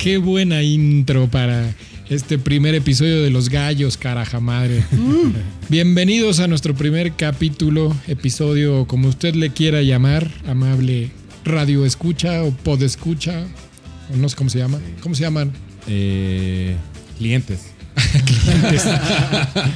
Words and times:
Qué 0.00 0.16
buena 0.16 0.62
intro 0.62 1.28
para 1.28 1.74
este 2.08 2.38
primer 2.38 2.74
episodio 2.74 3.22
de 3.22 3.28
Los 3.28 3.50
Gallos, 3.50 3.98
caraja 3.98 4.40
madre. 4.40 4.82
Bienvenidos 5.68 6.40
a 6.40 6.48
nuestro 6.48 6.74
primer 6.74 7.12
capítulo, 7.12 7.94
episodio, 8.08 8.86
como 8.86 9.08
usted 9.08 9.34
le 9.34 9.50
quiera 9.50 9.82
llamar, 9.82 10.30
amable 10.46 11.10
radio 11.44 11.84
escucha 11.84 12.42
o 12.44 12.50
pod 12.50 12.82
escucha, 12.82 13.44
o 14.10 14.16
no 14.16 14.30
sé 14.30 14.36
cómo 14.36 14.48
se 14.48 14.60
llama. 14.60 14.80
¿Cómo 15.02 15.14
se 15.14 15.20
llaman? 15.20 15.52
Eh, 15.86 16.76
clientes. 17.18 17.72
Clientes. 18.24 18.86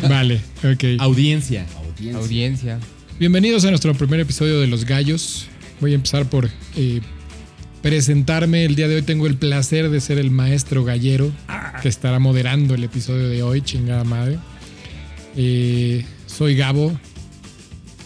vale, 0.09 0.41
ok. 0.65 1.01
Audiencia. 1.01 1.67
Audiencia. 2.15 2.81
Bienvenidos 3.19 3.67
a 3.67 3.69
nuestro 3.69 3.93
primer 3.93 4.21
episodio 4.21 4.59
de 4.59 4.69
Los 4.69 4.87
Gallos. 4.87 5.49
Voy 5.83 5.93
a 5.93 5.97
empezar 5.97 6.31
por 6.31 6.49
eh, 6.77 7.03
presentarme. 7.89 8.65
El 8.65 8.77
día 8.77 8.89
de 8.89 8.95
hoy 8.97 9.03
tengo 9.03 9.27
el 9.27 9.37
placer 9.37 9.91
de 9.91 10.01
ser 10.01 10.17
el 10.19 10.31
maestro 10.31 10.85
gallero 10.85 11.31
que 11.83 11.89
estará 11.91 12.19
moderando 12.19 12.75
el 12.75 12.83
episodio 12.83 13.29
de 13.29 13.43
hoy, 13.43 13.61
chingada 13.61 14.05
madre. 14.05 14.39
Eh, 15.37 16.03
soy 16.27 16.57
Gabo. 16.57 16.99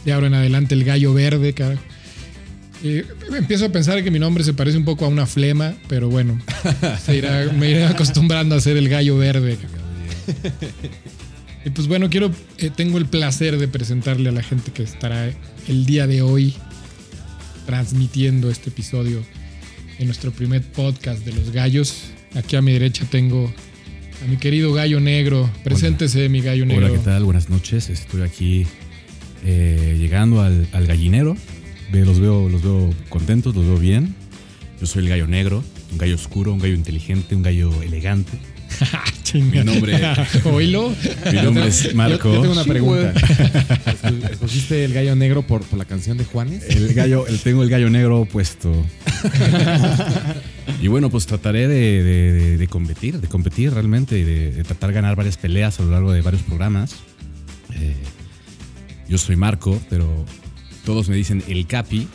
De 0.04 0.12
ahora 0.12 0.26
en 0.26 0.34
adelante 0.34 0.74
el 0.74 0.82
gallo 0.82 1.14
verde, 1.14 1.52
cara. 1.52 1.78
Eh, 2.82 3.04
empiezo 3.36 3.66
a 3.66 3.68
pensar 3.68 4.02
que 4.02 4.10
mi 4.10 4.18
nombre 4.18 4.42
se 4.42 4.52
parece 4.52 4.76
un 4.78 4.84
poco 4.84 5.04
a 5.04 5.08
una 5.08 5.26
flema, 5.26 5.74
pero 5.86 6.08
bueno, 6.08 6.40
se 7.04 7.16
irá- 7.22 7.52
me 7.52 7.70
iré 7.70 7.84
acostumbrando 7.86 8.56
a 8.56 8.60
ser 8.60 8.76
el 8.76 8.88
gallo 8.88 9.16
verde. 9.16 9.56
Y 11.64 11.70
pues 11.70 11.86
bueno, 11.88 12.08
quiero, 12.08 12.30
eh, 12.58 12.70
tengo 12.74 12.98
el 12.98 13.06
placer 13.06 13.58
de 13.58 13.66
presentarle 13.68 14.28
a 14.28 14.32
la 14.32 14.42
gente 14.42 14.70
que 14.72 14.84
estará 14.84 15.28
el 15.66 15.86
día 15.86 16.06
de 16.06 16.22
hoy 16.22 16.54
transmitiendo 17.66 18.48
este 18.48 18.70
episodio 18.70 19.22
en 19.98 20.06
nuestro 20.06 20.30
primer 20.30 20.62
podcast 20.62 21.24
de 21.24 21.32
los 21.32 21.50
gallos. 21.50 22.04
Aquí 22.34 22.56
a 22.56 22.62
mi 22.62 22.72
derecha 22.72 23.04
tengo 23.10 23.52
a 24.24 24.28
mi 24.28 24.36
querido 24.36 24.72
gallo 24.72 25.00
negro. 25.00 25.50
Preséntese, 25.64 26.28
mi 26.28 26.40
gallo 26.40 26.66
negro. 26.66 26.86
Hola, 26.86 26.96
¿qué 26.96 27.04
tal? 27.04 27.24
Buenas 27.24 27.48
noches. 27.48 27.90
Estoy 27.90 28.22
aquí 28.22 28.66
eh, 29.44 29.96
llegando 29.98 30.42
al, 30.42 30.68
al 30.72 30.86
gallinero. 30.86 31.36
Los, 31.92 32.20
veo, 32.20 32.48
los 32.48 32.62
veo 32.62 32.90
contentos, 33.08 33.54
los 33.54 33.66
veo 33.66 33.78
bien. 33.78 34.14
Yo 34.80 34.86
soy 34.86 35.04
el 35.04 35.08
gallo 35.08 35.26
negro, 35.26 35.64
un 35.90 35.98
gallo 35.98 36.14
oscuro, 36.14 36.52
un 36.52 36.60
gallo 36.60 36.74
inteligente, 36.74 37.34
un 37.34 37.42
gallo 37.42 37.82
elegante. 37.82 38.38
Mi 39.34 39.62
nombre- 39.62 40.00
Oílo. 40.44 40.94
Mi 41.32 41.42
nombre 41.42 41.66
es 41.68 41.94
Marco. 41.94 42.28
Yo, 42.28 42.34
yo 42.36 42.40
tengo 42.42 42.52
una 42.54 42.64
pregunta. 42.64 43.12
Esco- 43.14 44.30
¿Escogiste 44.30 44.84
el 44.84 44.94
gallo 44.94 45.14
negro 45.16 45.42
por, 45.42 45.62
por 45.62 45.78
la 45.78 45.84
canción 45.84 46.16
de 46.16 46.24
Juanes? 46.24 46.64
El 46.68 46.94
gallo, 46.94 47.26
el, 47.26 47.38
tengo 47.40 47.62
el 47.62 47.68
gallo 47.68 47.90
negro 47.90 48.24
puesto. 48.24 48.72
y 50.82 50.88
bueno, 50.88 51.10
pues 51.10 51.26
trataré 51.26 51.68
de, 51.68 52.02
de- 52.02 52.32
de- 52.32 52.56
de 52.58 52.66
competir, 52.68 53.20
de 53.20 53.28
competir 53.28 53.72
realmente 53.72 54.18
y 54.18 54.24
de, 54.24 54.50
de 54.52 54.64
tratar 54.64 54.90
de 54.90 54.94
ganar 54.94 55.16
varias 55.16 55.36
peleas 55.36 55.78
a 55.80 55.82
lo 55.82 55.90
largo 55.90 56.12
de 56.12 56.22
varios 56.22 56.42
programas. 56.42 56.94
Eh, 57.74 57.94
yo 59.08 59.18
soy 59.18 59.36
Marco, 59.36 59.80
pero 59.90 60.24
todos 60.84 61.08
me 61.08 61.16
dicen 61.16 61.42
el 61.48 61.66
Capi. 61.66 62.08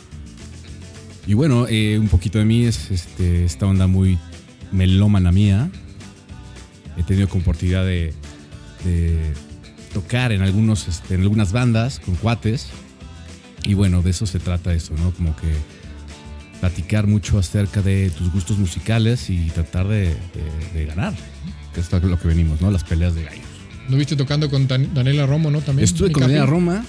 Y 1.26 1.34
bueno, 1.34 1.66
eh, 1.68 1.98
un 1.98 2.08
poquito 2.08 2.38
de 2.38 2.44
mí 2.44 2.64
es 2.64 2.90
este, 2.90 3.44
esta 3.44 3.66
onda 3.66 3.86
muy 3.86 4.18
melómana 4.72 5.32
mía. 5.32 5.70
He 6.96 7.02
tenido 7.02 7.26
oportunidad 7.26 7.84
de, 7.84 8.12
tocar 9.92 10.32
en, 10.32 10.42
algunos, 10.42 10.88
este, 10.88 11.14
en 11.14 11.22
algunas 11.22 11.52
bandas 11.52 12.00
con 12.00 12.14
cuates. 12.16 12.68
Y 13.64 13.74
bueno, 13.74 14.02
de 14.02 14.10
eso 14.10 14.26
se 14.26 14.38
trata 14.38 14.74
eso, 14.74 14.94
¿no? 14.98 15.10
Como 15.12 15.34
que 15.36 15.52
platicar 16.60 17.06
mucho 17.06 17.38
acerca 17.38 17.82
de 17.82 18.10
tus 18.10 18.32
gustos 18.32 18.58
musicales 18.58 19.30
y 19.30 19.48
tratar 19.50 19.88
de, 19.88 20.16
de- 20.74 20.86
ganar. 20.86 21.14
Que 21.72 21.80
es 21.80 21.90
lo 21.92 22.18
que 22.18 22.28
venimos, 22.28 22.60
¿no? 22.60 22.70
Las 22.70 22.84
peleas 22.84 23.14
de 23.14 23.24
gallos. 23.24 23.53
¿No 23.88 23.98
viste 23.98 24.16
tocando 24.16 24.48
con 24.48 24.66
Dan- 24.66 24.94
Daniela 24.94 25.26
Romo, 25.26 25.50
no? 25.50 25.60
También. 25.60 25.84
Estuve 25.84 26.10
con? 26.10 26.22
Daniela 26.22 26.46
Roma. 26.46 26.84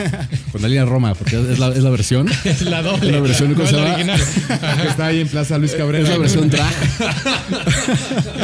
con 0.52 0.62
Daniela 0.62 0.84
Roma, 0.84 1.14
porque 1.14 1.36
es 1.40 1.58
la, 1.58 1.68
es 1.68 1.82
la 1.82 1.90
versión. 1.90 2.28
Es 2.44 2.62
la 2.62 2.82
doble. 2.82 3.08
Es 3.08 3.12
la 3.14 3.20
versión, 3.20 3.60
original. 3.60 4.20
Que 4.82 4.88
está 4.88 5.06
ahí 5.06 5.20
en 5.20 5.28
Plaza 5.28 5.58
Luis 5.58 5.72
Cabrera. 5.72 6.04
Es 6.04 6.10
la 6.10 6.18
versión 6.18 6.48
drag. 6.48 6.72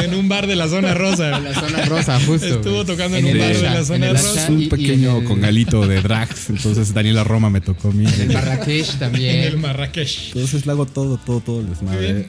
en 0.03 0.13
un 0.15 0.27
bar 0.27 0.47
de 0.47 0.55
la 0.55 0.67
zona 0.67 0.93
rosa. 0.93 1.39
La 1.39 1.53
zona 1.53 1.85
rosa, 1.85 2.19
justo. 2.25 2.45
Estuvo 2.45 2.73
güey. 2.83 2.85
tocando 2.85 3.17
en, 3.17 3.25
En 3.27 3.33
un 3.35 3.39
bar 3.41 3.55
de 3.55 3.61
la 3.63 3.85
zona 3.85 3.95
en 4.09 4.15
el 4.17 4.21
rosa. 4.21 4.47
Un 4.49 4.59
y- 4.61 4.63
y 4.65 4.67
pequeño 4.67 5.11
en 5.17 5.21
el- 5.21 5.27
congalito 5.27 5.87
de 5.87 6.01
drags. 6.01 6.49
Entonces 6.49 6.93
Daniela 6.93 7.23
Roma 7.23 7.49
me 7.49 7.61
tocó 7.61 7.89
a 7.89 7.91
mí. 7.91 8.05
En 8.05 8.21
el 8.21 8.33
Marrakech 8.33 8.87
En 8.87 8.93
el 8.93 8.99
también. 8.99 9.61
Marrakech. 9.61 10.27
Entonces 10.27 10.65
le 10.65 10.71
hago 10.73 10.85
todo, 10.85 11.17
todo, 11.17 11.39
todo 11.39 11.61
el 11.61 11.69
desmadre. 11.69 12.27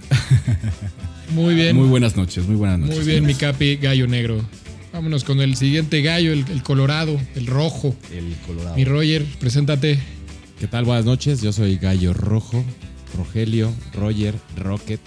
Muy 1.35 1.55
bien. 1.55 1.75
Muy 1.77 1.89
buenas 1.89 2.17
noches, 2.17 2.47
muy 2.47 2.55
buenas 2.57 2.79
noches. 2.79 2.97
Muy 2.97 3.07
bien, 3.07 3.25
mi 3.27 3.35
capi, 3.35 3.77
gallo 3.77 4.07
negro. 4.07 4.45
Vámonos 4.95 5.25
con 5.25 5.41
el 5.41 5.57
siguiente 5.57 6.03
gallo, 6.03 6.33
el, 6.33 6.45
el 6.49 6.63
colorado, 6.63 7.21
el 7.35 7.49
rojo. 7.49 7.97
El 8.13 8.37
Colorado. 8.47 8.77
Mi 8.77 8.85
Roger, 8.85 9.25
preséntate. 9.41 9.99
¿Qué 10.61 10.69
tal? 10.69 10.85
Buenas 10.85 11.05
noches. 11.05 11.43
Yo 11.43 11.53
soy 11.53 11.79
Gallo 11.79 12.15
Rojo, 12.15 12.65
Rogelio, 13.17 13.75
Roger, 13.93 14.37
Rocket. 14.57 15.01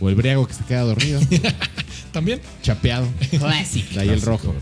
O 0.00 0.08
el 0.08 0.14
briago 0.14 0.46
que 0.46 0.54
se 0.54 0.62
queda 0.62 0.82
dormido. 0.82 1.20
¿También? 2.12 2.40
chapeado. 2.62 3.08
Classic. 3.30 3.90
De 3.90 4.02
ahí 4.02 4.08
el 4.08 4.22
rojo. 4.22 4.54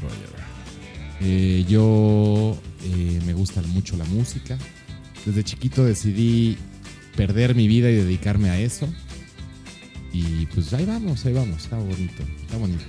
Eh, 1.21 1.67
yo 1.69 2.59
eh, 2.85 3.21
me 3.27 3.35
gusta 3.35 3.61
mucho 3.61 3.99
la 3.99 4.05
música. 4.07 4.57
Desde 5.27 5.45
chiquito 5.45 5.85
decidí 5.85 6.57
perder 7.15 7.55
mi 7.55 7.69
vida 7.69 7.91
y 7.91 7.97
dedicarme 7.97 8.49
a 8.49 8.59
eso. 8.59 8.89
Y 10.15 10.47
pues 10.47 10.73
ahí 10.73 10.87
vamos, 10.87 11.27
ahí 11.27 11.35
vamos. 11.35 11.65
Está 11.65 11.77
bonito, 11.77 12.23
está 12.47 12.57
bonito. 12.57 12.85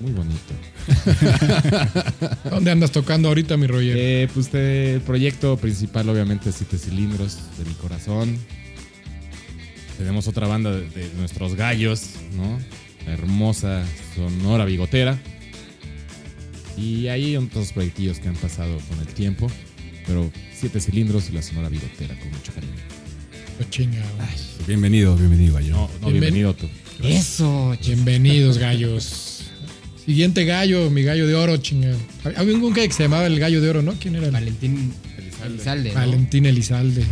Muy 0.00 0.12
bonito. 0.12 0.54
¿Dónde 2.50 2.70
andas 2.70 2.92
tocando 2.92 3.28
ahorita, 3.28 3.56
mi 3.56 3.66
Roger? 3.66 3.96
Eh, 3.98 4.28
pues 4.32 4.48
eh, 4.52 4.92
el 4.94 5.00
proyecto 5.00 5.56
principal 5.56 6.08
obviamente 6.08 6.50
es 6.50 6.54
Siete 6.56 6.78
Cilindros 6.78 7.38
de 7.58 7.64
mi 7.64 7.74
corazón. 7.74 8.36
Tenemos 9.96 10.28
otra 10.28 10.46
banda 10.46 10.70
de, 10.70 10.88
de 10.88 11.10
nuestros 11.16 11.56
gallos, 11.56 12.10
¿no? 12.36 12.58
La 13.06 13.12
hermosa 13.14 13.84
Sonora 14.14 14.64
Bigotera. 14.64 15.18
Y 16.76 17.08
ahí 17.08 17.24
hay 17.34 17.36
otros 17.36 17.72
proyectillos 17.72 18.20
que 18.20 18.28
han 18.28 18.36
pasado 18.36 18.78
con 18.88 19.00
el 19.00 19.08
tiempo. 19.08 19.50
Pero 20.06 20.30
Siete 20.54 20.80
Cilindros 20.80 21.28
y 21.28 21.32
la 21.32 21.42
Sonora 21.42 21.68
Bigotera 21.68 22.16
con 22.20 22.30
mucho 22.30 22.52
cariño. 22.52 22.72
Oh, 23.60 23.64
chinga, 23.68 23.98
güey. 24.16 24.28
Bienvenido, 24.68 25.16
bienvenido, 25.16 25.54
gallo. 25.54 25.72
No, 25.72 25.90
no, 26.00 26.08
Bienven- 26.08 26.12
bienvenido 26.12 26.54
tú. 26.54 26.68
Eso, 27.02 27.76
Bienvenidos, 27.84 28.58
gallos. 28.58 29.37
Siguiente 30.08 30.46
gallo, 30.46 30.88
mi 30.88 31.02
gallo 31.02 31.26
de 31.26 31.34
oro, 31.34 31.58
chinga. 31.58 31.94
Había 32.34 32.54
un 32.54 32.72
que 32.72 32.90
se 32.90 33.02
llamaba 33.02 33.26
el 33.26 33.38
gallo 33.38 33.60
de 33.60 33.68
oro, 33.68 33.82
¿no? 33.82 33.92
¿Quién 33.92 34.16
era? 34.16 34.30
Valentín 34.30 34.94
Elizalde. 35.44 35.90
¿no? 35.90 35.94
Valentín 35.96 36.46
Elizalde. 36.46 37.04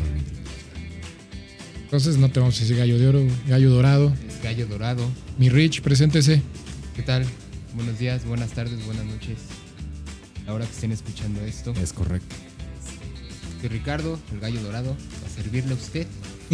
Entonces 1.82 2.16
no 2.16 2.30
te 2.30 2.40
vamos 2.40 2.56
a 2.56 2.60
decir 2.60 2.74
gallo 2.74 2.98
de 2.98 3.06
oro, 3.06 3.26
gallo 3.46 3.68
dorado. 3.68 4.14
Es 4.26 4.42
Gallo 4.42 4.66
Dorado. 4.66 5.06
Mi 5.36 5.50
Rich, 5.50 5.82
preséntese. 5.82 6.40
¿Qué 6.94 7.02
tal? 7.02 7.26
Buenos 7.74 7.98
días, 7.98 8.24
buenas 8.24 8.52
tardes, 8.52 8.82
buenas 8.86 9.04
noches. 9.04 9.40
A 10.44 10.46
la 10.46 10.54
hora 10.54 10.64
que 10.64 10.72
estén 10.72 10.90
escuchando 10.90 11.42
esto. 11.42 11.74
Es 11.78 11.92
correcto. 11.92 12.34
Soy 13.60 13.68
Ricardo, 13.68 14.18
el 14.32 14.40
Gallo 14.40 14.62
Dorado, 14.62 14.96
para 15.20 15.34
servirle 15.34 15.72
a 15.72 15.76
usted 15.76 16.06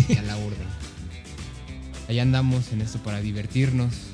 y 0.09 0.17
a 0.17 0.23
la 0.23 0.37
orden. 0.39 0.67
Ahí 2.09 2.19
andamos 2.19 2.73
en 2.73 2.81
esto 2.81 3.01
para 3.01 3.21
divertirnos. 3.21 4.12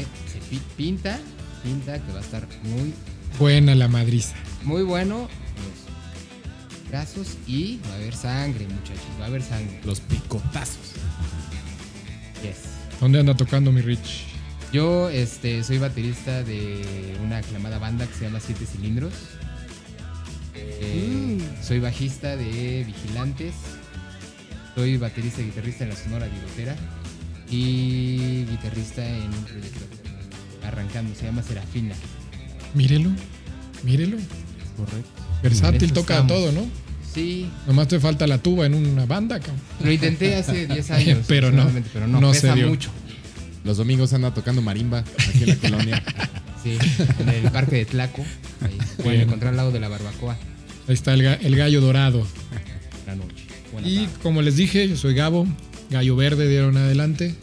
Eh, 0.00 0.06
se 0.32 0.38
pi- 0.48 0.60
pinta, 0.76 1.18
pinta 1.62 1.98
que 1.98 2.12
va 2.12 2.18
a 2.18 2.22
estar 2.22 2.46
muy 2.64 2.92
Buena 3.38 3.74
la 3.74 3.88
madriza. 3.88 4.34
muy 4.64 4.82
bueno. 4.82 5.28
Los 5.56 6.90
brazos 6.90 7.36
y 7.46 7.78
va 7.88 7.92
a 7.92 7.96
haber 7.96 8.14
sangre, 8.14 8.66
muchachos. 8.66 9.04
Va 9.20 9.24
a 9.24 9.28
haber 9.28 9.42
sangre. 9.42 9.80
Los 9.84 10.00
picotazos. 10.00 10.92
Yes. 12.42 12.56
¿Dónde 13.00 13.20
anda 13.20 13.36
tocando 13.36 13.70
mi 13.72 13.80
Rich? 13.80 14.24
Yo 14.72 15.08
este, 15.10 15.62
soy 15.64 15.78
baterista 15.78 16.42
de 16.42 17.16
una 17.24 17.38
aclamada 17.38 17.78
banda 17.78 18.06
que 18.06 18.14
se 18.14 18.24
llama 18.24 18.40
Siete 18.40 18.66
Cilindros. 18.66 19.12
Eh, 20.54 21.38
Soy 21.62 21.80
bajista 21.80 22.36
de 22.36 22.84
Vigilantes. 22.86 23.54
Soy 24.74 24.96
baterista 24.96 25.40
y 25.40 25.46
guitarrista 25.46 25.84
en 25.84 25.90
la 25.90 25.96
Sonora 25.96 26.26
Bigotera. 26.26 26.76
Y 27.50 28.44
guitarrista 28.48 29.04
en 29.06 29.24
un 29.24 29.44
proyecto 29.44 29.80
arrancando, 30.66 31.14
se 31.14 31.24
llama 31.26 31.42
Serafina. 31.42 31.94
Mírelo, 32.74 33.10
mírelo. 33.82 34.16
Correcto. 34.76 35.10
Versátil, 35.42 35.92
toca 35.92 36.14
estamos. 36.20 36.28
todo, 36.32 36.52
¿no? 36.52 36.66
Sí, 37.12 37.48
Nomás 37.66 37.88
te 37.88 37.98
falta 37.98 38.26
la 38.28 38.38
tuba 38.38 38.66
en 38.66 38.74
una 38.74 39.04
banda, 39.04 39.40
cabrón. 39.40 39.56
lo 39.82 39.90
intenté 39.90 40.36
hace 40.36 40.66
10 40.72 40.90
años. 40.92 41.18
Pero 41.26 41.50
no, 41.50 41.68
pero 41.92 42.06
no, 42.06 42.20
no 42.20 42.30
pesa 42.30 42.50
se 42.52 42.54
dio. 42.54 42.68
mucho. 42.68 42.90
Los 43.64 43.76
domingos 43.78 44.12
anda 44.12 44.32
tocando 44.32 44.62
marimba 44.62 45.00
aquí 45.00 45.42
en 45.42 45.48
la 45.48 45.56
colonia. 45.68 46.02
Sí, 46.62 46.78
en 47.18 47.28
el 47.30 47.50
parque 47.50 47.76
de 47.76 47.84
Tlaco. 47.86 48.24
Ahí 48.62 48.78
pueden 49.02 49.22
encontrar 49.22 49.50
al 49.50 49.56
lado 49.56 49.72
de 49.72 49.80
la 49.80 49.88
barbacoa. 49.88 50.34
Ahí 50.86 50.94
está 50.94 51.14
el, 51.14 51.22
ga- 51.22 51.38
el 51.42 51.56
gallo 51.56 51.80
dorado. 51.80 52.24
La 53.06 53.16
noche. 53.16 53.44
Buena 53.72 53.88
Y 53.88 53.96
tarde. 54.06 54.18
como 54.22 54.42
les 54.42 54.56
dije, 54.56 54.88
yo 54.88 54.96
soy 54.96 55.14
Gabo, 55.14 55.46
gallo 55.90 56.16
verde 56.16 56.58
en 56.58 56.76
adelante. 56.76 57.34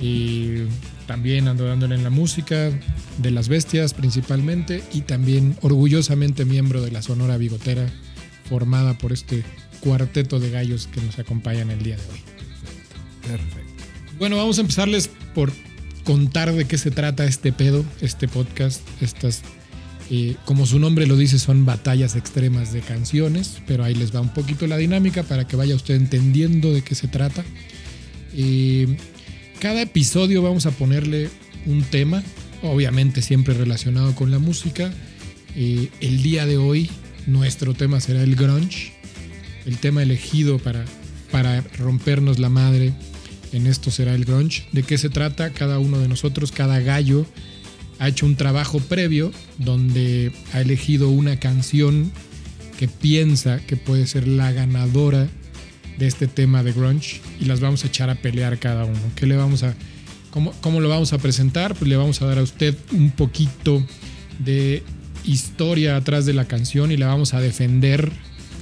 Y 0.00 0.64
también 1.06 1.48
ando 1.48 1.64
dándole 1.66 1.94
en 1.94 2.02
la 2.02 2.10
música 2.10 2.70
de 3.18 3.30
las 3.30 3.48
bestias 3.48 3.94
principalmente 3.94 4.82
y 4.92 5.02
también 5.02 5.56
orgullosamente 5.62 6.44
miembro 6.44 6.82
de 6.82 6.90
la 6.90 7.02
Sonora 7.02 7.36
Bigotera 7.36 7.86
formada 8.48 8.96
por 8.98 9.12
este 9.12 9.44
cuarteto 9.80 10.40
de 10.40 10.50
gallos 10.50 10.88
que 10.88 11.00
nos 11.00 11.18
acompañan 11.18 11.70
el 11.70 11.82
día 11.82 11.96
de 11.96 12.02
hoy. 12.02 12.20
Perfecto. 13.26 13.84
Bueno, 14.18 14.36
vamos 14.36 14.58
a 14.58 14.62
empezarles 14.62 15.10
por 15.34 15.52
contar 16.04 16.52
de 16.52 16.66
qué 16.66 16.78
se 16.78 16.90
trata 16.90 17.24
este 17.24 17.52
pedo, 17.52 17.84
este 18.00 18.28
podcast, 18.28 18.82
estas, 19.00 19.42
eh, 20.10 20.36
como 20.44 20.66
su 20.66 20.78
nombre 20.78 21.06
lo 21.06 21.16
dice, 21.16 21.38
son 21.38 21.64
batallas 21.64 22.16
extremas 22.16 22.72
de 22.72 22.80
canciones, 22.80 23.58
pero 23.66 23.84
ahí 23.84 23.94
les 23.94 24.14
va 24.14 24.20
un 24.20 24.32
poquito 24.32 24.66
la 24.66 24.76
dinámica 24.76 25.22
para 25.22 25.46
que 25.46 25.56
vaya 25.56 25.74
usted 25.74 25.94
entendiendo 25.94 26.72
de 26.72 26.82
qué 26.82 26.94
se 26.94 27.08
trata. 27.08 27.44
Eh, 28.34 28.96
cada 29.60 29.80
episodio 29.82 30.42
vamos 30.42 30.66
a 30.66 30.72
ponerle 30.72 31.30
un 31.66 31.82
tema, 31.82 32.22
obviamente 32.62 33.22
siempre 33.22 33.54
relacionado 33.54 34.14
con 34.14 34.30
la 34.30 34.38
música. 34.38 34.92
Eh, 35.56 35.88
el 36.00 36.22
día 36.22 36.44
de 36.44 36.58
hoy 36.58 36.90
nuestro 37.26 37.72
tema 37.72 38.00
será 38.00 38.22
el 38.22 38.36
grunge, 38.36 38.92
el 39.64 39.78
tema 39.78 40.02
elegido 40.02 40.58
para, 40.58 40.84
para 41.30 41.62
rompernos 41.78 42.38
la 42.38 42.50
madre 42.50 42.92
en 43.54 43.68
esto 43.68 43.90
será 43.90 44.14
el 44.14 44.24
grunge. 44.24 44.66
¿De 44.72 44.82
qué 44.82 44.98
se 44.98 45.08
trata? 45.08 45.50
Cada 45.50 45.78
uno 45.78 45.98
de 45.98 46.08
nosotros, 46.08 46.50
cada 46.50 46.80
gallo, 46.80 47.24
ha 48.04 48.08
hecho 48.08 48.26
un 48.26 48.36
trabajo 48.36 48.80
previo 48.80 49.32
donde 49.56 50.30
ha 50.52 50.60
elegido 50.60 51.08
una 51.08 51.38
canción 51.38 52.12
que 52.78 52.86
piensa 52.86 53.60
que 53.66 53.78
puede 53.78 54.06
ser 54.06 54.28
la 54.28 54.52
ganadora 54.52 55.26
de 55.96 56.06
este 56.06 56.26
tema 56.26 56.62
de 56.62 56.72
grunge 56.72 57.22
y 57.40 57.46
las 57.46 57.60
vamos 57.60 57.82
a 57.84 57.86
echar 57.86 58.10
a 58.10 58.16
pelear 58.16 58.58
cada 58.58 58.84
uno. 58.84 58.98
¿Qué 59.14 59.26
le 59.26 59.36
vamos 59.36 59.62
a, 59.62 59.74
cómo, 60.30 60.52
cómo 60.60 60.80
lo 60.80 60.90
vamos 60.90 61.14
a 61.14 61.18
presentar? 61.18 61.74
Pues 61.74 61.88
le 61.88 61.96
vamos 61.96 62.20
a 62.20 62.26
dar 62.26 62.38
a 62.38 62.42
usted 62.42 62.76
un 62.92 63.10
poquito 63.10 63.82
de 64.38 64.82
historia 65.24 65.96
atrás 65.96 66.26
de 66.26 66.34
la 66.34 66.44
canción 66.44 66.92
y 66.92 66.98
la 66.98 67.06
vamos 67.06 67.32
a 67.32 67.40
defender 67.40 68.12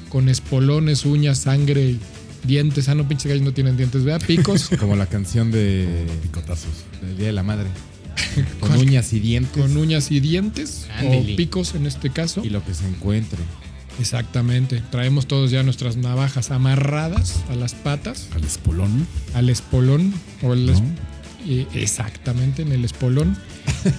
con 0.08 0.28
espolones, 0.28 1.04
uñas, 1.04 1.38
sangre 1.38 1.82
y 1.82 2.00
dientes. 2.44 2.88
Ah, 2.88 2.94
no, 2.94 3.08
pinches 3.08 3.26
gallos 3.26 3.42
no 3.42 3.52
tienen 3.52 3.76
dientes, 3.76 4.04
¿verdad? 4.04 4.24
Picos. 4.24 4.68
Como 4.78 4.94
la 4.94 5.06
canción 5.06 5.50
de 5.50 6.06
Picotazos. 6.22 6.84
del 7.00 7.16
Día 7.16 7.26
de 7.26 7.32
la 7.32 7.42
Madre. 7.42 7.66
Con 8.60 8.72
uñas 8.76 9.12
y 9.12 9.20
dientes. 9.20 9.60
con 9.62 9.76
uñas 9.76 10.10
y 10.10 10.20
dientes 10.20 10.86
o 11.04 11.36
picos 11.36 11.74
en 11.74 11.86
este 11.86 12.10
caso. 12.10 12.42
Y 12.44 12.50
lo 12.50 12.64
que 12.64 12.74
se 12.74 12.86
encuentre. 12.88 13.38
Exactamente. 14.00 14.82
Traemos 14.90 15.26
todos 15.26 15.50
ya 15.50 15.62
nuestras 15.62 15.96
navajas 15.96 16.50
amarradas 16.50 17.40
a 17.50 17.54
las 17.54 17.74
patas, 17.74 18.28
Al 18.34 18.44
espolón. 18.44 19.06
al 19.34 19.50
espolón 19.50 20.12
o 20.42 20.54
el 20.54 20.66
¿no? 20.66 20.72
es- 20.72 20.82
eh, 21.48 21.66
exactamente 21.74 22.62
en 22.62 22.72
el 22.72 22.84
espolón. 22.84 23.36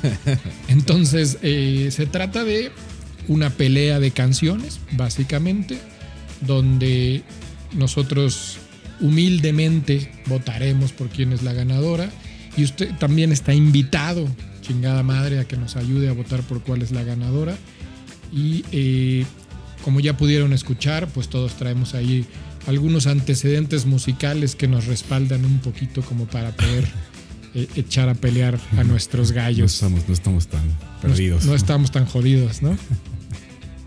Entonces 0.68 1.38
eh, 1.42 1.90
se 1.92 2.06
trata 2.06 2.44
de 2.44 2.72
una 3.28 3.50
pelea 3.52 4.00
de 4.00 4.12
canciones, 4.12 4.80
básicamente, 4.94 5.78
donde 6.42 7.24
nosotros 7.76 8.58
humildemente 9.00 10.12
votaremos 10.28 10.92
por 10.92 11.10
quién 11.10 11.34
es 11.34 11.44
la 11.44 11.54
ganadora 11.54 12.10
y 12.56 12.64
usted 12.64 12.92
también 12.98 13.32
está 13.32 13.54
invitado, 13.54 14.28
chingada 14.62 15.04
madre, 15.04 15.40
a 15.40 15.46
que 15.46 15.58
nos 15.58 15.76
ayude 15.76 16.10
a 16.10 16.14
votar 16.14 16.42
por 16.42 16.62
cuál 16.62 16.82
es 16.82 16.92
la 16.92 17.04
ganadora. 17.04 17.58
Y 18.32 18.64
eh, 18.72 19.26
como 19.84 20.00
ya 20.00 20.18
pudieron 20.18 20.54
escuchar, 20.54 21.08
pues 21.08 21.30
todos 21.30 21.54
traemos 21.54 21.94
ahí 21.94 22.26
algunos 22.68 23.08
antecedentes 23.08 23.86
musicales 23.86 24.56
que 24.56 24.68
nos 24.68 24.86
respaldan 24.86 25.46
un 25.46 25.60
poquito 25.60 26.02
como 26.02 26.26
para 26.26 26.56
poder 26.56 26.88
eh, 27.56 27.68
echar 27.76 28.10
a 28.10 28.14
pelear 28.16 28.60
a 28.78 28.84
nuestros 28.84 29.30
No 29.30 29.36
gallos. 29.36 29.74
estamos, 29.74 30.08
no 30.08 30.14
estamos 30.14 30.48
tan 30.48 30.62
perdidos. 31.02 31.44
No, 31.44 31.52
no 31.52 31.56
estamos 31.56 31.92
tan 31.92 32.06
jodidos, 32.06 32.62
¿no? 32.62 32.78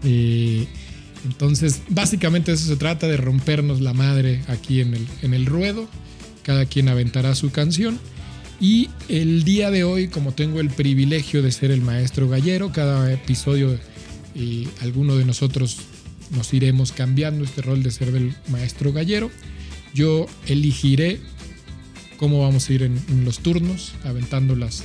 Eh, 0.04 0.68
entonces, 1.24 1.80
básicamente 1.88 2.52
eso 2.52 2.66
se 2.66 2.76
trata 2.76 3.08
de 3.08 3.16
rompernos 3.16 3.80
la 3.80 3.92
madre 3.92 4.42
aquí 4.46 4.80
en 4.80 4.94
el, 4.94 5.04
en 5.22 5.34
el 5.34 5.46
ruedo. 5.46 5.88
Cada 6.44 6.66
quien 6.66 6.88
aventará 6.88 7.34
su 7.34 7.50
canción. 7.50 7.98
Y 8.60 8.88
el 9.08 9.44
día 9.44 9.70
de 9.70 9.84
hoy, 9.84 10.08
como 10.08 10.32
tengo 10.32 10.60
el 10.60 10.70
privilegio 10.70 11.42
de 11.42 11.52
ser 11.52 11.70
el 11.70 11.82
maestro 11.82 12.28
gallero, 12.28 12.72
cada 12.72 13.12
episodio 13.12 13.78
eh, 14.34 14.66
alguno 14.80 15.16
de 15.16 15.24
nosotros 15.24 15.78
nos 16.34 16.52
iremos 16.54 16.92
cambiando 16.92 17.44
este 17.44 17.62
rol 17.62 17.82
de 17.82 17.90
ser 17.90 18.12
del 18.12 18.34
maestro 18.48 18.92
gallero. 18.92 19.30
Yo 19.94 20.26
elegiré 20.46 21.20
cómo 22.16 22.40
vamos 22.40 22.68
a 22.68 22.72
ir 22.72 22.82
en, 22.82 22.98
en 23.08 23.24
los 23.24 23.40
turnos, 23.40 23.92
aventando 24.04 24.56
las, 24.56 24.84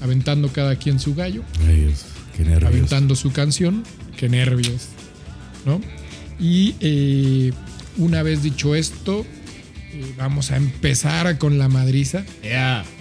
aventando 0.00 0.48
cada 0.48 0.76
quien 0.76 0.98
su 0.98 1.14
gallo 1.14 1.42
Ay, 1.66 1.82
Dios, 1.82 2.04
qué 2.36 2.44
nervios. 2.44 2.64
aventando 2.64 3.14
su 3.14 3.30
canción. 3.32 3.84
Qué 4.16 4.28
nervios, 4.28 4.88
¿no? 5.66 5.80
Y 6.38 6.74
eh, 6.80 7.52
una 7.96 8.22
vez 8.22 8.42
dicho 8.42 8.74
esto, 8.74 9.26
vamos 10.16 10.50
a 10.50 10.56
empezar 10.56 11.38
con 11.38 11.58
la 11.58 11.68
madriza. 11.68 12.24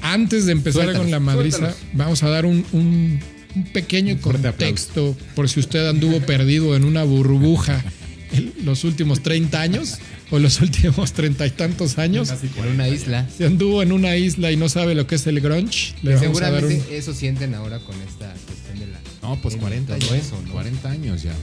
Antes 0.01 0.45
de 0.45 0.51
empezar 0.53 0.93
con 0.95 1.09
la 1.11 1.19
madriza, 1.19 1.73
vamos 1.93 2.23
a 2.23 2.29
dar 2.29 2.45
un, 2.45 2.65
un- 2.71 3.19
un 3.53 3.63
pequeño 3.65 4.17
contexto 4.21 5.15
por 5.35 5.49
si 5.49 5.59
usted 5.59 5.85
anduvo 5.89 6.21
perdido 6.21 6.75
en 6.75 6.85
una 6.85 7.03
burbuja 7.03 7.83
en 8.31 8.53
los 8.63 8.85
últimos 8.85 9.21
30 9.23 9.59
años 9.61 9.97
o 10.29 10.39
los 10.39 10.61
últimos 10.61 11.11
treinta 11.11 11.45
y 11.45 11.49
tantos 11.49 11.97
años. 11.97 12.29
En 12.31 12.67
una 12.73 12.87
isla. 12.87 13.27
Si 13.37 13.43
anduvo 13.43 13.83
en 13.83 13.91
una 13.91 14.15
isla 14.15 14.53
y 14.53 14.55
no 14.55 14.69
sabe 14.69 14.95
lo 14.95 15.05
que 15.05 15.15
es 15.15 15.27
el 15.27 15.41
grunge, 15.41 15.93
le 16.01 16.15
vamos 16.15 16.41
a 16.41 16.49
dar 16.49 16.63
un... 16.63 16.69
Seguramente 16.69 16.97
eso 16.97 17.13
sienten 17.13 17.53
ahora 17.53 17.79
con 17.79 17.95
esta 18.07 18.33
cuestión 18.47 18.79
de 18.79 18.87
la. 18.87 18.99
No, 19.21 19.35
pues 19.41 19.55
en 19.55 19.59
40 19.59 19.97
todo 19.97 20.11
años. 20.13 20.25
eso, 20.25 20.41
¿no? 20.47 20.53
40 20.53 20.89
años 20.89 21.21
ya. 21.23 21.33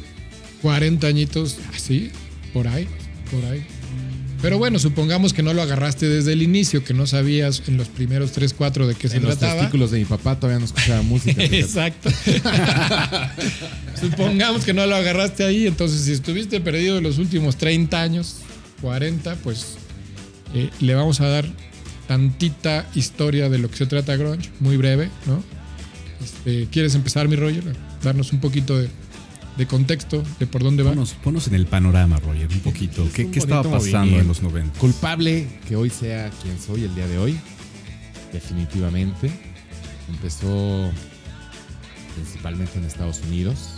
40 0.63 1.07
añitos, 1.07 1.59
así, 1.75 2.11
por 2.55 2.67
ahí, 2.69 2.89
por 3.31 3.45
ahí. 3.45 3.63
Pero 4.41 4.57
bueno, 4.59 4.79
supongamos 4.79 5.33
que 5.33 5.43
no 5.43 5.53
lo 5.53 5.63
agarraste 5.63 6.09
desde 6.09 6.33
el 6.33 6.43
inicio, 6.43 6.85
que 6.85 6.95
no 6.95 7.07
sabías 7.07 7.63
en 7.67 7.77
los 7.77 7.89
primeros 7.89 8.33
3, 8.33 8.55
4 8.55 8.87
de 8.87 8.95
qué 8.95 9.09
se 9.09 9.17
en 9.17 9.25
los 9.25 9.39
trataba. 9.39 9.61
testículos 9.61 9.91
de 9.91 9.99
mi 9.99 10.05
papá 10.05 10.37
todavía 10.39 10.61
no 10.61 10.65
escuchaba 10.65 11.03
música. 11.03 11.43
Exacto. 11.45 12.09
supongamos 14.01 14.65
que 14.65 14.73
no 14.73 14.87
lo 14.87 14.95
agarraste 14.95 15.45
ahí, 15.45 15.67
entonces 15.67 16.03
si 16.03 16.13
estuviste 16.13 16.61
perdido 16.61 16.99
en 16.99 17.05
los 17.05 17.19
últimos 17.19 17.57
30 17.57 18.01
años, 18.01 18.37
40, 18.81 19.35
pues 19.37 19.77
eh, 20.55 20.71
le 20.81 20.95
vamos 20.95 21.21
a 21.21 21.27
dar 21.27 21.45
tantita 22.07 22.87
historia 22.95 23.49
de 23.49 23.59
lo 23.59 23.69
que 23.71 23.77
se 23.77 23.87
trata 23.87 24.17
Grunge, 24.17 24.51
muy 24.61 24.77
breve, 24.77 25.11
¿no? 25.27 25.43
Este, 26.25 26.69
¿Quieres 26.71 26.95
empezar, 26.95 27.29
mi 27.29 27.37
Roger? 27.37 27.65
Darnos 28.03 28.33
un 28.33 28.41
poquito 28.41 28.79
de, 28.79 28.89
de 29.59 29.67
contexto 29.67 30.23
de 30.39 30.47
por 30.47 30.63
dónde 30.63 30.85
va. 30.85 30.91
Ponos, 30.91 31.13
ponos 31.15 31.49
en 31.49 31.55
el 31.55 31.67
panorama, 31.67 32.19
Roger, 32.21 32.49
un 32.51 32.61
poquito. 32.61 33.05
Es 33.05 33.13
¿Qué, 33.13 33.25
un 33.25 33.33
qué 33.33 33.41
estaba 33.41 33.65
pasando 33.65 33.99
movimiento. 34.13 34.21
en 34.23 34.29
los 34.29 34.43
90? 34.43 34.79
Culpable 34.79 35.47
que 35.67 35.75
hoy 35.77 35.91
sea 35.91 36.31
quien 36.43 36.59
soy 36.61 36.85
el 36.85 36.95
día 36.95 37.09
de 37.09 37.19
hoy. 37.19 37.39
Definitivamente. 38.33 39.31
Empezó 40.09 40.91
principalmente 42.15 42.79
en 42.79 42.85
Estados 42.85 43.21
Unidos. 43.27 43.71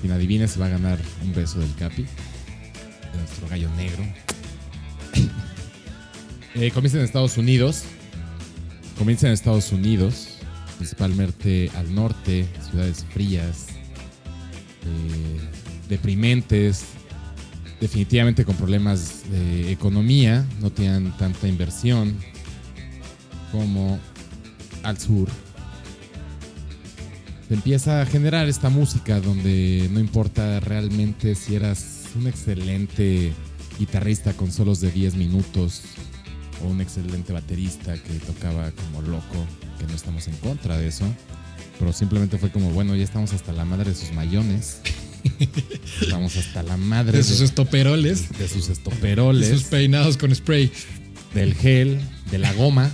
Quien 0.00 0.12
adivine 0.12 0.48
se 0.48 0.58
va 0.58 0.66
a 0.66 0.70
ganar 0.70 0.98
un 1.22 1.32
beso 1.32 1.60
del 1.60 1.72
Capi. 1.76 2.02
De 2.02 3.18
nuestro 3.18 3.48
gallo 3.48 3.70
negro. 3.76 4.04
Eh, 6.56 6.70
comienza 6.70 6.98
en 6.98 7.04
Estados 7.04 7.36
Unidos. 7.36 7.82
Comienza 8.96 9.26
en 9.26 9.32
Estados 9.32 9.72
Unidos. 9.72 10.38
Principalmente 10.76 11.68
al 11.74 11.92
norte. 11.92 12.46
Ciudades 12.70 13.04
frías. 13.12 13.73
Eh, 14.84 15.40
deprimentes. 15.88 16.84
Definitivamente 17.80 18.44
con 18.44 18.56
problemas 18.56 19.30
de 19.30 19.72
economía. 19.72 20.46
No 20.60 20.70
tenían 20.70 21.16
tanta 21.18 21.48
inversión 21.48 22.16
como 23.52 23.98
al 24.82 24.98
sur. 24.98 25.28
Se 27.48 27.54
empieza 27.54 28.00
a 28.00 28.06
generar 28.06 28.48
esta 28.48 28.70
música 28.70 29.20
donde 29.20 29.88
no 29.92 30.00
importa 30.00 30.60
realmente 30.60 31.34
si 31.34 31.54
eras 31.54 32.04
un 32.16 32.26
excelente 32.26 33.32
guitarrista 33.78 34.32
con 34.32 34.50
solos 34.50 34.80
de 34.80 34.90
10 34.90 35.16
minutos 35.16 35.82
o 36.62 36.68
un 36.68 36.80
excelente 36.80 37.32
baterista 37.32 37.94
que 37.94 38.14
tocaba 38.20 38.70
como 38.70 39.02
loco, 39.02 39.46
que 39.78 39.86
no 39.86 39.94
estamos 39.94 40.26
en 40.28 40.36
contra 40.36 40.78
de 40.78 40.88
eso, 40.88 41.04
pero 41.78 41.92
simplemente 41.92 42.38
fue 42.38 42.50
como, 42.50 42.70
bueno, 42.70 42.94
ya 42.94 43.04
estamos 43.04 43.32
hasta 43.32 43.52
la 43.52 43.64
madre 43.64 43.90
de 43.90 43.96
sus 43.96 44.12
mayones, 44.12 44.78
estamos 46.00 46.36
hasta 46.36 46.62
la 46.62 46.76
madre 46.76 47.18
de 47.18 47.24
sus 47.24 47.38
de, 47.40 47.44
estoperoles, 47.46 48.36
de 48.38 48.48
sus 48.48 48.66
de 48.68 48.72
estoperoles, 48.74 49.48
sus 49.48 49.64
peinados 49.64 50.16
con 50.16 50.34
spray. 50.34 50.70
del 51.34 51.54
gel, 51.54 52.00
de 52.30 52.38
la 52.38 52.52
goma, 52.52 52.90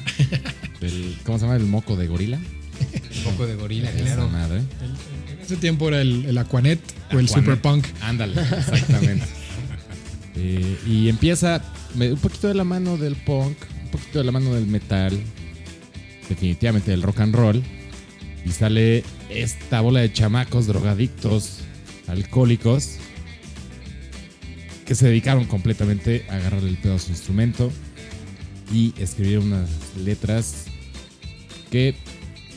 del, 0.80 1.16
¿cómo 1.24 1.38
se 1.38 1.44
llama? 1.44 1.56
El 1.56 1.66
moco 1.66 1.96
de 1.96 2.06
gorila. 2.06 2.38
Un 2.38 3.32
poco 3.32 3.46
de 3.46 3.56
gorila, 3.56 3.90
claro. 3.90 4.28
madre. 4.28 4.58
En 4.58 5.40
ese 5.42 5.56
tiempo 5.56 5.88
era 5.88 6.00
el, 6.00 6.24
el 6.24 6.38
Aquanet 6.38 6.80
o 7.12 7.18
el. 7.18 7.28
Super 7.28 7.60
Punk. 7.60 7.84
Ándale, 8.00 8.40
exactamente. 8.40 9.26
Eh, 10.36 10.78
y 10.86 11.08
empieza 11.08 11.62
un 11.94 12.16
poquito 12.16 12.48
de 12.48 12.54
la 12.54 12.64
mano 12.64 12.96
del 12.96 13.16
punk, 13.16 13.56
un 13.84 13.90
poquito 13.90 14.20
de 14.20 14.24
la 14.24 14.32
mano 14.32 14.54
del 14.54 14.66
metal. 14.66 15.18
definitivamente 16.28 16.92
del 16.92 17.02
rock 17.02 17.20
and 17.20 17.34
roll. 17.34 17.62
Y 18.44 18.50
sale 18.50 19.04
esta 19.28 19.80
bola 19.80 20.00
de 20.00 20.12
chamacos 20.12 20.66
drogadictos, 20.66 21.58
alcohólicos, 22.06 22.96
que 24.86 24.94
se 24.94 25.06
dedicaron 25.06 25.44
completamente 25.44 26.26
a 26.28 26.36
agarrar 26.36 26.64
el 26.64 26.76
pedo 26.76 26.94
a 26.94 26.98
su 26.98 27.10
instrumento 27.10 27.70
y 28.72 28.94
escribir 28.98 29.38
unas 29.38 29.68
letras 29.96 30.64
que 31.70 31.94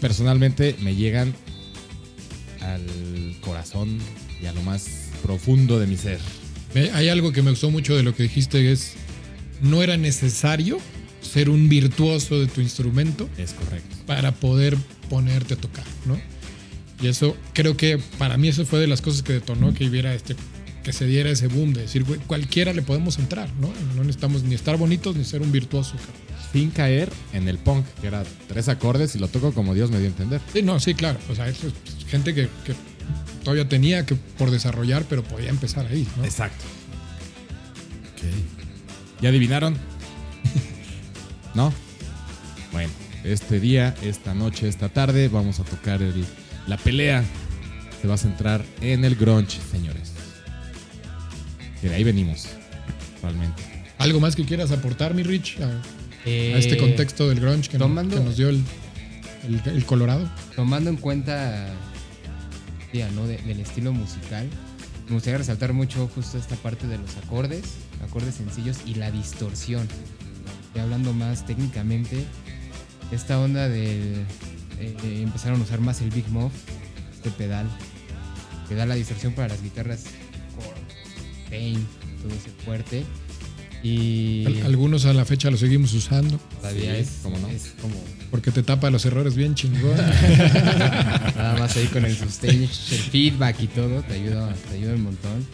personalmente 0.02 0.75
me 0.82 0.96
llegan 0.96 1.34
al 2.62 2.82
corazón 3.42 4.00
y 4.42 4.46
a 4.46 4.54
lo 4.54 4.62
más 4.63 5.10
profundo 5.22 5.80
de 5.80 5.88
mi 5.88 5.98
ser. 5.98 6.20
Hay 6.94 7.10
algo 7.10 7.32
que 7.32 7.44
me 7.44 7.52
gustó 7.52 7.70
mucho 7.70 7.96
de 7.96 8.04
lo 8.04 8.16
que 8.16 8.24
dijiste, 8.24 8.72
es 8.72 8.94
no 9.62 9.84
era 9.84 9.96
necesario 9.98 10.80
ser 11.24 11.50
un 11.50 11.68
virtuoso 11.70 12.39
de 12.39 12.48
tu 12.48 12.62
instrumento 12.62 13.30
Es 13.38 13.53
correcto. 13.53 13.96
para 14.06 14.32
poder 14.34 14.77
ponerte 15.10 15.56
a 15.56 15.58
tocar, 15.58 15.86
¿no? 16.06 16.20
Y 17.01 17.08
eso 17.08 17.36
creo 17.53 17.75
que 17.75 17.98
para 18.18 18.38
mí 18.38 18.48
eso 18.50 18.65
fue 18.65 18.80
de 18.80 18.88
las 18.88 19.01
cosas 19.01 19.24
que 19.24 19.34
detonó 19.34 19.74
que 19.74 19.88
hubiera 19.88 20.13
este 20.13 20.36
que 20.84 20.92
se 20.94 21.06
diera 21.06 21.30
ese 21.30 21.48
boom 21.48 21.72
de 21.74 21.82
decir, 21.84 22.03
güey, 22.03 22.20
cualquiera 22.27 22.74
le 22.74 22.82
podemos 22.82 23.18
entrar, 23.18 23.50
¿no? 23.60 23.72
No 23.96 24.01
necesitamos 24.03 24.44
ni 24.44 24.53
estar 24.53 24.75
bonitos 24.77 25.15
ni 25.15 25.24
ser 25.24 25.42
un 25.42 25.50
virtuoso. 25.51 25.96
cabrón. 25.96 26.13
Sin 26.51 26.72
caer 26.72 27.10
en 27.32 27.48
el 27.48 27.58
punk, 27.58 27.86
que 28.01 28.08
era 28.08 28.24
tres 28.50 28.68
acordes 28.68 29.15
y 29.15 29.20
lo 29.20 29.27
toco 29.30 29.53
como 29.53 29.74
Dios 29.74 29.89
me 29.92 29.98
dio 30.00 30.08
a 30.08 30.10
entender. 30.10 30.42
Sí, 30.51 30.62
no, 30.62 30.80
sí, 30.82 30.94
claro. 30.94 31.20
O 31.30 31.36
sea, 31.36 31.48
eso 31.48 31.68
es 31.68 32.06
gente 32.10 32.34
que, 32.36 32.50
que 32.65 32.74
todavía 33.44 33.68
tenía 33.70 34.06
que 34.06 34.15
por 34.15 34.51
desarrollar, 34.51 35.06
pero 35.10 35.24
podía 35.24 35.50
empezar 35.50 35.88
ahí, 35.88 36.06
¿no? 36.18 36.25
Exacto. 36.25 36.63
¿Ya 39.22 39.30
adivinaron? 39.30 39.77
¿No? 41.54 41.74
Bueno, 42.72 42.90
este 43.24 43.60
día, 43.60 43.96
esta 44.02 44.34
noche, 44.34 44.68
esta 44.68 44.90
tarde, 44.90 45.28
vamos 45.28 45.60
a 45.60 45.64
tocar 45.64 46.02
el- 46.02 46.26
la 46.68 46.78
pelea. 46.78 47.24
Se 48.02 48.08
va 48.08 48.16
a 48.16 48.18
centrar 48.18 48.66
en 48.82 49.06
el 49.06 49.16
grunge, 49.16 49.60
señores. 49.72 50.12
Que 51.82 51.90
de 51.90 51.96
ahí 51.96 52.04
venimos, 52.04 52.48
realmente. 53.22 53.62
¿Algo 53.98 54.20
más 54.20 54.36
que 54.36 54.44
quieras 54.46 54.72
aportar, 54.72 55.14
mi 55.14 55.24
Rich, 55.24 55.60
a, 55.62 55.68
a 55.68 55.82
Eh, 56.26 56.58
este 56.58 56.78
contexto 56.78 57.30
del 57.30 57.40
grunge 57.40 57.70
que, 57.70 57.78
tomando- 57.78 58.18
que 58.18 58.24
nos 58.24 58.36
dio 58.38 58.50
el, 58.50 58.64
el- 59.48 59.62
el 59.74 59.86
Colorado? 59.86 60.30
Tomando 60.56 60.90
en 60.90 60.98
cuenta 60.98 61.68
ya, 62.94 63.10
¿no? 63.12 63.26
de- 63.28 63.38
del 63.38 63.60
estilo 63.60 63.92
musical, 63.94 64.50
me 65.08 65.14
gustaría 65.16 65.38
resaltar 65.38 65.74
mucho 65.74 66.10
justo 66.14 66.38
esta 66.38 66.56
parte 66.56 66.88
de 66.88 66.98
los 66.98 67.16
acordes, 67.18 67.64
acordes 68.04 68.36
sencillos 68.36 68.78
y 68.86 68.96
la 68.96 69.12
distorsión. 69.12 69.88
Hablando 70.80 71.13
más 71.13 71.46
técnicamente, 71.46 72.25
esta 73.12 73.39
onda 73.39 73.70
del... 73.70 74.25
eh, 74.80 74.96
eh, 75.03 75.22
empezaron 75.24 75.60
a 75.60 75.63
usar 75.63 75.80
más 75.80 76.01
el 76.01 76.10
Big 76.10 76.27
Muff, 76.30 76.51
este 77.13 77.30
pedal, 77.32 77.68
que 78.68 78.75
da 78.75 78.86
la 78.86 78.96
distorsión 78.96 79.34
para 79.34 79.50
las 79.50 79.62
guitarras 79.62 80.03
Pain, 81.50 81.86
todo 82.22 82.34
ese 82.34 82.50
fuerte. 82.65 83.03
Y 83.84 84.46
Al- 84.48 84.65
Algunos 84.68 85.06
a 85.06 85.13
la 85.13 85.25
fecha 85.25 85.51
lo 85.51 85.58
seguimos 85.58 85.94
usando 85.94 86.39
todavía 86.62 86.96
Sí, 86.96 87.01
es, 87.01 87.20
¿cómo 87.22 87.38
no? 87.38 87.48
es 87.50 87.74
como 87.82 87.96
porque 88.32 88.50
te 88.50 88.63
tapa 88.63 88.89
los 88.89 89.06
errores 89.06 89.36
bien 89.36 89.53
chingón. 89.53 89.96
Nada 91.36 91.56
más 91.60 91.75
ahí 91.77 91.86
con 91.88 92.03
el 92.06 92.15
sustain, 92.18 92.63
el 92.63 92.68
feedback 92.70 93.60
y 93.62 93.68
todo, 93.68 94.01
te 94.01 94.13
ayuda, 94.15 94.53
te 94.70 94.75
ayuda 94.77 94.94
un 94.96 95.03
montón. 95.03 95.46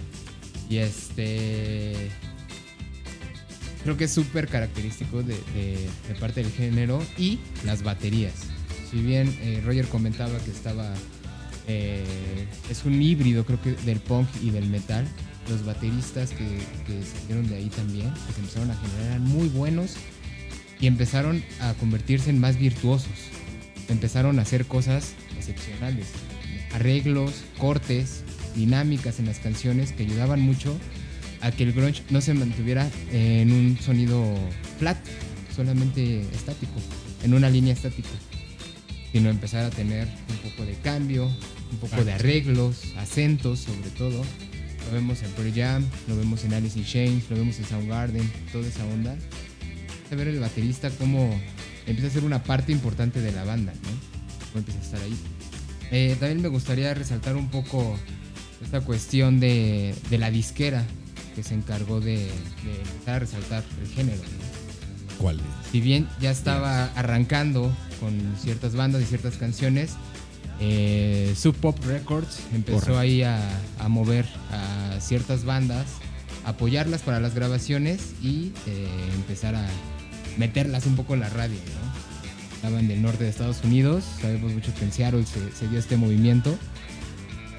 Y 0.69 0.77
este. 0.77 2.09
Creo 3.83 3.95
que 3.95 4.05
es 4.05 4.11
súper 4.11 4.47
característico 4.47 5.23
de, 5.23 5.37
parte 6.19 6.43
del 6.43 6.51
género 6.51 7.01
y 7.17 7.39
las 7.65 7.83
baterías. 7.83 8.33
Si 8.91 9.01
bien 9.01 9.35
eh, 9.41 9.61
Roger 9.65 9.87
comentaba 9.87 10.37
que 10.39 10.51
estaba. 10.51 10.93
eh, 11.67 12.03
es 12.69 12.83
un 12.85 13.01
híbrido, 13.01 13.45
creo 13.45 13.61
que 13.61 13.73
del 13.73 13.99
punk 13.99 14.27
y 14.41 14.49
del 14.49 14.67
metal. 14.67 15.07
Los 15.49 15.65
bateristas 15.65 16.31
que, 16.31 16.45
que 16.85 17.01
salieron 17.03 17.47
de 17.47 17.55
ahí 17.55 17.69
también, 17.69 18.13
que 18.27 18.33
se 18.33 18.39
empezaron 18.39 18.69
a 18.69 18.75
generar, 18.75 19.05
eran 19.05 19.23
muy 19.23 19.47
buenos 19.47 19.95
y 20.79 20.87
empezaron 20.87 21.43
a 21.59 21.73
convertirse 21.73 22.29
en 22.29 22.39
más 22.39 22.57
virtuosos. 22.57 23.11
Empezaron 23.87 24.39
a 24.39 24.43
hacer 24.43 24.65
cosas 24.65 25.13
excepcionales. 25.37 26.07
Arreglos, 26.73 27.43
cortes, 27.57 28.23
dinámicas 28.55 29.19
en 29.19 29.25
las 29.25 29.39
canciones 29.39 29.91
que 29.91 30.03
ayudaban 30.03 30.39
mucho 30.39 30.77
a 31.41 31.51
que 31.51 31.63
el 31.63 31.73
grunge 31.73 32.03
no 32.09 32.21
se 32.21 32.33
mantuviera 32.33 32.89
en 33.11 33.51
un 33.51 33.77
sonido 33.79 34.35
flat, 34.77 34.97
solamente 35.55 36.21
estático, 36.33 36.73
en 37.23 37.33
una 37.33 37.49
línea 37.49 37.73
estática, 37.73 38.09
sino 39.11 39.29
empezar 39.29 39.65
a 39.65 39.69
tener 39.69 40.07
un 40.29 40.49
poco 40.49 40.65
de 40.65 40.73
cambio, 40.75 41.25
un 41.71 41.77
poco 41.79 42.03
de 42.03 42.13
arreglos, 42.13 42.93
acentos 42.97 43.59
sobre 43.59 43.89
todo. 43.91 44.23
Lo 44.87 44.95
vemos 44.95 45.21
en 45.21 45.29
Pearl 45.31 45.53
Jam, 45.53 45.85
lo 46.07 46.17
vemos 46.17 46.43
en 46.43 46.53
Alice 46.53 46.77
in 46.79 46.85
Chains, 46.85 47.29
lo 47.29 47.37
vemos 47.37 47.59
en 47.59 47.65
Soundgarden, 47.65 48.31
toda 48.51 48.67
esa 48.67 48.85
onda. 48.85 49.15
A 50.11 50.15
ver 50.15 50.27
el 50.27 50.39
baterista 50.39 50.89
cómo 50.89 51.39
empieza 51.85 52.07
a 52.07 52.11
ser 52.11 52.23
una 52.23 52.43
parte 52.43 52.71
importante 52.71 53.21
de 53.21 53.31
la 53.31 53.43
banda, 53.43 53.73
¿no? 53.73 53.89
Cómo 54.47 54.59
empieza 54.59 54.79
a 54.79 54.83
estar 54.83 55.01
ahí. 55.01 55.15
Eh, 55.91 56.15
también 56.19 56.41
me 56.41 56.47
gustaría 56.47 56.93
resaltar 56.93 57.35
un 57.35 57.49
poco 57.49 57.97
esta 58.63 58.81
cuestión 58.81 59.39
de, 59.39 59.93
de 60.09 60.17
la 60.17 60.31
disquera 60.31 60.85
que 61.39 61.43
se 61.47 61.55
encargó 61.55 62.01
de, 62.01 62.17
de 62.17 62.81
empezar 62.81 63.15
a 63.15 63.19
resaltar 63.19 63.63
el 63.81 63.87
género. 63.87 64.17
¿no? 64.17 65.17
¿Cuál? 65.19 65.39
Si 65.71 65.79
bien 65.79 66.07
ya 66.19 66.31
estaba 66.31 66.85
arrancando 66.95 67.71
con 68.01 68.35
ciertas 68.37 68.75
bandas 68.75 69.01
y 69.01 69.05
ciertas 69.05 69.37
canciones, 69.37 69.91
eh, 70.59 71.33
Sub 71.37 71.55
Pop 71.55 71.77
Records 71.85 72.41
empezó 72.53 72.79
Correcto. 72.79 72.99
ahí 72.99 73.23
a, 73.23 73.39
a 73.79 73.87
mover 73.87 74.25
a 74.51 74.99
ciertas 74.99 75.45
bandas, 75.45 75.85
apoyarlas 76.43 77.03
para 77.03 77.21
las 77.21 77.35
grabaciones 77.35 78.13
y 78.21 78.51
eh, 78.67 78.87
empezar 79.15 79.55
a 79.55 79.65
meterlas 80.37 80.85
un 80.87 80.97
poco 80.97 81.13
en 81.13 81.21
la 81.21 81.29
radio. 81.29 81.55
¿no? 81.57 82.55
Estaban 82.55 82.89
del 82.89 83.01
norte 83.01 83.23
de 83.23 83.29
Estados 83.29 83.63
Unidos, 83.63 84.03
sabemos 84.21 84.51
mucho 84.51 84.73
que 84.75 84.83
en 84.83 84.91
Seattle 84.91 85.25
se, 85.25 85.55
se 85.55 85.69
dio 85.69 85.79
este 85.79 85.95
movimiento. 85.95 86.57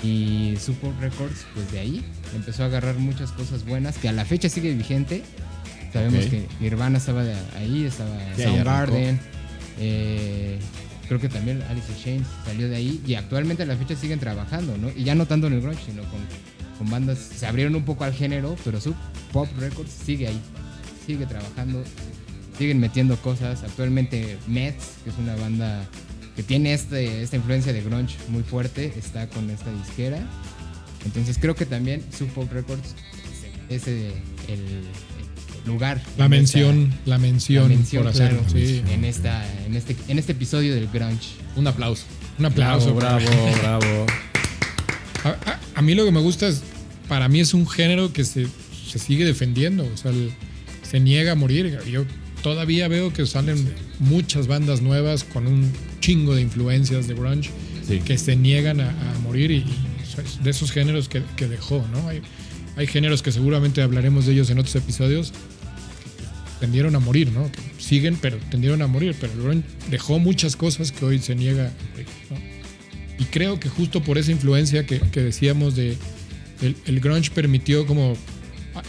Y 0.03 0.55
Sub 0.59 0.77
Pop 0.77 0.95
Records, 1.01 1.45
pues 1.55 1.71
de 1.73 1.79
ahí 1.81 2.05
empezó 2.35 2.63
a 2.63 2.67
agarrar 2.67 2.97
muchas 2.97 3.33
cosas 3.33 3.65
buenas 3.67 3.99
que 3.99 4.09
a 4.09 4.13
la 4.13 4.25
fecha 4.25 4.49
sigue 4.49 4.73
vigente. 4.75 5.23
Sabemos 5.93 6.27
que 6.27 6.47
Nirvana 6.61 6.99
estaba 6.99 7.23
de 7.25 7.35
ahí, 7.59 7.85
estaba 7.85 8.17
Sí, 8.37 8.43
Soundgarden. 8.45 9.19
eh, 9.79 10.59
creo 11.09 11.21
que 11.21 11.29
también 11.29 11.63
Alice 11.69 11.91
in 11.93 11.99
Chains 12.05 12.27
salió 12.47 12.69
de 12.69 12.77
ahí 12.77 13.01
y 13.07 13.15
actualmente 13.15 13.65
a 13.65 13.67
la 13.67 13.77
fecha 13.77 13.97
siguen 13.97 14.21
trabajando, 14.21 14.77
¿no? 14.79 14.89
Y 14.97 15.03
ya 15.05 15.15
no 15.15 15.27
tanto 15.27 15.49
en 15.49 15.55
el 15.55 15.61
grunge, 15.61 15.81
sino 15.85 16.03
con, 16.05 16.21
con 16.79 16.89
bandas, 16.91 17.19
se 17.19 17.45
abrieron 17.47 17.75
un 17.75 17.85
poco 17.85 18.05
al 18.05 18.15
género, 18.15 18.57
pero 18.65 18.81
su 18.81 18.95
Pop 19.33 19.49
Records 19.59 19.91
sigue 19.91 20.29
ahí, 20.29 20.41
sigue 21.07 21.27
trabajando, 21.27 21.83
siguen 22.57 22.79
metiendo 22.79 23.17
cosas. 23.17 23.65
Actualmente 23.65 24.39
Mets, 24.47 24.85
que 25.03 25.11
es 25.11 25.19
una 25.19 25.35
banda 25.35 25.85
que 26.37 26.43
tiene 26.43 26.73
este, 26.73 27.23
esta 27.23 27.37
influencia 27.37 27.73
de 27.73 27.83
grunge 27.83 28.17
muy 28.29 28.43
fuerte, 28.43 28.93
está 28.99 29.29
con 29.29 29.51
esta 29.51 29.71
disquera. 29.73 30.19
Entonces 31.05 31.39
creo 31.41 31.55
que 31.55 31.67
también 31.67 32.03
Sub 32.17 32.29
Pop 32.29 32.51
Records 32.53 32.95
es 33.69 33.87
eh, 33.89 34.13
el, 34.49 34.59
el 34.59 34.85
lugar. 35.67 36.03
La 36.19 36.25
en 36.27 36.31
mención, 36.31 36.83
esta- 36.93 37.11
la 37.11 37.19
mención, 37.19 37.63
la 37.65 37.69
mención, 37.77 38.03
por 38.03 38.11
hacerlo. 38.13 38.41
claro, 38.43 38.53
sí. 38.67 38.83
en, 38.89 39.05
esta, 39.05 39.65
en, 39.67 39.75
este, 39.77 39.97
en 40.09 40.19
este 40.19 40.33
episodio 40.33 40.75
del 40.75 40.89
grunge. 40.89 41.31
Un 41.57 41.67
aplauso. 41.67 42.05
Un 42.39 42.47
aplauso. 42.47 42.95
Bravo, 42.95 43.19
bravo, 43.27 43.59
bravo. 43.61 44.07
A, 45.25 45.29
a- 45.51 45.61
a 45.75 45.83
mí 45.83 45.95
lo 45.95 46.05
que 46.05 46.11
me 46.13 46.21
gusta 46.21 46.49
es, 46.49 46.63
para 47.09 47.29
mí 47.29 47.41
es 47.41 47.55
un 47.55 47.67
género 47.69 48.13
que 48.13 48.25
se, 48.25 48.47
se 48.89 48.99
sigue 48.99 49.25
defendiendo, 49.25 49.89
o 49.93 49.97
sea, 49.97 50.11
el- 50.11 50.33
se 50.83 51.01
niega 51.01 51.33
a 51.33 51.35
morir. 51.35 51.79
Yo 51.91 52.05
todavía 52.43 52.89
veo 52.89 53.13
que 53.13 53.25
salen 53.27 53.73
muchas 53.99 54.47
bandas 54.49 54.81
nuevas 54.83 55.25
con 55.25 55.47
un 55.47 55.71
chingo 56.01 56.35
de 56.35 56.43
influencias 56.43 57.07
de 57.07 57.15
grunge 57.15 57.51
Sí. 57.87 57.99
que 58.01 58.17
se 58.19 58.37
niegan 58.37 58.81
a, 58.81 58.89
a 58.91 59.19
morir 59.23 59.51
y, 59.51 59.65
de 60.43 60.51
esos 60.51 60.71
géneros 60.71 61.09
que, 61.09 61.23
que 61.37 61.49
dejó, 61.49 61.85
¿no? 61.93 62.09
Hay, 62.09 62.21
hay 62.77 62.87
géneros 62.87 63.23
que 63.23 63.33
seguramente 63.33 63.83
hablaremos 63.83 64.27
de 64.27 64.33
ellos 64.33 64.51
en 64.51 64.59
otros 64.59 64.75
episodios 64.77 65.33
que 65.33 66.61
tendieron 66.61 66.95
a 66.95 67.01
morir, 67.01 67.33
¿no? 67.33 67.51
Que 67.51 67.61
siguen, 67.83 68.17
pero 68.21 68.37
tendieron 68.51 68.83
a 68.83 68.87
morir, 68.87 69.15
pero 69.21 69.33
el 69.33 69.43
grunge 69.43 69.65
dejó 69.91 70.19
muchas 70.19 70.55
cosas 70.57 70.93
que 70.93 71.05
hoy 71.05 71.19
se 71.19 71.35
niega 71.35 71.67
a 71.69 71.91
morir, 71.93 72.07
¿no? 72.31 72.37
Y 73.19 73.25
creo 73.25 73.59
que 73.59 73.69
justo 73.69 74.03
por 74.03 74.19
esa 74.19 74.31
influencia 74.31 74.87
que, 74.87 75.01
que 75.01 75.21
decíamos 75.21 75.75
de 75.75 75.97
el, 76.63 76.77
el 76.87 77.01
grunge 77.01 77.31
permitió 77.31 77.87
como 77.87 78.15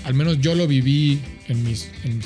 al 0.03 0.13
menos 0.13 0.39
yo 0.41 0.53
lo 0.55 0.67
viví 0.67 1.19
en 1.47 1.63
mis 1.63 1.87
en- 2.03 2.21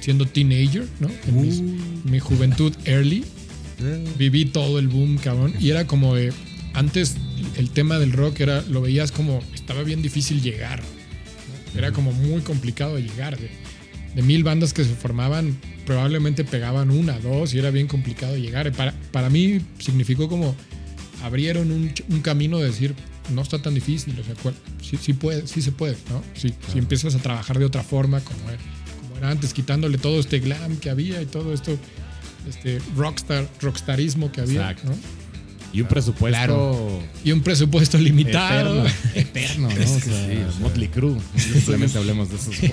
siendo 0.00 0.26
teenager, 0.26 0.86
¿no? 1.00 1.08
En 1.26 1.40
mis- 1.42 1.60
mi 2.04 2.18
juventud 2.20 2.72
early 2.84 3.24
viví 4.18 4.44
todo 4.46 4.78
el 4.78 4.88
boom, 4.88 5.18
cabrón. 5.18 5.54
Y 5.60 5.70
era 5.70 5.86
como 5.86 6.14
de. 6.14 6.32
Antes 6.72 7.16
el 7.56 7.70
tema 7.70 7.98
del 7.98 8.12
rock 8.12 8.40
era. 8.40 8.62
Lo 8.62 8.82
veías 8.82 9.12
como. 9.12 9.42
Estaba 9.54 9.82
bien 9.82 10.02
difícil 10.02 10.42
llegar. 10.42 10.80
¿no? 10.80 11.78
Era 11.78 11.92
como 11.92 12.12
muy 12.12 12.40
complicado 12.42 12.96
de 12.96 13.02
llegar. 13.02 13.38
de- 13.38 13.50
de 14.14 14.22
mil 14.22 14.42
bandas 14.42 14.72
que 14.72 14.84
se 14.84 14.94
formaban, 14.94 15.56
probablemente 15.86 16.44
pegaban 16.44 16.90
una, 16.90 17.18
dos 17.20 17.54
y 17.54 17.58
era 17.58 17.70
bien 17.70 17.86
complicado 17.86 18.36
llegar. 18.36 18.72
Para, 18.72 18.92
para 19.12 19.30
mí 19.30 19.60
significó 19.78 20.28
como 20.28 20.54
abrieron 21.22 21.70
un, 21.70 21.92
camino 22.22 22.58
de 22.58 22.66
decir, 22.66 22.94
no 23.32 23.42
está 23.42 23.60
tan 23.60 23.74
difícil, 23.74 24.18
o 24.18 24.24
sea, 24.24 24.34
sí, 24.82 24.98
sí, 25.00 25.12
puede, 25.12 25.46
sí 25.46 25.62
se 25.62 25.70
puede, 25.70 25.96
¿no? 26.08 26.22
Si, 26.34 26.52
si 26.72 26.78
empiezas 26.78 27.14
a 27.14 27.18
trabajar 27.18 27.58
de 27.58 27.64
otra 27.64 27.82
forma, 27.82 28.20
como 28.20 28.48
era, 28.48 28.58
como 29.00 29.16
era 29.16 29.30
antes, 29.30 29.52
quitándole 29.52 29.98
todo 29.98 30.18
este 30.18 30.40
glam 30.40 30.76
que 30.78 30.90
había 30.90 31.20
y 31.22 31.26
todo 31.26 31.52
esto, 31.52 31.78
este 32.48 32.80
rockstar, 32.96 33.46
rockstarismo 33.60 34.30
que 34.32 34.40
había, 34.40 34.70
Exacto. 34.70 34.90
¿no? 34.90 34.96
Y 35.72 35.82
un 35.82 35.86
presupuesto 35.88 36.36
Claro. 36.36 37.02
Y 37.24 37.30
un 37.32 37.42
presupuesto 37.42 37.96
limitado. 37.98 38.84
eterno, 38.86 38.94
eterno, 39.14 39.68
¿no? 39.68 39.96
O 39.96 40.00
sea, 40.00 40.48
Motley 40.60 40.88
Crue. 40.88 41.16
Simplemente 41.36 41.96
hablemos 41.98 42.28
de 42.28 42.36
esos. 42.36 42.60
¿no? 42.60 42.68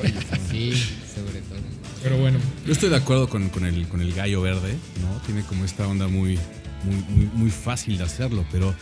Sí, 0.49 0.71
sobre 1.13 1.41
todo. 1.41 1.59
Pero 2.01 2.17
bueno, 2.17 2.39
Yo 2.65 2.71
estoy 2.73 2.89
de 2.89 2.95
acuerdo 2.95 3.29
con, 3.29 3.49
con 3.49 3.65
el, 3.65 3.87
con 3.87 4.01
el 4.01 4.13
gallo 4.13 4.41
verde, 4.41 4.75
¿no? 5.01 5.21
Tiene 5.25 5.41
como 5.43 5.65
esta 5.65 5.87
onda 5.87 6.07
muy, 6.07 6.39
muy, 6.83 6.95
muy, 7.09 7.29
muy 7.33 7.51
fácil 7.51 7.97
de 7.97 8.03
hacerlo, 8.03 8.45
pero 8.51 8.73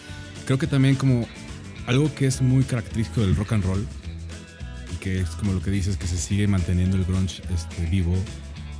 creo 0.46 0.58
que 0.58 0.68
también 0.68 0.96
como 0.96 1.28
algo 1.88 2.14
que 2.14 2.26
es 2.28 2.42
muy 2.42 2.64
característico 2.64 3.22
del 3.22 3.36
rock 3.36 3.54
and 3.54 3.64
roll 3.66 3.88
y 4.94 4.98
que 4.98 5.20
es 5.22 5.30
como 5.32 5.54
lo 5.54 5.62
que 5.62 5.72
dices 5.72 5.98
que 5.98 6.08
se 6.08 6.18
sigue 6.18 6.48
manteniendo 6.48 6.98
el 6.98 7.06
grunge 7.06 7.42
este, 7.54 7.86
vivo, 7.90 8.16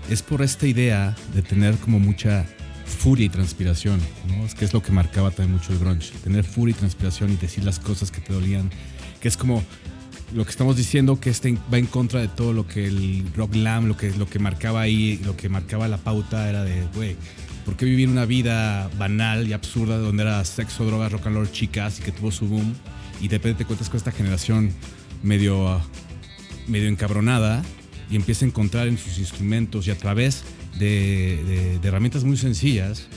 es 0.10 0.22
por 0.22 0.42
esta 0.42 0.68
idea 0.68 1.16
de 1.34 1.42
tener 1.42 1.76
como 1.78 2.00
mucha 2.00 2.46
furia 2.86 3.26
y 3.26 3.30
transpiración, 3.30 4.00
¿no? 4.28 4.46
Es 4.46 4.54
que 4.54 4.66
es 4.66 4.74
lo 4.74 4.82
que 4.82 4.92
marcaba 4.92 5.32
también 5.32 5.58
mucho 5.58 5.74
el 5.74 5.80
grunge, 5.80 6.12
tener 6.24 6.44
furia 6.44 6.76
y 6.76 6.78
transpiración 6.78 7.32
y 7.32 7.36
decir 7.36 7.64
las 7.64 7.80
cosas 7.80 8.12
que 8.12 8.22
te 8.22 8.34
dolían, 8.34 8.70
que 9.20 9.28
es 9.28 9.38
como 9.38 9.64
lo 10.34 10.44
que 10.44 10.52
estamos 10.52 10.76
diciendo 10.76 11.20
que 11.20 11.30
este 11.30 11.58
va 11.74 11.78
en 11.78 11.86
contra 11.86 12.20
de 12.20 12.28
todo 12.28 12.54
lo 12.54 12.68
que 12.68 12.86
el 12.88 13.26
rock 13.36 13.54
glam, 13.54 13.88
lo 13.88 13.98
que, 13.98 14.12
lo 14.12 14.28
que 14.28 14.40
marcaba 14.40 14.82
ahí, 14.82 15.20
lo 15.24 15.36
que 15.36 15.50
marcaba 15.50 15.88
la 15.88 15.98
pauta 15.98 16.50
era 16.50 16.64
de, 16.64 16.84
güey, 16.94 17.16
¿por 17.64 17.76
qué 17.76 17.86
vivir 17.86 18.10
una 18.10 18.26
vida 18.26 18.90
banal 18.98 19.48
y 19.48 19.54
absurda 19.54 19.98
donde 19.98 20.24
era 20.24 20.44
sexo, 20.46 20.86
drogas, 20.86 21.12
rock 21.12 21.28
and 21.28 21.36
roll, 21.36 21.52
chicas 21.52 22.00
y 22.00 22.04
que 22.04 22.12
tuvo 22.12 22.32
su 22.32 22.48
boom 22.48 22.76
y 23.22 23.28
de 23.28 23.38
repente 23.38 23.60
te 23.60 23.66
cuentas 23.66 23.90
con 23.90 23.98
esta 23.98 24.12
generación 24.12 24.72
medio, 25.24 25.82
medio 26.68 26.88
encabronada 26.88 27.64
y 28.10 28.16
empieza 28.16 28.46
a 28.46 28.48
encontrar 28.48 28.88
en 28.88 28.98
sus 28.98 29.18
instrumentos 29.18 29.88
y 29.88 29.92
a 29.92 29.98
través 29.98 30.44
de, 30.80 31.42
de- 31.46 31.80
de 31.80 31.88
herramientas 31.88 32.24
muy 32.24 32.38
sencillas 32.38 33.08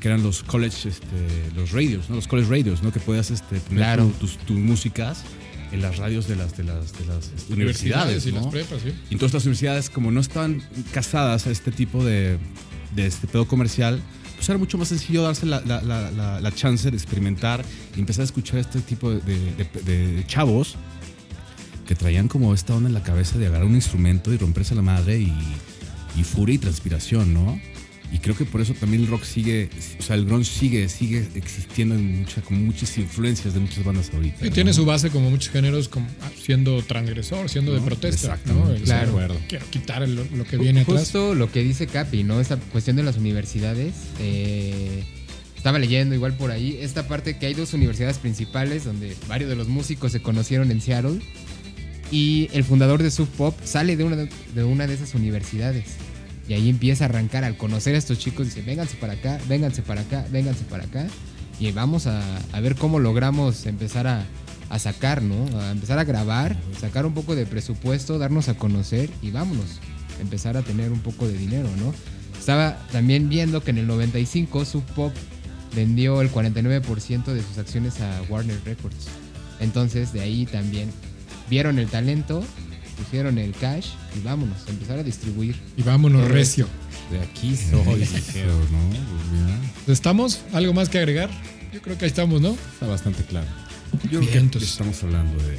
que 0.00 0.08
eran 0.08 0.22
los 0.22 0.42
college, 0.42 0.88
este, 0.88 1.06
los 1.54 1.70
radios, 1.70 2.10
¿no? 2.10 2.16
los 2.16 2.26
college 2.26 2.48
radios, 2.50 2.82
¿no? 2.82 2.90
que 2.92 2.98
podías 3.00 3.30
este, 3.30 3.56
poner 3.60 3.78
Claro. 3.84 4.06
tu- 4.18 4.26
tus, 4.26 4.38
tus 4.38 4.58
músicas 4.58 5.22
en 5.70 5.80
las 5.80 5.96
radios 5.98 6.26
de 6.28 6.36
las, 6.36 6.56
de 6.56 6.64
las, 6.64 6.92
de 6.98 7.06
las 7.06 7.30
universidades. 7.50 8.26
y 8.26 8.32
¿no? 8.32 8.40
las 8.42 8.46
prepas, 8.48 8.82
sí. 8.82 8.88
Y 9.10 9.14
entonces 9.14 9.34
las 9.34 9.44
universidades, 9.44 9.88
como 9.90 10.10
no 10.10 10.20
estaban 10.20 10.60
casadas 10.92 11.46
a 11.46 11.50
este 11.50 11.70
tipo 11.70 12.04
de, 12.04 12.36
de 12.96 13.06
este 13.06 13.26
pedo 13.28 13.46
comercial, 13.46 14.00
pues 14.36 14.48
era 14.48 14.58
mucho 14.58 14.76
más 14.76 14.88
sencillo 14.88 15.22
darse 15.22 15.46
la, 15.46 15.60
la- 15.60 15.80
la- 15.82 16.10
la- 16.10 16.40
la 16.40 16.52
chance 16.52 16.90
de 16.90 16.96
experimentar 16.96 17.64
y 17.96 18.00
empezar 18.00 18.22
a 18.22 18.24
escuchar 18.24 18.58
este 18.58 18.80
tipo 18.80 19.08
de, 19.12 19.20
de- 19.20 19.68
de- 19.84 20.06
de 20.16 20.26
chavos 20.26 20.74
traían 21.94 22.28
como 22.28 22.54
esta 22.54 22.74
onda 22.74 22.88
en 22.88 22.94
la 22.94 23.02
cabeza 23.02 23.38
de 23.38 23.46
agarrar 23.46 23.66
un 23.66 23.74
instrumento 23.74 24.32
y 24.32 24.36
romperse 24.38 24.74
la 24.74 24.82
madre 24.82 25.18
y, 25.18 25.32
y 26.16 26.24
furia 26.24 26.54
y 26.54 26.58
transpiración, 26.58 27.32
¿no? 27.34 27.60
Y 28.12 28.18
creo 28.18 28.36
que 28.36 28.44
por 28.44 28.60
eso 28.60 28.74
también 28.74 29.04
el 29.04 29.08
rock 29.08 29.24
sigue, 29.24 29.70
o 29.98 30.02
sea, 30.02 30.16
el 30.16 30.26
grunge 30.26 30.44
sigue, 30.50 30.86
sigue 30.90 31.26
existiendo 31.34 31.94
en 31.94 32.20
mucha, 32.20 32.42
con 32.42 32.62
muchas 32.66 32.98
influencias 32.98 33.54
de 33.54 33.60
muchas 33.60 33.82
bandas 33.84 34.10
ahorita. 34.12 34.44
Y 34.44 34.50
¿no? 34.50 34.54
tiene 34.54 34.74
su 34.74 34.84
base 34.84 35.08
como 35.08 35.30
muchos 35.30 35.48
géneros 35.50 35.88
como 35.88 36.06
ah, 36.20 36.30
siendo 36.38 36.82
transgresor, 36.82 37.48
siendo 37.48 37.72
de 37.72 37.80
protesta. 37.80 38.34
exacto. 38.34 38.52
¿no? 38.52 38.74
Claro. 38.84 39.18
ser- 39.18 39.38
Quiero 39.48 39.64
quitar 39.70 40.06
lo, 40.06 40.24
lo 40.36 40.44
que 40.44 40.58
viene 40.58 40.82
atrás. 40.82 40.98
Justo 41.00 41.34
lo 41.34 41.50
que 41.50 41.62
dice 41.62 41.86
Capi, 41.86 42.22
¿no? 42.22 42.38
Esta 42.38 42.58
cuestión 42.58 42.96
de 42.96 43.02
las 43.02 43.16
universidades. 43.16 43.94
eh, 44.20 45.04
estaba 45.56 45.78
leyendo 45.78 46.14
igual 46.14 46.34
por 46.36 46.50
ahí. 46.50 46.76
Esta 46.80 47.06
parte 47.08 47.38
que 47.38 47.46
hay 47.46 47.54
dos 47.54 47.72
universidades 47.72 48.18
principales 48.18 48.84
donde 48.84 49.16
varios 49.28 49.48
de 49.48 49.54
los 49.56 49.68
músicos 49.68 50.10
se 50.12 50.20
conocieron 50.20 50.70
en 50.70 50.80
Seattle. 50.82 51.20
Y 52.12 52.50
el 52.52 52.62
fundador 52.62 53.02
de 53.02 53.10
Sub 53.10 53.26
Pop 53.26 53.58
sale 53.64 53.96
de 53.96 54.04
una 54.04 54.16
de, 54.16 54.64
una 54.64 54.86
de 54.86 54.94
esas 54.94 55.14
universidades. 55.14 55.96
Y 56.46 56.52
ahí 56.52 56.68
empieza 56.68 57.04
a 57.04 57.08
arrancar 57.08 57.42
al 57.42 57.56
conocer 57.56 57.94
a 57.94 57.98
estos 57.98 58.18
chicos. 58.18 58.46
Dice, 58.46 58.60
vénganse 58.60 58.96
para 58.98 59.14
acá, 59.14 59.40
vénganse 59.48 59.80
para 59.80 60.02
acá, 60.02 60.26
vénganse 60.30 60.64
para 60.64 60.84
acá. 60.84 61.06
Y 61.58 61.72
vamos 61.72 62.06
a, 62.06 62.22
a 62.52 62.60
ver 62.60 62.76
cómo 62.76 62.98
logramos 62.98 63.64
empezar 63.64 64.06
a, 64.06 64.26
a 64.68 64.78
sacar, 64.78 65.22
¿no? 65.22 65.58
A 65.58 65.70
empezar 65.70 65.98
a 65.98 66.04
grabar, 66.04 66.56
sacar 66.78 67.06
un 67.06 67.14
poco 67.14 67.34
de 67.34 67.46
presupuesto, 67.46 68.18
darnos 68.18 68.50
a 68.50 68.54
conocer 68.54 69.08
y 69.22 69.30
vámonos. 69.30 69.80
Empezar 70.20 70.58
a 70.58 70.62
tener 70.62 70.92
un 70.92 71.00
poco 71.00 71.26
de 71.26 71.38
dinero, 71.38 71.68
¿no? 71.78 71.94
Estaba 72.38 72.76
también 72.90 73.30
viendo 73.30 73.62
que 73.62 73.70
en 73.70 73.78
el 73.78 73.86
95 73.86 74.66
Sub 74.66 74.82
Pop 74.94 75.14
vendió 75.74 76.20
el 76.20 76.30
49% 76.30 77.24
de 77.24 77.42
sus 77.42 77.56
acciones 77.56 78.00
a 78.00 78.20
Warner 78.28 78.60
Records. 78.64 79.08
Entonces 79.60 80.12
de 80.12 80.20
ahí 80.20 80.44
también 80.44 80.90
vieron 81.52 81.78
el 81.78 81.86
talento, 81.86 82.42
pusieron 82.96 83.36
el 83.36 83.52
cash 83.52 83.88
y 84.18 84.24
vámonos, 84.24 84.56
empezar 84.68 84.98
a 84.98 85.02
distribuir. 85.02 85.54
Y 85.76 85.82
vámonos 85.82 86.26
recio. 86.28 86.66
De 87.10 87.20
aquí 87.20 87.54
soy, 87.54 87.98
dijeron. 87.98 88.58
¿no? 88.72 88.78
Pues. 89.84 89.98
¿Estamos? 89.98 90.40
¿Algo 90.54 90.72
más 90.72 90.88
que 90.88 90.96
agregar? 90.96 91.28
Yo 91.70 91.82
creo 91.82 91.98
que 91.98 92.06
ahí 92.06 92.08
estamos, 92.08 92.40
¿no? 92.40 92.56
Está 92.72 92.86
bastante 92.86 93.22
claro. 93.24 93.46
Yo 94.10 94.20
creo 94.20 94.50
que 94.50 94.64
estamos 94.64 95.02
hablando 95.02 95.36
de. 95.44 95.58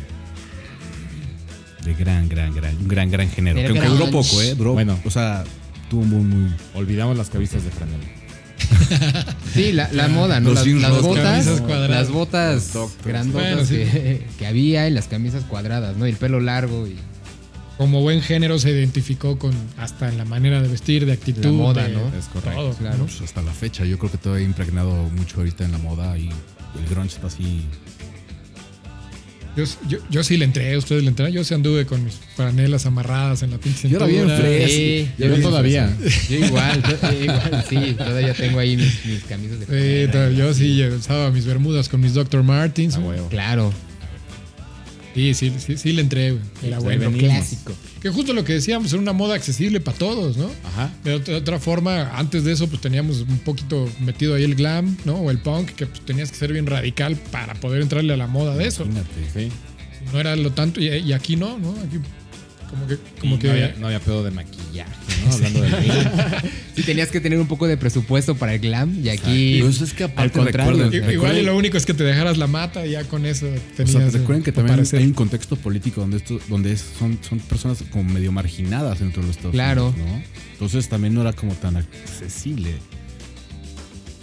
De 1.86 1.94
gran, 1.94 2.28
gran, 2.28 2.56
gran, 2.56 2.76
un 2.76 2.88
gran, 2.88 3.12
gran 3.12 3.30
género. 3.30 3.58
Que 3.58 3.68
aunque 3.68 3.88
duró 3.88 4.10
poco, 4.10 4.42
¿eh? 4.42 4.56
Duró, 4.56 4.74
Bueno. 4.74 5.00
O 5.06 5.12
sea, 5.12 5.44
tuvo 5.92 6.06
muy, 6.06 6.24
muy. 6.24 6.52
Olvidamos 6.74 7.16
las 7.16 7.30
cabezas 7.30 7.64
de 7.64 7.70
franela. 7.70 8.04
Sí, 9.54 9.72
la, 9.72 9.90
la 9.92 10.08
moda, 10.08 10.40
¿no? 10.40 10.52
Las, 10.54 10.66
botas, 11.02 11.46
las 11.90 12.10
botas 12.10 12.72
grandotas 13.06 13.32
Bueno, 13.54 13.66
sí. 13.66 13.76
que, 13.76 14.26
que 14.40 14.48
había 14.48 14.88
y 14.88 14.92
las 14.92 15.08
camisas 15.08 15.44
cuadradas, 15.44 15.96
¿no? 15.98 16.08
Y 16.08 16.10
el 16.12 16.16
pelo 16.18 16.40
largo 16.40 16.88
y 16.88 16.96
Como 17.78 18.02
buen 18.02 18.22
género 18.22 18.58
se 18.60 18.72
identificó 18.72 19.38
con 19.38 19.54
hasta 19.78 20.10
en 20.10 20.18
la 20.18 20.26
manera 20.26 20.62
de 20.62 20.68
vestir, 20.68 21.06
de 21.06 21.14
actitud. 21.14 21.44
La 21.46 21.52
moda, 21.52 21.88
de- 21.88 21.94
¿no? 21.94 22.08
Es 22.18 22.26
correcto. 22.26 22.52
todo, 22.62 22.74
Claro. 22.76 23.06
pues, 23.06 23.22
hasta 23.22 23.42
la 23.42 23.52
fecha. 23.52 23.86
Yo 23.86 23.98
creo 24.00 24.12
que 24.12 24.18
todavía 24.18 24.46
ha 24.46 24.50
impregnado 24.50 24.92
mucho 25.10 25.38
ahorita 25.38 25.66
en 25.66 25.72
la 25.72 25.78
moda 25.78 26.18
y 26.18 26.30
el 26.30 26.90
grunge 26.90 27.16
está 27.16 27.28
así. 27.28 27.66
Yo, 29.56 29.66
yo, 29.88 30.00
yo 30.10 30.24
sí 30.24 30.38
le 30.38 30.46
entré, 30.46 30.76
ustedes 30.78 31.04
le 31.04 31.10
entraron. 31.10 31.32
Yo 31.34 31.44
sí 31.44 31.54
anduve 31.54 31.86
con 31.86 32.04
mis 32.04 32.16
franelas 32.36 32.86
amarradas 32.88 33.44
en 33.44 33.52
la 33.52 33.58
pinche 33.60 33.88
Yo 33.88 33.98
era 33.98 34.08
bien 34.08 34.28
fresco. 34.28 34.68
Sí, 34.68 35.10
Yo 35.18 35.28
yo, 35.28 35.42
todavía. 35.42 35.96
yo 36.30 36.38
igual, 36.46 36.82
yo 37.02 37.24
igual, 37.24 37.66
sí, 37.70 37.94
todavía 37.98 38.34
tengo 38.34 38.60
ahí 38.60 38.76
mis, 38.78 39.06
mis 39.06 39.24
camisas 39.24 39.60
de 39.60 40.10
Sí, 40.12 40.36
yo 40.38 40.54
sí 40.54 40.78
yo 40.78 40.88
usaba 40.96 41.30
mis 41.30 41.46
bermudas 41.46 41.88
con 41.88 42.02
mis 42.02 42.14
Dr. 42.16 42.42
Martins. 42.44 42.96
A 42.96 43.00
huevo. 43.00 43.28
Claro, 43.30 43.72
Sí, 45.14 45.34
sí, 45.34 45.54
sí, 45.60 45.78
sí 45.78 45.94
le 45.94 46.02
entré. 46.02 46.32
güey. 46.32 46.44
Era 46.64 46.80
bueno. 46.80 47.10
venimos. 47.10 47.36
clásico. 47.36 47.74
Que 48.02 48.10
justo 48.10 48.34
lo 48.34 48.44
que 48.44 48.54
decíamos, 48.54 48.92
era 48.92 49.02
una 49.02 49.14
moda 49.14 49.36
accesible 49.36 49.80
para 49.80 49.98
todos, 49.98 50.38
¿no? 50.38 50.50
Ajá. 50.64 50.92
De 51.04 51.14
otra, 51.14 51.34
de 51.36 51.40
otra 51.40 51.60
forma, 51.60 52.18
antes 52.18 52.44
de 52.44 52.52
eso, 52.52 52.68
pues 52.68 52.82
teníamos 52.82 53.22
un 53.22 53.40
poquito 53.40 53.88
metido 54.02 54.36
ahí 54.36 54.44
el 54.44 54.56
glam, 54.56 54.98
¿no? 55.06 55.16
O 55.16 55.32
el 55.32 55.40
punk, 55.40 55.70
que 55.72 55.86
pues, 55.86 56.02
tenías 56.02 56.32
que 56.32 56.38
ser 56.38 56.52
bien 56.52 56.66
radical 56.66 57.16
para 57.32 57.54
poder 57.56 57.82
entrarle 57.82 58.14
a 58.14 58.18
la 58.18 58.28
moda 58.28 58.56
de 58.56 58.68
eso. 58.68 58.84
Imagínate. 58.84 59.10
Sí. 59.34 59.50
No 60.12 60.20
era 60.20 60.36
lo 60.36 60.52
tanto, 60.52 60.82
y, 60.82 60.88
y 60.90 61.14
aquí 61.14 61.36
no, 61.36 61.58
¿no? 61.60 61.72
Aquí 61.72 62.00
como 62.74 62.88
que, 62.88 62.98
como 63.20 63.40
que 63.40 63.48
no, 63.48 63.54
había, 63.54 63.76
no 63.80 63.86
había 63.88 64.00
pedo 64.00 64.24
de 64.24 64.32
maquillaje, 64.32 64.92
¿no? 65.26 65.34
Hablando 65.34 65.62
del 65.62 65.72
glam. 65.84 66.32
Sí, 66.76 66.82
tenías 66.82 67.10
que 67.10 67.22
tener 67.22 67.38
un 67.40 67.46
poco 67.48 67.68
de 67.68 67.78
presupuesto 67.78 68.34
para 68.34 68.56
el 68.56 68.60
glam 68.60 69.00
y 69.06 69.10
aquí 69.10 69.58
Pero 69.60 69.70
eso 69.70 69.84
es 69.84 69.94
que 69.94 70.06
aparte 70.06 70.40
al 70.40 70.46
contrario. 70.46 70.72
recuerden- 70.72 70.88
I- 70.94 71.00
recuerden- 71.02 71.14
Igual 71.14 71.38
y 71.38 71.42
lo 71.44 71.56
único 71.56 71.78
es 71.78 71.86
que 71.86 71.94
te 71.94 72.04
dejaras 72.04 72.38
la 72.40 72.48
mata 72.48 72.84
y 72.88 72.92
ya 72.92 73.04
con 73.04 73.28
eso 73.28 73.46
O 73.46 73.76
tenías. 73.76 73.92
sea, 73.92 74.10
recuerden 74.10 74.44
que 74.44 74.52
también 74.52 74.78
parecer. 74.78 75.00
hay 75.00 75.06
un 75.06 75.14
contexto 75.14 75.56
político 75.56 76.02
donde 76.02 76.18
esto, 76.18 76.40
donde 76.50 76.72
es- 76.72 76.84
son, 76.98 77.20
son 77.28 77.38
personas 77.40 77.84
como 77.92 78.06
medio 78.12 78.32
marginadas 78.32 79.00
dentro 79.00 79.22
de 79.22 79.28
los 79.28 79.36
Estados 79.38 79.54
Claro. 79.54 79.90
Unidos, 79.90 80.08
¿no? 80.10 80.24
Entonces 80.54 80.90
también 80.90 81.14
no 81.14 81.22
era 81.22 81.34
como 81.34 81.54
tan 81.54 81.78
accesible 81.78 82.72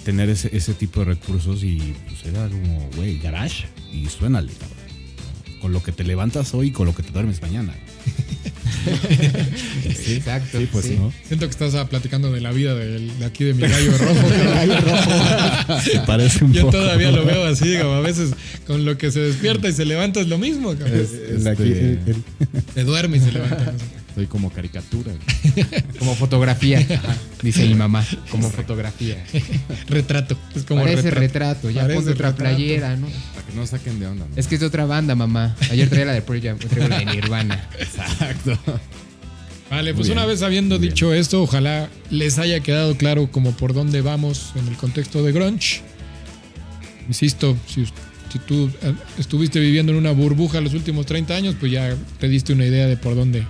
tener 0.05 0.29
ese, 0.29 0.51
ese 0.57 0.75
tipo 0.75 1.01
de 1.01 1.07
recursos 1.07 1.63
y 1.63 1.95
pues 2.09 2.25
era 2.25 2.49
como, 2.49 2.89
güey, 2.97 3.19
garage 3.19 3.67
y 3.93 4.07
suénale, 4.07 4.53
cabrón. 4.55 4.79
Con 5.61 5.73
lo 5.73 5.83
que 5.83 5.93
te 5.93 6.05
levantas 6.05 6.55
hoy 6.55 6.69
y 6.69 6.73
con 6.73 6.87
lo 6.87 6.95
que 6.95 7.03
te 7.03 7.13
duermes 7.13 7.41
mañana. 7.43 7.75
Sí, 9.95 10.15
exacto. 10.15 10.59
Sí, 10.59 10.69
pues 10.73 10.87
sí. 10.87 10.97
no. 10.99 11.13
Siento 11.27 11.47
que 11.47 11.51
estás 11.51 11.75
ah, 11.75 11.87
platicando 11.89 12.33
de 12.33 12.41
la 12.41 12.51
vida 12.51 12.75
del- 12.75 13.19
de, 13.19 13.25
aquí 13.27 13.45
de 13.45 13.55
mi 13.55 13.63
gallo 13.63 13.93
rojo. 13.99 14.15
parece 16.07 16.45
un 16.45 16.53
Yo 16.53 16.63
poco. 16.63 16.79
todavía 16.79 17.11
lo 17.11 17.25
veo 17.25 17.45
así, 17.45 17.77
como 17.77 17.93
a 17.95 18.01
veces 18.01 18.31
con 18.67 18.85
lo 18.85 18.97
que 18.97 19.11
se 19.11 19.21
despierta 19.21 19.69
y 19.69 19.73
se 19.73 19.85
levanta 19.85 20.21
es 20.21 20.29
lo 20.29 20.39
mismo. 20.39 20.73
Este, 20.73 21.39
Se 22.75 22.85
duerme 22.85 23.19
y 23.19 23.21
se 23.21 23.33
levanta. 23.33 23.75
Soy 24.15 24.27
como 24.27 24.51
caricatura. 24.51 25.13
güey. 25.13 25.67
Como 25.99 26.15
fotografía, 26.15 26.85
dice 27.43 27.67
mi 27.67 27.75
mamá, 27.75 28.05
como 28.31 28.51
fotografía. 28.51 29.23
Retrato. 29.89 30.37
Es 30.55 30.65
como 30.65 30.83
Parece 30.83 31.11
retrato. 31.11 31.21
retrato, 31.21 31.71
ya 31.71 31.83
Parece 31.83 31.97
ponte 31.97 32.13
otra 32.13 32.31
retrato. 32.31 32.55
playera, 32.57 32.97
¿no? 32.97 33.07
Para 33.35 33.47
que 33.47 33.55
no 33.55 33.67
saquen 33.67 34.01
de 34.01 34.07
onda. 34.07 34.27
¿no? 34.29 34.37
Es 34.37 34.47
que 34.47 34.57
es 34.57 34.61
de 34.61 34.67
otra 34.67 34.85
banda, 34.87 35.15
mamá. 35.15 35.55
Ayer 35.71 35.89
traía 35.89 36.07
la 36.07 36.13
de 36.13 36.23
Pearl 36.23 36.43
Jam, 36.43 36.59
traigo 36.59 36.89
la 36.89 36.99
de 36.99 37.07
Nirvana. 37.07 37.69
Exacto. 37.79 38.59
Vale, 39.71 39.95
pues 39.95 40.09
bien, 40.09 40.19
una 40.19 40.27
vez 40.27 40.43
habiendo 40.43 40.79
dicho 40.81 41.15
esto, 41.15 41.43
ojalá 41.43 41.89
les 42.11 42.39
haya 42.41 42.59
quedado 42.61 42.97
claro 42.97 43.31
como 43.31 43.53
por 43.53 43.73
dónde 43.73 44.01
vamos 44.01 44.53
en 44.57 44.67
el 44.67 44.77
contexto 44.77 45.23
de 45.23 45.31
grunge. 45.31 45.83
Insisto, 47.07 47.57
si, 47.69 47.85
si 48.33 48.39
tú 48.47 48.69
eh, 48.83 48.93
estuviste 49.19 49.61
viviendo 49.61 49.93
en 49.93 49.99
una 49.99 50.11
burbuja 50.11 50.61
los 50.61 50.75
últimos 50.75 51.07
30 51.07 51.35
años, 51.37 51.55
pues 51.59 51.71
ya 51.71 51.95
te 52.19 52.29
diste 52.29 52.53
una 52.53 52.67
idea 52.67 52.87
de 52.87 52.97
por 52.97 53.15
dónde, 53.15 53.47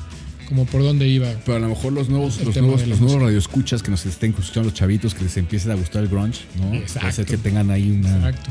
como 0.51 0.67
por 0.67 0.83
dónde 0.83 1.09
iba. 1.09 1.29
Pero 1.47 1.57
a 1.57 1.61
lo 1.61 1.69
mejor 1.69 1.93
los 1.95 2.09
nuevos, 2.11 2.39
los 2.45 2.55
nuevos, 2.57 2.87
los 2.87 3.01
nuevos 3.01 3.23
radioescuchas 3.23 3.83
que 3.83 3.91
nos 3.91 4.05
estén 4.05 4.31
escuchando 4.39 4.65
los 4.69 4.75
chavitos 4.75 5.15
que 5.15 5.23
les 5.25 5.37
empiece 5.39 5.71
a 5.73 5.75
gustar 5.77 6.03
el 6.03 6.09
grunge, 6.09 6.41
¿no? 6.59 6.75
Exacto. 6.75 7.01
Puede 7.01 7.13
ser 7.13 7.25
que 7.27 7.39
tengan 7.39 7.71
ahí 7.71 7.91
una 7.91 8.17
Exacto. 8.29 8.51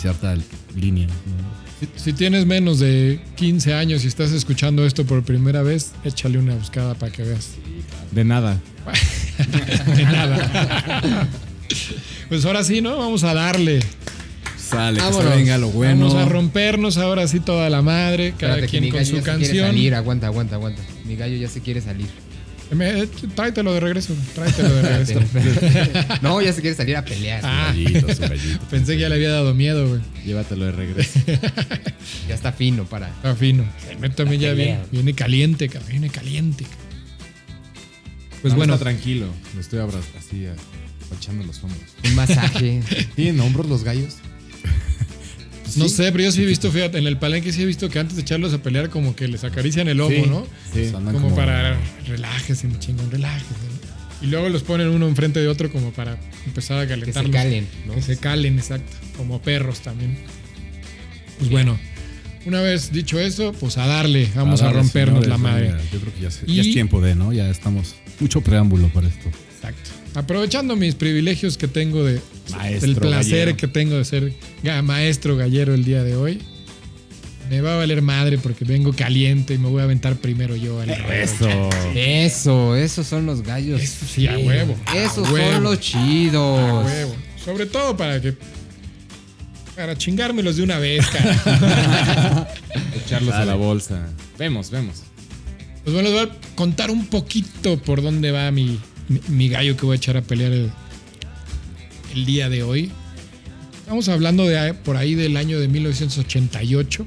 cierta 0.00 0.34
línea. 0.74 1.06
¿no? 1.08 1.62
Si, 1.80 1.88
si 1.96 2.12
tienes 2.12 2.46
menos 2.46 2.78
de 2.78 3.20
15 3.34 3.74
años 3.74 4.04
y 4.04 4.06
estás 4.06 4.30
escuchando 4.30 4.86
esto 4.86 5.04
por 5.04 5.24
primera 5.24 5.62
vez, 5.62 5.92
échale 6.04 6.38
una 6.38 6.54
buscada 6.54 6.94
para 6.94 7.10
que 7.12 7.24
veas. 7.24 7.50
De 8.12 8.24
nada. 8.24 8.60
De 9.96 10.02
nada. 10.04 11.28
Pues 12.28 12.44
ahora 12.44 12.62
sí, 12.64 12.80
¿no? 12.80 12.96
Vamos 12.98 13.24
a 13.24 13.34
darle. 13.34 13.80
Sale, 14.56 14.98
que 14.98 15.04
Vámonos. 15.04 15.30
se 15.32 15.36
venga 15.36 15.58
lo 15.58 15.68
bueno. 15.70 16.06
Vamos 16.08 16.22
a 16.22 16.28
rompernos 16.28 16.96
ahora 16.98 17.26
sí 17.28 17.40
toda 17.40 17.68
la 17.68 17.82
madre, 17.82 18.32
cada 18.38 18.54
Espérate, 18.54 18.60
que 18.72 18.78
quien 18.78 18.92
con 18.92 19.04
su 19.04 19.20
canción. 19.22 19.66
salir, 19.66 19.94
aguanta, 19.94 20.28
aguanta, 20.28 20.54
aguanta. 20.56 20.80
Mi 21.12 21.18
gallo 21.18 21.36
ya 21.36 21.46
se 21.48 21.60
quiere 21.60 21.82
salir. 21.82 22.06
Me- 22.70 23.06
tráetelo 23.34 23.74
de 23.74 23.80
regreso, 23.80 24.16
tráetelo 24.34 24.74
de 24.76 24.82
regreso. 24.82 25.20
no, 26.22 26.40
ya 26.40 26.54
se 26.54 26.62
quiere 26.62 26.74
salir 26.74 26.96
a 26.96 27.04
pelear. 27.04 27.42
Ah. 27.44 27.66
Gallito, 27.68 28.14
su 28.14 28.22
gallito. 28.22 28.64
Pensé 28.70 28.94
que 28.94 29.00
ya 29.00 29.10
le 29.10 29.16
había 29.16 29.28
dado 29.30 29.52
miedo, 29.52 29.86
güey. 29.86 30.00
Llévatelo 30.24 30.64
de 30.64 30.72
regreso. 30.72 31.20
Ya 32.28 32.34
está 32.34 32.52
fino 32.52 32.84
para. 32.84 33.08
Está 33.08 33.34
fino. 33.36 33.64
El 34.00 34.14
también 34.14 34.40
ya 34.40 34.52
viene, 34.54 34.78
viene 34.90 35.12
caliente, 35.12 35.68
cabrón, 35.68 35.90
viene 35.90 36.08
caliente. 36.08 36.64
Pues 38.40 38.52
No, 38.54 38.58
bueno, 38.58 38.72
está 38.74 38.84
tranquilo. 38.84 39.26
Me 39.54 39.60
estoy 39.60 39.80
abra- 39.80 40.00
así 40.18 40.46
a- 40.46 40.54
apachando 41.06 41.44
los 41.44 41.62
hombros. 41.62 41.82
Un 42.04 42.14
masaje. 42.14 42.80
¿Tienen 43.16 43.38
hombros 43.40 43.66
los 43.68 43.84
gallos? 43.84 44.14
No 45.76 45.88
sé, 45.88 46.10
pero 46.12 46.24
yo 46.24 46.32
sí 46.32 46.42
he 46.42 46.46
visto, 46.46 46.70
fíjate, 46.70 46.98
en 46.98 47.06
el 47.06 47.18
palenque 47.18 47.52
sí 47.52 47.62
he 47.62 47.66
visto 47.66 47.88
que 47.88 47.98
antes 47.98 48.16
de 48.16 48.22
echarlos 48.22 48.52
a 48.54 48.62
pelear 48.62 48.90
como 48.90 49.14
que 49.16 49.28
les 49.28 49.44
acarician 49.44 49.88
el 49.88 49.98
lomo, 49.98 50.10
Sí, 50.14 50.22
¿no? 50.28 50.46
Sí. 50.72 50.92
Andan 50.94 51.14
Como, 51.14 51.34
para 51.34 51.78
relájese, 52.06 52.66
mi 52.68 52.78
chingón, 52.78 53.10
relájese. 53.10 53.50
¿no? 53.50 54.26
Y 54.26 54.30
luego 54.30 54.48
los 54.48 54.62
ponen 54.62 54.88
uno 54.88 55.08
enfrente 55.08 55.40
de 55.40 55.48
otro 55.48 55.70
como 55.72 55.90
para 55.92 56.18
empezar 56.46 56.78
a 56.78 56.86
que 56.86 57.12
se 57.12 57.30
calen, 57.30 57.66
¿no? 57.86 57.94
Que 57.94 58.02
se 58.02 58.16
calen, 58.18 58.58
exacto. 58.58 58.92
Como 59.16 59.42
perros 59.42 59.80
también. 59.80 60.16
Pues 61.38 61.50
bueno, 61.50 61.76
una 62.46 62.60
vez 62.60 62.92
dicho 62.92 63.18
eso, 63.18 63.52
pues 63.52 63.78
a 63.78 63.86
darle, 63.86 64.28
vamos 64.36 64.60
a, 64.62 64.66
darle, 64.66 64.80
rompernos 64.80 65.24
señores, 65.24 65.28
la 65.28 65.38
madre. 65.38 65.74
Yo 65.92 65.98
creo 66.00 66.14
que 66.14 66.20
ya, 66.20 66.30
se- 66.30 66.44
Y- 66.46 66.54
ya 66.56 66.62
es 66.62 66.72
tiempo 66.72 67.00
de, 67.00 67.14
¿no? 67.16 67.32
Ya 67.32 67.48
estamos. 67.50 67.96
Mucho 68.20 68.40
preámbulo 68.42 68.88
para 68.92 69.08
esto. 69.08 69.28
Exacto. 69.56 69.90
Aprovechando 70.14 70.76
mis 70.76 70.94
privilegios 70.94 71.56
que 71.56 71.66
tengo 71.66 72.04
de 72.04 72.20
Maestro 72.50 72.88
el 72.90 72.96
placer 72.96 73.38
gallero. 73.38 73.56
que 73.56 73.68
tengo 73.68 73.96
de 73.96 74.04
ser 74.04 74.32
maestro 74.82 75.36
gallero 75.36 75.74
el 75.74 75.84
día 75.84 76.02
de 76.02 76.16
hoy. 76.16 76.40
Me 77.48 77.60
va 77.60 77.74
a 77.74 77.76
valer 77.76 78.00
madre 78.02 78.38
porque 78.38 78.64
vengo 78.64 78.92
caliente 78.94 79.54
y 79.54 79.58
me 79.58 79.68
voy 79.68 79.80
a 79.80 79.84
aventar 79.84 80.16
primero 80.16 80.56
yo 80.56 80.80
al. 80.80 80.90
Eso. 80.90 81.48
Eso, 81.94 82.76
esos 82.76 83.06
son 83.06 83.26
los 83.26 83.42
gallos. 83.42 83.80
Eso 83.80 84.06
sí, 84.06 84.26
a 84.26 84.38
huevo. 84.38 84.74
Esos 84.94 85.28
A 85.28 85.32
huevo. 85.32 85.52
son 85.52 85.62
los 85.64 85.76
A 85.76 85.80
chidos. 85.80 86.84
huevo. 86.86 87.14
Sobre 87.44 87.66
todo 87.66 87.96
para 87.96 88.20
que 88.20 88.34
para 89.76 89.96
chingármelos 89.96 90.56
de 90.56 90.62
una 90.62 90.78
vez, 90.78 91.06
cara. 91.08 92.48
Echarlos 93.04 93.34
a 93.34 93.44
la 93.44 93.54
bolsa. 93.54 94.06
Vemos, 94.38 94.70
vemos. 94.70 95.02
Pues 95.84 95.94
bueno, 95.94 96.10
les 96.10 96.20
voy 96.26 96.30
a 96.30 96.54
contar 96.54 96.90
un 96.90 97.06
poquito 97.06 97.76
por 97.82 98.02
dónde 98.02 98.30
va 98.30 98.50
mi, 98.50 98.78
mi, 99.08 99.20
mi 99.28 99.48
gallo 99.48 99.76
que 99.76 99.84
voy 99.84 99.94
a 99.94 99.96
echar 99.96 100.16
a 100.16 100.22
pelear 100.22 100.52
el, 100.52 100.70
el 102.12 102.24
día 102.24 102.48
de 102.48 102.62
hoy. 102.62 102.90
Estamos 103.80 104.08
hablando 104.08 104.46
de 104.46 104.74
por 104.74 104.96
ahí 104.96 105.14
del 105.14 105.36
año 105.36 105.58
de 105.58 105.68
1988. 105.68 107.04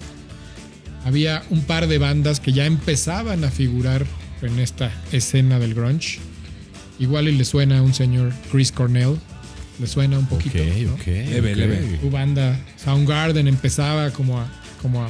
Había 1.05 1.43
un 1.49 1.61
par 1.61 1.87
de 1.87 1.97
bandas 1.97 2.39
que 2.39 2.51
ya 2.51 2.65
empezaban 2.65 3.43
a 3.43 3.51
figurar 3.51 4.05
en 4.41 4.59
esta 4.59 4.91
escena 5.11 5.59
del 5.59 5.73
grunge. 5.73 6.19
Igual 6.99 7.27
y 7.27 7.33
le 7.33 7.45
suena 7.45 7.79
a 7.79 7.81
un 7.81 7.93
señor 7.93 8.33
Chris 8.51 8.71
Cornell. 8.71 9.17
Le 9.79 9.87
suena 9.87 10.17
un 10.17 10.27
poquito. 10.27 10.57
¿no? 10.57 10.93
ok. 10.93 11.05
Leve, 11.05 11.51
ok. 11.51 11.57
leve. 11.57 11.99
Su 12.01 12.09
banda 12.09 12.59
Soundgarden 12.77 13.47
empezaba 13.47 14.11
como 14.11 14.39
a, 14.39 14.51
como 14.81 15.03
a 15.03 15.09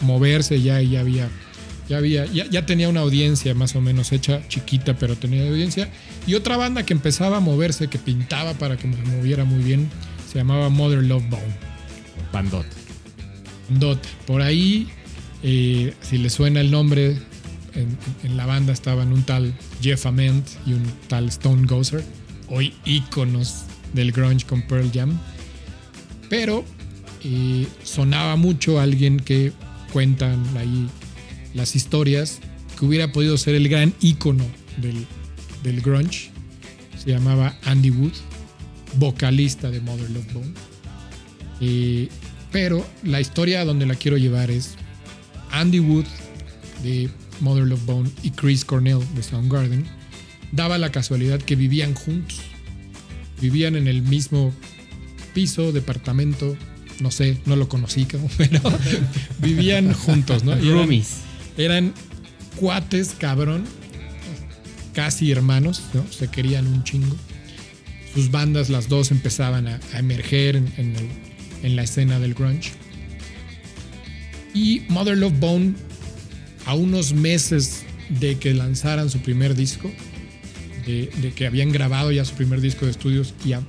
moverse 0.00 0.60
ya 0.62 0.80
y 0.80 0.90
ya 0.90 1.00
había 1.00 1.28
ya 1.88 1.96
había 1.96 2.26
ya, 2.26 2.46
ya 2.48 2.66
tenía 2.66 2.88
una 2.88 3.00
audiencia 3.00 3.54
más 3.54 3.74
o 3.74 3.80
menos 3.80 4.12
hecha 4.12 4.46
chiquita 4.48 4.96
pero 4.98 5.16
tenía 5.16 5.48
audiencia 5.48 5.88
y 6.28 6.34
otra 6.34 6.56
banda 6.56 6.84
que 6.84 6.92
empezaba 6.92 7.38
a 7.38 7.40
moverse 7.40 7.88
que 7.88 7.98
pintaba 7.98 8.54
para 8.54 8.76
que 8.76 8.82
se 8.82 9.02
moviera 9.16 9.44
muy 9.44 9.64
bien 9.64 9.90
se 10.30 10.38
llamaba 10.38 10.68
Mother 10.68 11.02
Love 11.02 11.28
Bone. 11.28 11.56
Bandot. 12.32 12.66
Dot 13.70 14.06
por 14.26 14.42
ahí 14.42 14.88
eh, 15.42 15.94
si 16.00 16.18
le 16.18 16.30
suena 16.30 16.60
el 16.60 16.70
nombre 16.70 17.16
en, 17.74 17.98
en 18.22 18.36
la 18.36 18.46
banda 18.46 18.72
estaban 18.72 19.12
un 19.12 19.22
tal 19.24 19.54
Jeff 19.82 20.06
Ament 20.06 20.46
y 20.66 20.74
un 20.74 20.82
tal 21.08 21.28
Stone 21.28 21.66
Gozer 21.66 22.04
hoy 22.50 22.74
íconos 22.84 23.64
del 23.92 24.12
grunge 24.12 24.46
con 24.46 24.62
Pearl 24.62 24.90
Jam. 24.92 25.18
Pero 26.28 26.64
eh, 27.24 27.66
sonaba 27.82 28.36
mucho 28.36 28.80
alguien 28.80 29.18
que 29.18 29.52
cuentan 29.92 30.44
ahí 30.56 30.88
las 31.54 31.74
historias 31.74 32.40
que 32.78 32.84
hubiera 32.84 33.12
podido 33.12 33.38
ser 33.38 33.54
el 33.54 33.68
gran 33.68 33.94
ícono 34.00 34.44
del, 34.76 35.06
del 35.62 35.80
grunge. 35.80 36.30
Se 37.02 37.10
llamaba 37.10 37.56
Andy 37.64 37.90
Wood, 37.90 38.12
vocalista 38.96 39.70
de 39.70 39.80
Mother 39.80 40.10
Love 40.10 40.32
Bone. 40.32 40.52
Eh, 41.60 42.08
pero 42.52 42.86
la 43.02 43.20
historia 43.20 43.60
a 43.60 43.64
donde 43.64 43.86
la 43.86 43.94
quiero 43.94 44.16
llevar 44.16 44.50
es 44.50 44.74
Andy 45.50 45.80
Wood 45.80 46.04
de 46.82 47.08
Mother 47.40 47.64
Love 47.66 47.84
Bone 47.84 48.10
y 48.22 48.30
Chris 48.30 48.64
Cornell 48.64 49.00
de 49.14 49.22
Soundgarden 49.22 49.84
daba 50.52 50.78
la 50.78 50.90
casualidad 50.90 51.40
que 51.40 51.56
vivían 51.56 51.94
juntos. 51.94 52.38
Vivían 53.40 53.76
en 53.76 53.86
el 53.86 54.02
mismo 54.02 54.52
piso, 55.34 55.70
departamento, 55.72 56.56
no 57.00 57.10
sé, 57.12 57.38
no 57.46 57.54
lo 57.54 57.68
conocí, 57.68 58.04
como, 58.06 58.28
pero 58.38 58.60
vivían 59.40 59.92
juntos, 59.92 60.42
¿no? 60.44 60.52
Eran- 60.54 60.88
eran 61.56 61.92
cuates, 62.56 63.14
cabrón. 63.18 63.64
Casi 64.98 65.30
hermanos, 65.30 65.80
¿no? 65.94 66.04
Se 66.10 66.26
querían 66.26 66.66
un 66.66 66.82
chingo. 66.82 67.14
Sus 68.12 68.32
bandas, 68.32 68.68
las 68.68 68.88
dos, 68.88 69.12
empezaban 69.12 69.68
a, 69.68 69.78
emerger 69.96 70.56
en, 70.56 71.76
la 71.76 71.84
escena 71.84 72.18
del 72.18 72.34
grunge. 72.34 72.72
Y 74.52 74.82
Mother 74.88 75.16
Love 75.16 75.38
Bone, 75.38 75.74
a 76.66 76.74
unos 76.74 77.12
meses 77.12 77.84
de 78.08 78.40
que 78.40 78.52
lanzaran 78.54 79.08
su 79.08 79.20
primer 79.20 79.54
disco, 79.54 79.88
de, 80.84 81.32
que 81.36 81.46
habían 81.46 81.70
grabado 81.70 82.10
ya 82.10 82.24
su 82.24 82.34
primer 82.34 82.60
disco 82.60 82.84
de 82.84 82.90
estudios 82.90 83.34
y 83.46 83.52
a 83.52 83.62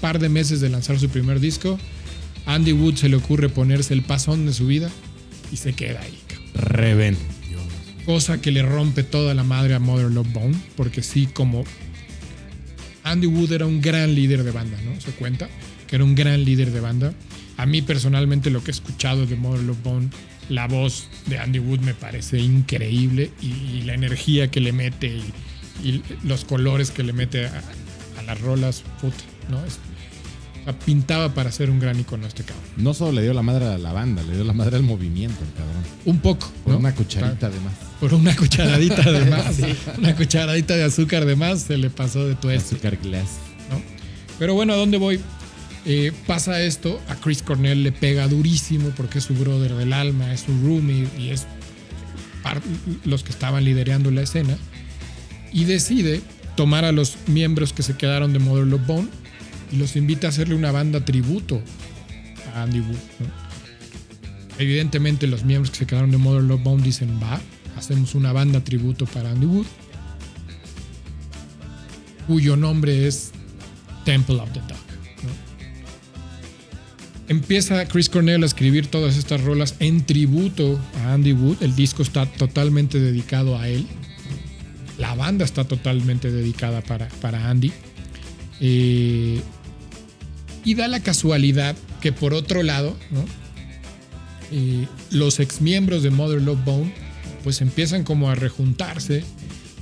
par 0.00 0.18
de 0.18 0.28
meses 0.30 0.60
de 0.60 0.68
lanzar 0.68 0.98
su 0.98 1.08
primer 1.10 1.38
disco, 1.38 1.78
Andy 2.44 2.72
Wood 2.72 2.96
se 2.96 3.08
le 3.08 3.14
ocurre 3.14 3.48
ponerse 3.48 3.94
el 3.94 4.02
pasón 4.02 4.46
de 4.46 4.52
su 4.52 4.66
vida 4.66 4.90
y 5.52 5.58
se 5.58 5.74
queda 5.74 6.00
ahí. 6.00 6.18
cabrón 6.26 6.72
Reven. 6.72 7.31
Cosa 8.04 8.40
que 8.40 8.50
le 8.50 8.62
rompe 8.62 9.02
toda 9.02 9.34
la 9.34 9.44
madre 9.44 9.74
a 9.74 9.78
Mother 9.78 10.10
Love 10.10 10.32
Bone, 10.32 10.56
porque 10.76 11.02
sí, 11.02 11.26
como 11.26 11.64
Andy 13.04 13.26
Wood 13.26 13.52
era 13.52 13.66
un 13.66 13.80
gran 13.80 14.14
líder 14.14 14.44
de 14.44 14.50
banda, 14.50 14.78
¿no? 14.84 15.00
Se 15.00 15.10
cuenta 15.12 15.48
que 15.86 15.96
era 15.96 16.04
un 16.04 16.14
gran 16.14 16.44
líder 16.44 16.70
de 16.70 16.80
banda. 16.80 17.12
A 17.56 17.66
mí 17.66 17.82
personalmente 17.82 18.50
lo 18.50 18.62
que 18.62 18.70
he 18.70 18.74
escuchado 18.74 19.26
de 19.26 19.36
Mother 19.36 19.62
Love 19.62 19.82
Bone, 19.82 20.10
la 20.48 20.66
voz 20.66 21.08
de 21.26 21.38
Andy 21.38 21.58
Wood 21.58 21.80
me 21.80 21.94
parece 21.94 22.38
increíble 22.40 23.30
y, 23.40 23.82
la 23.82 23.94
energía 23.94 24.50
que 24.50 24.60
le 24.60 24.72
mete 24.72 25.20
y, 25.82 26.02
los 26.24 26.44
colores 26.44 26.90
que 26.90 27.02
le 27.02 27.12
mete 27.12 27.46
a, 27.46 27.62
a 28.18 28.22
las 28.22 28.40
rolas, 28.40 28.82
puta, 29.00 29.16
¿no? 29.50 29.64
Es- 29.64 29.78
pintaba 30.84 31.34
para 31.34 31.50
ser 31.50 31.70
un 31.70 31.80
gran 31.80 31.98
icono 31.98 32.26
este 32.26 32.44
cabrón. 32.44 32.64
No 32.76 32.94
solo 32.94 33.12
le 33.12 33.22
dio 33.22 33.32
la 33.34 33.42
madre 33.42 33.66
a 33.66 33.78
la 33.78 33.92
banda, 33.92 34.22
le 34.22 34.34
dio 34.34 34.44
la 34.44 34.52
madre 34.52 34.76
al 34.76 34.82
movimiento, 34.84 35.42
el 35.42 35.52
cabrón. 35.52 35.82
Un 36.04 36.18
poco, 36.20 36.50
Por 36.62 36.74
¿no? 36.74 36.78
una 36.78 36.94
cucharita 36.94 37.46
además. 37.48 37.72
Por 37.98 38.14
una 38.14 38.36
cucharadita 38.36 39.10
de 39.10 39.24
más. 39.30 39.56
Una 39.98 40.14
cucharadita 40.14 40.76
de 40.76 40.84
azúcar 40.84 41.24
de 41.24 41.34
más 41.36 41.62
se 41.62 41.76
le 41.78 41.90
pasó 41.90 42.26
de 42.26 42.34
tueste. 42.36 42.76
Azúcar 42.76 42.96
glass. 43.02 43.38
¿no? 43.70 43.80
Pero 44.38 44.54
bueno, 44.54 44.72
¿a 44.72 44.76
dónde 44.76 44.98
voy? 44.98 45.20
Eh, 45.84 46.12
pasa 46.28 46.62
esto, 46.62 47.00
a 47.08 47.16
Chris 47.16 47.42
Cornell 47.42 47.82
le 47.82 47.90
pega 47.90 48.28
durísimo 48.28 48.90
porque 48.96 49.18
es 49.18 49.24
su 49.24 49.34
brother 49.34 49.74
del 49.74 49.92
alma, 49.92 50.32
es 50.32 50.42
su 50.42 50.52
roomie 50.62 51.08
y 51.18 51.30
es 51.30 51.46
los 53.04 53.24
que 53.24 53.30
estaban 53.30 53.64
liderando 53.64 54.10
la 54.10 54.22
escena. 54.22 54.56
Y 55.52 55.64
decide 55.64 56.20
tomar 56.56 56.84
a 56.84 56.92
los 56.92 57.16
miembros 57.26 57.72
que 57.72 57.82
se 57.82 57.96
quedaron 57.96 58.32
de 58.32 58.38
Mother 58.38 58.66
Love 58.66 58.86
Bone 58.86 59.08
y 59.72 59.76
los 59.76 59.96
invita 59.96 60.26
a 60.26 60.30
hacerle 60.30 60.54
una 60.54 60.70
banda 60.70 61.04
tributo 61.04 61.60
a 62.54 62.62
Andy 62.62 62.80
Wood. 62.80 62.96
Evidentemente 64.58 65.26
los 65.26 65.44
miembros 65.44 65.70
que 65.70 65.78
se 65.78 65.86
quedaron 65.86 66.10
de 66.10 66.18
Mother 66.18 66.42
Love 66.42 66.62
Bone 66.62 66.82
dicen, 66.82 67.18
va, 67.20 67.40
hacemos 67.76 68.14
una 68.14 68.32
banda 68.32 68.62
tributo 68.62 69.06
para 69.06 69.30
Andy 69.30 69.46
Wood. 69.46 69.66
cuyo 72.26 72.56
nombre 72.56 73.08
es 73.08 73.32
Temple 74.04 74.36
of 74.36 74.52
the 74.52 74.60
Dog. 74.60 74.78
Empieza 77.28 77.86
Chris 77.86 78.08
Cornell 78.08 78.42
a 78.42 78.46
escribir 78.46 78.86
todas 78.86 79.16
estas 79.16 79.40
rolas 79.42 79.76
en 79.78 80.04
tributo 80.04 80.78
a 81.02 81.14
Andy 81.14 81.32
Wood. 81.32 81.62
El 81.62 81.74
disco 81.74 82.02
está 82.02 82.26
totalmente 82.26 83.00
dedicado 83.00 83.58
a 83.58 83.68
él. 83.68 83.86
La 84.98 85.14
banda 85.14 85.44
está 85.44 85.64
totalmente 85.64 86.30
dedicada 86.30 86.82
para, 86.82 87.08
para 87.08 87.48
Andy. 87.48 87.72
Eh, 88.60 89.40
y 90.64 90.74
da 90.74 90.88
la 90.88 91.00
casualidad 91.00 91.76
que 92.00 92.12
por 92.12 92.34
otro 92.34 92.62
lado, 92.62 92.96
¿no? 93.10 93.24
Eh, 94.50 94.86
los 95.10 95.40
de 96.02 96.10
Mother 96.10 96.42
Love 96.42 96.64
Bone 96.64 96.94
pues 97.42 97.60
empiezan 97.60 98.04
como 98.04 98.30
a 98.30 98.34
rejuntarse, 98.34 99.24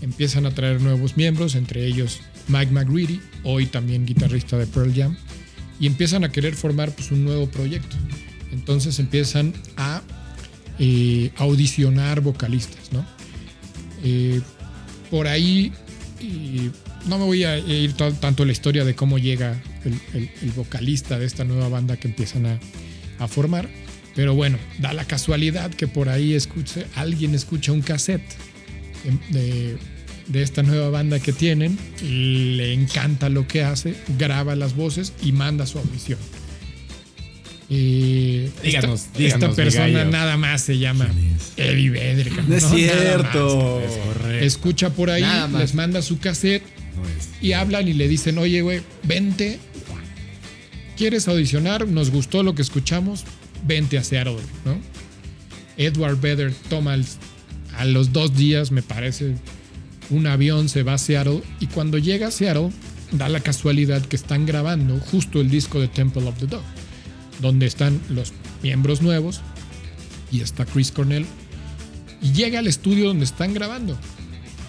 empiezan 0.01 0.47
a 0.47 0.55
traer 0.55 0.81
nuevos 0.81 1.17
miembros, 1.17 1.55
entre 1.55 1.85
ellos 1.87 2.21
Mike 2.49 2.73
McGreedy, 2.73 3.21
hoy 3.45 3.67
también 3.67 4.07
guitarrista 4.07 4.57
de 4.57 4.67
Pearl 4.67 4.95
Jam, 4.95 5.17
y 5.79 5.87
empiezan 5.87 6.25
a 6.25 6.33
querer 6.33 6.55
formar 6.55 6.95
pues, 6.95 7.11
un 7.11 7.25
nuevo 7.25 7.49
proyecto. 7.51 7.97
Entonces 8.53 8.99
empiezan 8.99 9.53
a 9.77 10.03
eh, 10.79 11.31
audicionar 11.37 12.21
vocalistas, 12.23 12.93
¿no? 12.93 13.05
Eh, 14.03 14.41
por 15.11 15.27
ahí 15.29 15.73
eh, 16.21 16.71
no 17.07 17.19
me 17.19 17.25
voy 17.25 17.45
a 17.45 17.59
ir 17.59 17.93
to- 17.93 18.13
tanto 18.15 18.45
a 18.45 18.47
la 18.47 18.53
historia 18.53 18.85
de 18.85 18.95
cómo 18.95 19.19
llega 19.19 19.61
el, 19.85 19.95
el- 20.15 20.31
el 20.43 20.51
vocalista 20.53 21.19
de 21.19 21.27
esta 21.27 21.45
nueva 21.45 21.69
banda 21.69 21.97
que 21.97 22.09
empiezan 22.09 22.47
a, 22.47 22.59
a 23.19 23.29
formar, 23.29 23.69
pero 24.15 24.35
bueno, 24.35 24.59
da 24.79 24.93
la 24.93 25.05
casualidad 25.05 25.71
que 25.73 25.87
por 25.89 26.09
ahí 26.09 26.35
escuche, 26.35 26.87
alguien 26.97 27.35
escucha 27.35 27.73
un 27.73 27.81
cassette 27.83 28.23
de, 29.31 29.39
de- 29.41 29.77
de 30.29 30.43
esta 30.43 30.63
nueva 30.63 30.91
banda 30.91 31.19
que 31.19 31.33
tienen, 31.33 31.77
le 32.03 32.73
encanta 32.73 33.29
lo 33.29 33.49
que 33.49 33.65
hace, 33.65 33.95
graba 34.17 34.55
las 34.55 34.77
voces 34.77 35.13
y 35.25 35.33
manda 35.33 35.67
su 35.67 35.79
audición. 35.79 36.19
Eh, 37.73 38.51
Díganos, 38.65 39.01
esta, 39.03 39.19
díganos, 39.19 39.51
esta 39.51 39.57
persona 39.63 40.05
nada 40.05 40.37
más 40.37 40.63
se 40.63 40.79
llama. 40.79 41.09
Eddie 41.57 41.91
Vedder. 41.91 42.29
cabrón, 42.31 42.47
No 42.49 42.57
es 42.57 42.65
cierto. 42.69 43.83
más. 44.25 44.33
Escucha 44.43 44.91
por 44.91 45.11
ahí, 45.11 45.25
les 45.59 45.75
manda 45.75 46.03
su 46.03 46.19
cassette 46.19 46.63
No 46.97 47.03
y 47.41 47.53
hablan 47.53 47.87
y 47.89 47.93
le 47.93 48.09
dicen, 48.09 48.39
oye, 48.39 48.63
güey, 48.63 48.83
vente. 49.05 49.59
¿Quieres 51.01 51.29
audicionar? 51.29 51.89
Nos 51.89 52.11
gustó 52.11 52.43
lo 52.43 52.55
que 52.55 52.61
escuchamos. 52.61 53.25
Vente 53.67 53.97
a 53.97 54.05
Seattle, 54.05 54.37
¿no? 54.67 54.77
Edward 55.79 56.21
Vedder 56.21 56.53
toma 56.69 56.93
el- 56.93 57.07
a 57.79 57.87
los 57.87 58.13
dos 58.13 58.37
días, 58.37 58.71
me 58.71 58.83
parece, 58.83 59.35
un 60.11 60.27
avión, 60.27 60.69
se 60.69 60.83
va 60.83 60.93
a 60.93 60.99
Seattle 60.99 61.43
y 61.59 61.69
cuando 61.69 61.97
llega 61.97 62.27
a 62.27 62.31
Seattle, 62.31 62.69
da 63.13 63.31
la 63.31 63.41
casualidad 63.41 64.03
que 64.05 64.15
están 64.17 64.45
grabando 64.45 64.99
justo 64.99 65.41
el 65.41 65.49
disco 65.49 65.81
de 65.81 65.89
Temple 65.89 66.25
of 66.29 66.37
the 66.39 66.47
Dog, 66.47 66.63
donde 67.41 67.65
están 67.65 67.99
los 68.11 68.35
miembros 68.63 69.01
nuevos 69.01 69.41
y 70.31 70.43
está 70.43 70.67
Chris 70.67 70.93
Cornell 70.93 71.25
y 72.21 72.33
llega 72.33 72.59
al 72.59 72.67
estudio 72.67 73.07
donde 73.07 73.25
están 73.25 73.55
grabando. 73.55 73.99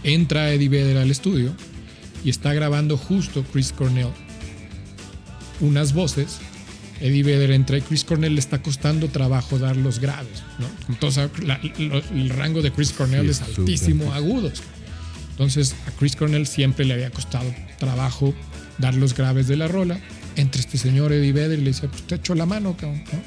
Entra 0.05 0.53
Eddie 0.53 0.69
Vedder 0.69 0.95
al 0.95 1.11
estudio 1.11 1.53
y 2.23 2.29
está 2.29 2.53
grabando 2.53 2.95
justo 2.95 3.43
Chris 3.51 3.73
Cornell 3.73 4.07
unas 5.61 5.93
voces. 5.93 6.37
Eddie 6.99 7.23
Vedder 7.23 7.51
entra 7.51 7.77
y 7.77 7.81
Chris 7.81 8.03
Cornell 8.03 8.35
le 8.35 8.39
está 8.39 8.61
costando 8.61 9.07
trabajo 9.07 9.57
dar 9.57 9.75
los 9.75 9.99
graves. 9.99 10.43
¿no? 10.59 10.67
Entonces 10.89 11.29
la- 11.43 11.59
lo- 11.79 11.97
el 12.13 12.29
rango 12.29 12.61
de 12.61 12.71
Chris 12.71 12.91
Cornell 12.91 13.23
Sí, 13.25 13.29
es 13.31 13.41
altísimo, 13.41 14.13
agudos. 14.13 14.61
Entonces 15.31 15.73
a 15.87 15.91
Chris 15.97 16.15
Cornell 16.15 16.45
siempre 16.45 16.85
le 16.85 16.93
había 16.93 17.09
costado 17.09 17.51
trabajo 17.79 18.35
dar 18.77 18.93
los 18.93 19.15
graves 19.15 19.47
de 19.47 19.55
la 19.57 19.67
rola. 19.67 19.99
Entre 20.35 20.61
este 20.61 20.77
señor 20.77 21.11
Eddie 21.11 21.33
Vedder 21.33 21.57
y 21.59 21.63
le 21.63 21.71
dice, 21.71 21.87
pues 21.87 22.03
te 22.03 22.15
echo 22.15 22.35
la 22.35 22.45
mano, 22.45 22.77
cabrón, 22.77 23.03
¿no? 23.11 23.19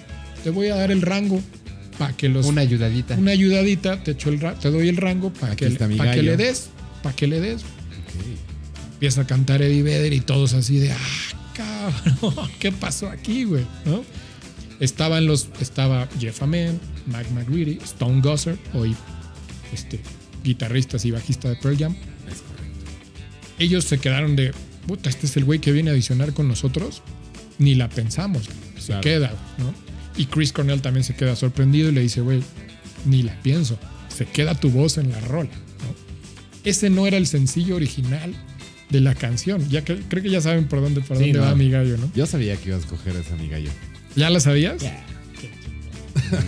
Te 0.44 0.51
voy 0.51 0.68
a 0.68 0.77
dar 0.77 0.90
el 0.92 1.03
rango 1.03 1.42
para 1.99 2.16
que 2.16 2.29
los 2.29 2.47
Una 2.47 2.61
ayudadita. 2.61 3.14
una 3.16 3.33
ayudadita, 3.33 4.03
te, 4.05 4.12
echo 4.12 4.31
el 4.31 4.38
te 4.61 4.70
doy 4.70 4.88
el 4.88 4.97
rango 4.97 5.33
para 5.33 5.57
que, 5.57 5.68
pa' 5.70 6.12
que 6.12 6.23
le 6.23 6.37
des, 6.37 6.68
para 7.03 7.14
que 7.16 7.27
le 7.27 7.40
des. 7.40 7.62
Empieza 8.94 9.23
a 9.23 9.27
cantar 9.27 9.62
Eddie 9.62 9.83
Vedder 9.83 10.12
y 10.12 10.20
todos 10.20 10.55
así 10.55 10.79
de, 10.79 10.92
ah, 10.92 10.97
cabrón, 11.92 12.51
¿qué 12.59 12.73
pasó 12.73 13.09
aquí, 13.09 13.44
güey? 13.44 13.66
¿No? 13.85 14.05
Estaban 14.81 15.27
los, 15.27 15.49
estaba 15.61 16.09
Jeff 16.18 16.42
Amen, 16.42 16.81
Mike 17.07 17.31
McGreedy, 17.31 17.79
Stone 17.85 18.20
Gossard, 18.20 18.59
hoy 18.75 18.94
este, 19.73 20.01
guitarristas 20.42 21.05
y 21.05 21.11
bajista 21.11 21.49
de 21.49 21.57
Pearl 21.57 21.79
Jam. 21.79 21.97
Ellos 23.59 23.85
se 23.85 23.99
quedaron 23.99 24.35
de, 24.37 24.53
puta, 24.87 25.09
este 25.11 25.27
es 25.27 25.37
el 25.37 25.44
güey 25.44 25.61
que 25.61 25.73
viene 25.73 25.90
a 25.90 25.92
adicionar 25.92 26.33
con 26.35 26.49
nosotros. 26.49 27.03
Ni 27.59 27.77
la 27.77 27.88
pensamos, 27.88 28.49
se 28.77 28.87
Claro. 28.87 29.01
queda, 29.03 29.33
¿no? 29.59 29.73
Y 30.16 30.27
Chris 30.27 30.53
Cornell 30.53 30.83
también 30.83 31.05
se 31.05 31.14
queda 31.14 31.37
sorprendido 31.37 31.88
y 31.88 31.92
le 31.92 32.01
dice, 32.01 32.20
güey, 32.20 32.42
ni 33.05 33.23
la 33.23 33.40
pienso, 33.42 33.79
se 34.09 34.27
queda 34.27 34.55
tu 34.59 34.70
voz 34.70 34.99
en 34.99 35.11
la 35.12 35.20
rola, 35.20 35.51
¿no? 35.51 35.94
Ese 36.64 36.90
no 36.90 37.07
era 37.07 37.16
el 37.16 37.27
sencillo 37.29 37.77
original 37.77 38.35
de 38.90 39.01
la 39.01 39.14
canción. 39.14 39.68
Ya 39.68 39.85
que, 39.85 39.97
creo 39.97 40.23
que 40.23 40.31
ya 40.31 40.40
saben 40.40 40.66
por 40.66 40.81
dónde, 40.81 41.01
por 41.01 41.16
Sí, 41.16 41.25
dónde 41.25 41.38
no. 41.40 41.44
va 41.47 41.55
mi 41.55 41.70
gallo, 41.70 41.97
¿no? 41.99 42.11
Yo 42.14 42.27
sabía 42.27 42.57
que 42.57 42.68
ibas 42.68 42.81
a 42.81 42.85
escoger 42.85 43.16
esa 43.16 43.37
mi 43.37 43.49
gallo. 43.49 43.70
¿Ya 44.16 44.31
la 44.31 44.40
sabías? 44.40 44.83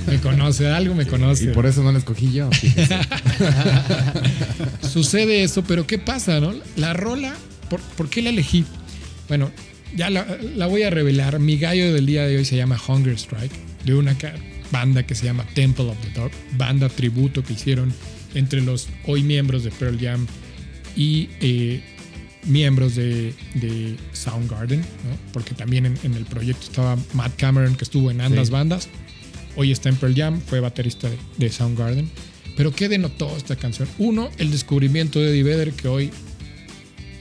Me 0.06 0.18
conoce, 0.20 0.68
algo 0.68 0.94
me 0.94 1.06
conoce. 1.06 1.44
Y 1.44 1.48
por 1.48 1.66
eso 1.66 1.82
no 1.82 1.92
la 1.92 1.98
escogí 1.98 2.32
yo. 2.32 2.48
Sucede 4.80 5.42
eso, 5.42 5.62
pero 5.64 5.86
¿qué 5.86 5.98
pasa, 5.98 6.40
no? 6.40 6.54
La 6.76 6.92
rola, 6.94 7.34
¿por, 7.68 7.80
por 7.80 8.08
qué 8.08 8.22
la 8.22 8.30
elegí? 8.30 8.64
Bueno, 9.28 9.50
ya 9.94 10.08
la, 10.10 10.26
la 10.56 10.66
voy 10.66 10.82
a 10.82 10.90
revelar. 10.90 11.38
Mi 11.40 11.58
gallo 11.58 11.92
del 11.92 12.06
día 12.06 12.26
de 12.26 12.36
hoy 12.38 12.44
se 12.44 12.56
llama 12.56 12.80
Hunger 12.86 13.14
Strike, 13.14 13.52
de 13.84 13.94
una 13.94 14.16
banda 14.70 15.04
que 15.04 15.14
se 15.14 15.24
llama 15.24 15.44
Temple 15.54 15.86
of 15.86 15.96
the 16.02 16.20
Dog, 16.20 16.30
banda 16.56 16.88
tributo 16.88 17.42
que 17.42 17.54
hicieron 17.54 17.92
entre 18.34 18.60
los 18.60 18.88
hoy 19.06 19.22
miembros 19.22 19.64
de 19.64 19.70
Pearl 19.70 19.98
Jam 20.00 20.26
y 20.96 21.28
eh, 21.40 21.82
miembros 22.46 22.94
de, 22.94 23.34
de 23.54 23.96
Soundgarden, 24.12 24.80
¿no? 24.80 24.86
porque 25.32 25.54
también 25.54 25.86
en, 25.86 25.98
en 26.02 26.14
el 26.14 26.24
proyecto 26.24 26.64
estaba 26.64 26.96
Matt 27.14 27.36
Cameron, 27.36 27.74
que 27.76 27.84
estuvo 27.84 28.10
en 28.10 28.20
ambas 28.20 28.46
Sí. 28.48 28.52
bandas. 28.52 28.88
Hoy 29.56 29.72
está 29.72 29.88
en 29.88 29.96
Pearl 29.96 30.14
Jam, 30.14 30.40
fue 30.40 30.60
baterista 30.60 31.08
de, 31.08 31.16
de 31.38 31.50
Soundgarden. 31.50 32.10
Pero 32.56 32.72
¿qué 32.72 32.88
denotó 32.88 33.36
esta 33.36 33.56
canción? 33.56 33.88
Uno, 33.98 34.30
el 34.38 34.50
descubrimiento 34.50 35.20
de 35.20 35.30
Eddie 35.30 35.42
Vedder, 35.42 35.72
que 35.72 35.88
hoy, 35.88 36.10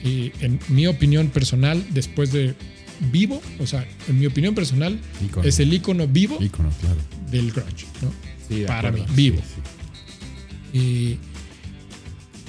eh, 0.04 0.32
en 0.40 0.58
mi 0.68 0.86
opinión 0.86 1.28
personal, 1.28 1.84
después 1.90 2.32
de 2.32 2.54
vivo, 3.12 3.42
o 3.58 3.66
sea, 3.66 3.86
en 4.08 4.18
mi 4.18 4.26
opinión 4.26 4.54
personal, 4.54 4.98
Ícono. 5.24 5.46
es 5.46 5.58
el 5.60 5.72
icono 5.74 6.06
vivo 6.08 6.38
claro. 6.38 6.70
del 7.30 7.52
grunge, 7.52 7.86
¿no? 8.00 8.10
Sí, 8.48 8.60
de 8.60 8.66
Para 8.66 8.88
acuerdo. 8.88 9.06
mí, 9.08 9.14
vivo. 9.14 9.42
Sí. 10.72 10.78
Y 10.78 11.18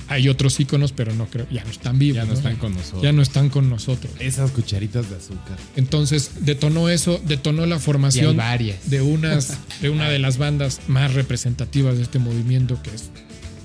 hay 0.10 0.30
otros 0.30 0.60
iconos, 0.60 0.92
pero 0.94 1.14
no 1.14 1.26
creo, 1.28 1.48
ya 1.50 1.64
no 1.64 1.70
están 1.72 2.00
vivos. 2.00 2.16
Ya 2.18 2.26
no 2.26 2.34
están 2.34 2.56
con 2.56 2.74
nosotros. 2.74 3.02
Ya 3.04 3.12
no 3.12 3.22
están 3.22 3.50
con 3.50 3.70
nosotros. 3.70 4.12
Esas 4.20 4.52
cucharitas 4.52 5.10
de 5.10 5.18
azúcar. 5.18 5.58
Entonces 5.76 6.32
detonó 6.42 6.90
eso, 6.90 7.22
detonó 7.26 7.66
la 7.66 7.76
Y 7.78 7.80
formación 7.80 8.38
varias. 8.38 8.90
de 8.90 9.02
unas 9.02 9.58
de 9.82 9.90
una 9.90 10.10
de 10.10 10.20
las 10.20 10.38
bandas 10.38 10.82
más 10.88 11.14
representativas 11.14 11.98
de 11.98 12.04
este 12.04 12.20
movimiento 12.20 12.82
que 12.82 12.92
es 12.96 13.10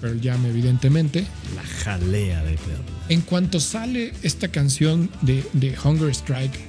Pearl 0.00 0.20
Jam 0.22 0.44
evidentemente. 0.46 1.24
La 1.55 1.62
jalea 1.62 2.42
de 2.42 2.55
perro. 2.55 2.83
En 3.09 3.20
cuanto 3.20 3.61
sale 3.61 4.12
esta 4.22 4.48
canción 4.48 5.11
de, 5.22 5.44
de 5.52 5.76
Hunger 5.83 6.11
Strike, 6.11 6.55
eh, 6.57 6.62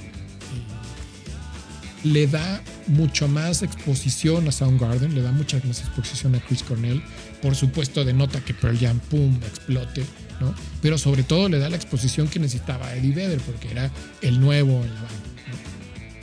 le 2.03 2.27
da 2.27 2.61
mucho 2.87 3.27
más 3.27 3.61
exposición 3.63 4.47
a 4.47 4.51
Soundgarden, 4.51 5.15
le 5.15 5.21
da 5.21 5.31
mucha 5.31 5.59
más 5.65 5.79
exposición 5.79 6.35
a 6.35 6.39
Chris 6.41 6.63
Cornell. 6.63 7.01
Por 7.43 7.55
supuesto, 7.55 8.05
denota 8.05 8.39
que 8.39 8.53
Pearl 8.53 8.79
Jam, 8.79 8.99
pum, 8.99 9.35
explote, 9.43 10.05
¿no? 10.39 10.55
Pero 10.81 10.97
sobre 10.97 11.23
todo 11.23 11.49
le 11.49 11.59
da 11.59 11.69
la 11.69 11.75
exposición 11.75 12.29
que 12.29 12.39
necesitaba 12.39 12.95
Eddie 12.95 13.13
Vedder, 13.13 13.39
porque 13.41 13.69
era 13.69 13.91
el 14.21 14.39
nuevo 14.39 14.81
en 14.81 14.95
la 14.95 15.01
banda. 15.01 15.19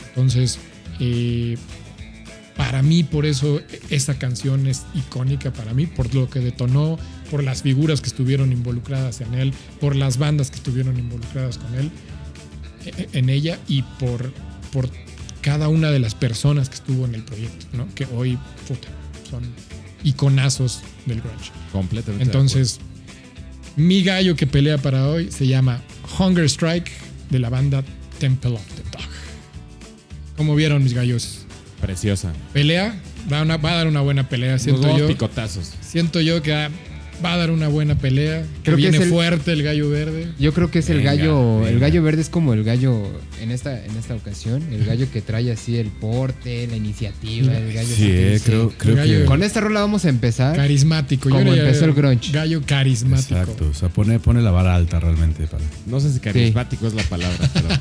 Entonces, 0.08 0.58
eh, 0.98 1.58
para 2.56 2.80
mí, 2.80 3.04
por 3.04 3.26
eso 3.26 3.60
esa 3.90 4.18
canción 4.18 4.66
es 4.66 4.86
icónica 4.94 5.52
para 5.52 5.74
mí, 5.74 5.86
por 5.86 6.14
lo 6.14 6.30
que 6.30 6.40
detonó, 6.40 6.98
por 7.30 7.44
las 7.44 7.60
figuras 7.60 8.00
que 8.00 8.08
estuvieron 8.08 8.50
involucradas 8.50 9.20
en 9.20 9.34
él, 9.34 9.52
por 9.78 9.96
las 9.96 10.16
bandas 10.16 10.50
que 10.50 10.56
estuvieron 10.56 10.98
involucradas 10.98 11.58
con 11.58 11.74
él, 11.74 11.90
eh, 12.86 13.08
en 13.12 13.28
ella 13.28 13.58
y 13.68 13.82
por, 13.82 14.32
por 14.72 14.88
cada 15.42 15.68
una 15.68 15.90
de 15.90 15.98
las 15.98 16.14
personas 16.14 16.70
que 16.70 16.76
estuvo 16.76 17.04
en 17.04 17.14
el 17.14 17.24
proyecto, 17.24 17.66
¿no? 17.74 17.86
Que 17.94 18.06
hoy, 18.14 18.38
puta, 18.66 18.88
son 19.28 19.42
iconazos 20.04 20.80
del 21.06 21.20
grunge. 21.20 21.50
Completamente. 21.72 22.24
Entonces, 22.24 22.80
mi 23.76 24.02
gallo 24.02 24.36
que 24.36 24.46
pelea 24.46 24.78
para 24.78 25.08
hoy 25.08 25.30
se 25.30 25.46
llama 25.46 25.80
Hunger 26.18 26.44
Strike 26.48 26.90
de 27.30 27.38
la 27.38 27.48
banda 27.50 27.82
Temple 28.18 28.52
of 28.52 28.66
the 28.74 28.82
Dog. 28.90 29.06
¿Cómo 30.36 30.54
vieron 30.54 30.82
mis 30.82 30.94
gallos? 30.94 31.46
Preciosa. 31.80 32.32
Pelea, 32.52 33.00
va, 33.32 33.42
una- 33.42 33.56
va 33.56 33.72
a 33.72 33.76
dar 33.76 33.86
una 33.86 34.00
buena 34.00 34.28
pelea, 34.28 34.58
siento 34.58 34.82
vamos 34.82 34.98
yo. 35.00 35.06
picotazos. 35.08 35.72
Siento 35.80 36.20
yo 36.20 36.42
que 36.42 36.68
Va 37.22 37.34
a 37.34 37.36
dar 37.36 37.50
una 37.50 37.68
buena 37.68 37.96
pelea. 37.98 38.42
Que 38.42 38.48
Creo 38.62 38.76
que 38.76 38.82
viene 38.82 38.96
es 38.96 39.02
el- 39.04 39.10
fuerte 39.10 39.52
el 39.52 39.62
gallo 39.62 39.90
verde. 39.90 40.28
Yo 40.38 40.54
creo 40.54 40.70
que 40.70 40.78
es 40.78 40.88
el 40.88 40.98
Venga, 40.98 41.14
gallo. 41.14 41.66
El 41.66 41.78
gallo 41.78 42.02
verde 42.02 42.22
es 42.22 42.30
como 42.30 42.54
el 42.54 42.64
gallo 42.64 43.06
en 43.42 43.50
esta, 43.50 43.84
en 43.84 43.94
esta 43.96 44.14
ocasión. 44.14 44.62
El 44.72 44.86
gallo 44.86 45.06
que 45.12 45.20
trae 45.20 45.52
así 45.52 45.76
el 45.76 45.88
porte, 45.88 46.66
la 46.66 46.76
iniciativa. 46.76 47.56
El 47.56 47.72
gallo 47.74 47.94
Sí, 47.94 48.06
eh, 48.08 48.40
creo, 48.44 48.72
creo 48.76 48.96
gallo 48.96 49.18
que. 49.20 49.24
Con 49.26 49.42
esta 49.42 49.60
rola 49.60 49.80
vamos 49.80 50.04
a 50.06 50.08
empezar. 50.08 50.56
Carismático. 50.56 51.28
Como 51.28 51.52
empezó 51.52 51.84
el 51.84 51.92
grunge. 51.92 52.32
Gallo 52.32 52.62
carismático. 52.64 53.38
Exacto. 53.38 53.68
O 53.70 53.74
sea, 53.74 53.88
pone, 53.90 54.18
pone 54.18 54.40
la 54.40 54.50
vara 54.50 54.74
alta 54.74 54.98
realmente. 55.00 55.46
Para... 55.46 55.62
No 55.86 56.00
sé 56.00 56.12
si 56.12 56.20
carismático 56.20 56.86
es 56.86 56.94
la 56.94 57.02
palabra, 57.04 57.50
pero. 57.52 57.68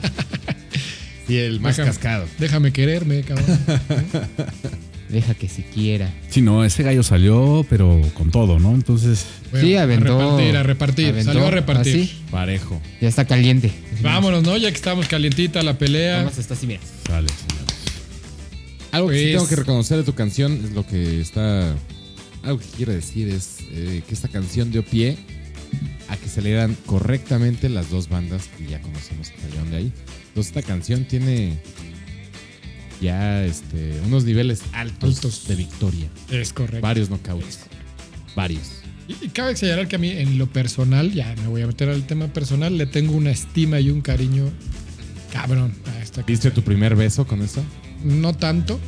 Sí, 1.28 1.38
el 1.38 1.60
más 1.60 1.78
Déjame- 1.78 1.86
cascado. 1.90 2.26
Déjame 2.40 2.74
quererme, 2.74 3.22
cabrón. 3.22 3.46
Deja 5.10 5.34
que 5.34 5.50
siquiera. 5.50 6.14
Sí, 6.30 6.42
no, 6.42 6.64
ese 6.64 6.84
gallo 6.84 7.02
salió, 7.02 7.66
pero 7.68 8.00
con 8.14 8.30
todo, 8.30 8.60
¿no? 8.60 8.74
Entonces, 8.76 9.26
Bueno, 9.52 9.66
Sí, 9.68 9.76
aventó- 9.76 10.20
A 10.20 10.24
repartir, 10.38 10.56
a 10.58 10.64
repartir. 10.64 11.08
aventó 11.10 11.32
Salió 11.34 11.48
a 11.48 11.52
repartir. 11.52 11.96
así. 11.96 12.22
Parejo. 12.30 12.80
Ya 13.02 13.08
está 13.08 13.26
caliente. 13.26 13.72
Vámonos, 14.04 14.44
¿no? 14.44 14.56
Ya 14.58 14.70
que 14.70 14.76
estamos 14.76 15.08
calientita 15.08 15.64
la 15.64 15.78
pelea. 15.80 16.18
Vamos, 16.18 16.38
está 16.38 16.54
así, 16.54 16.68
mira. 16.68 16.80
sale, 17.08 17.28
señores. 17.30 17.76
Algo 18.92 19.08
que 19.10 19.16
sí 19.18 19.22
Pues- 19.24 19.34
tengo 19.34 19.48
que 19.48 19.56
reconocer 19.56 19.98
de 19.98 20.04
tu 20.04 20.14
canción 20.14 20.62
es 20.66 20.72
lo 20.72 20.86
que 20.86 21.20
está. 21.22 21.76
Algo 22.44 22.60
que 22.60 22.66
quiero 22.78 22.94
decir 22.94 23.28
es 23.30 23.58
eh, 23.72 24.04
que 24.08 24.14
esta 24.14 24.28
canción 24.28 24.72
dio 24.72 24.86
pie 24.86 25.18
a 26.08 26.18
que 26.18 26.30
se 26.30 26.42
leeran 26.44 26.76
correctamente 26.86 27.68
las 27.70 27.90
dos 27.90 28.10
bandas 28.10 28.48
que 28.58 28.66
ya 28.68 28.80
conocemos 28.82 29.30
que 29.30 29.42
salieron 29.42 29.72
de 29.72 29.78
ahí. 29.78 29.92
Entonces, 30.30 30.56
esta 30.56 30.62
canción 30.68 31.06
tiene 31.06 31.58
ya 33.02 33.44
este, 33.46 34.00
unos 34.06 34.26
niveles 34.26 34.62
altos, 34.74 35.16
Altos. 35.18 35.48
de 35.48 35.56
victoria. 35.56 36.10
Es 36.30 36.54
correcto. 36.54 36.82
Varios 36.82 37.10
knockouts. 37.10 37.60
Varios. 38.36 38.82
Y, 39.08 39.26
y 39.26 39.30
cabe 39.30 39.56
señalar 39.56 39.88
que 39.88 39.96
a 39.96 40.00
mí, 40.00 40.10
en 40.10 40.38
lo 40.38 40.48
personal, 40.48 41.12
ya 41.12 41.34
me 41.42 41.48
voy 41.48 41.62
a 41.62 41.68
meter 41.68 41.90
al 41.90 42.06
tema 42.06 42.28
personal, 42.28 42.78
le 42.78 42.86
tengo 42.86 43.14
una 43.14 43.32
estima 43.32 43.80
y 43.80 43.90
un 43.90 44.02
cariño 44.02 44.46
cabrón 45.32 45.74
a 45.86 46.02
esta 46.02 46.24
¿Diste 46.24 46.52
tu 46.52 46.62
primer 46.64 46.96
beso 46.96 47.26
con 47.26 47.42
eso? 47.42 47.64
No 48.04 48.34
tanto, 48.34 48.80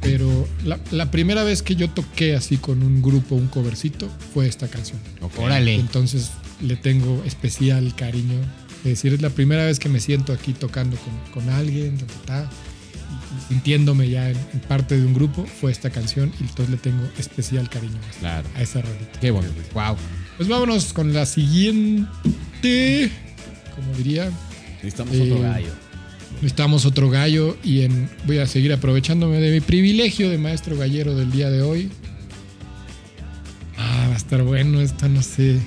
pero 0.00 0.48
la, 0.64 0.78
la 0.90 1.10
primera 1.10 1.42
vez 1.44 1.62
que 1.62 1.76
yo 1.76 1.90
toqué 1.90 2.34
así 2.34 2.56
con 2.56 2.82
un 2.82 3.02
grupo, 3.02 3.34
un 3.34 3.48
covercito, 3.48 4.08
fue 4.32 4.46
esta 4.46 4.68
canción. 4.68 4.98
Ok. 5.20 5.38
Órale. 5.38 5.74
Entonces 5.74 6.30
le 6.60 6.76
tengo 6.76 7.22
especial 7.24 7.94
cariño. 7.94 8.38
Es 8.78 8.84
decir, 8.84 9.12
es 9.12 9.20
la 9.20 9.30
primera 9.30 9.64
vez 9.66 9.78
que 9.78 9.88
me 9.88 10.00
siento 10.00 10.32
aquí 10.32 10.52
tocando 10.54 10.96
con, 10.96 11.42
con 11.42 11.52
alguien, 11.52 11.98
ta, 11.98 12.06
ta, 12.06 12.14
ta, 12.24 12.50
sintiéndome 13.48 14.08
ya 14.08 14.30
en, 14.30 14.36
parte 14.68 14.98
de 14.98 15.06
un 15.06 15.14
grupo, 15.14 15.44
fue 15.46 15.72
esta 15.72 15.90
canción 15.90 16.32
y 16.40 16.42
entonces 16.44 16.70
le 16.70 16.76
tengo 16.76 17.02
especial 17.18 17.68
cariño 17.68 17.96
a 17.96 18.10
esta, 18.10 18.20
Claro. 18.20 18.48
a 18.56 18.62
esa 18.62 18.82
rolita. 18.82 19.20
Qué 19.20 19.30
bonito. 19.30 19.54
Wow. 19.74 19.96
Pues 20.36 20.48
vámonos 20.48 20.92
con 20.92 21.12
la 21.12 21.26
siguiente, 21.26 23.10
como 23.74 23.94
diría, 23.96 24.30
Necesitamos 24.82 25.14
Eh, 25.14 25.22
otro 25.32 25.42
gallo. 25.42 25.72
Necesitamos 26.36 26.86
otro 26.86 27.10
gallo 27.10 27.56
y 27.62 27.82
en, 27.82 28.08
voy 28.26 28.38
a 28.38 28.46
seguir 28.46 28.72
aprovechándome 28.72 29.38
de 29.40 29.50
mi 29.50 29.60
privilegio 29.60 30.30
de 30.30 30.38
maestro 30.38 30.76
gallero 30.76 31.14
del 31.14 31.30
día 31.30 31.50
de 31.50 31.60
hoy. 31.60 31.90
Ah, 33.76 34.06
va 34.08 34.14
a 34.14 34.16
estar 34.16 34.42
bueno 34.42 34.80
esto, 34.80 35.08
no 35.08 35.22
sé. 35.22 35.58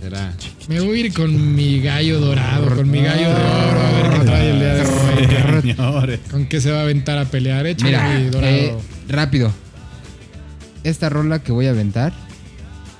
Será. 0.00 0.34
Me 0.68 0.80
voy 0.80 1.00
a 1.02 1.06
ir 1.06 1.12
con 1.14 1.54
mi 1.54 1.80
gallo 1.80 2.20
dorado, 2.20 2.74
con 2.76 2.90
mi 2.90 3.00
gallo 3.00 3.28
de 3.28 3.34
oro, 3.34 3.80
a 3.80 3.90
ver 3.92 4.10
qué 4.18 4.24
trae 4.26 4.50
el 4.50 4.58
día 4.58 4.74
de 4.74 4.82
hoy. 4.82 5.60
Señores. 5.76 6.20
¿Con 6.30 6.46
qué 6.46 6.60
se 6.60 6.70
va 6.70 6.78
a 6.80 6.82
aventar 6.82 7.18
a 7.18 7.24
pelear? 7.24 7.66
Échale, 7.66 7.90
Mira, 7.92 8.18
mi 8.18 8.24
dorado. 8.30 8.52
eh, 8.54 8.74
rápido. 9.08 9.52
Esta 10.84 11.08
rola 11.08 11.40
que 11.42 11.52
voy 11.52 11.66
a 11.66 11.70
aventar 11.70 12.12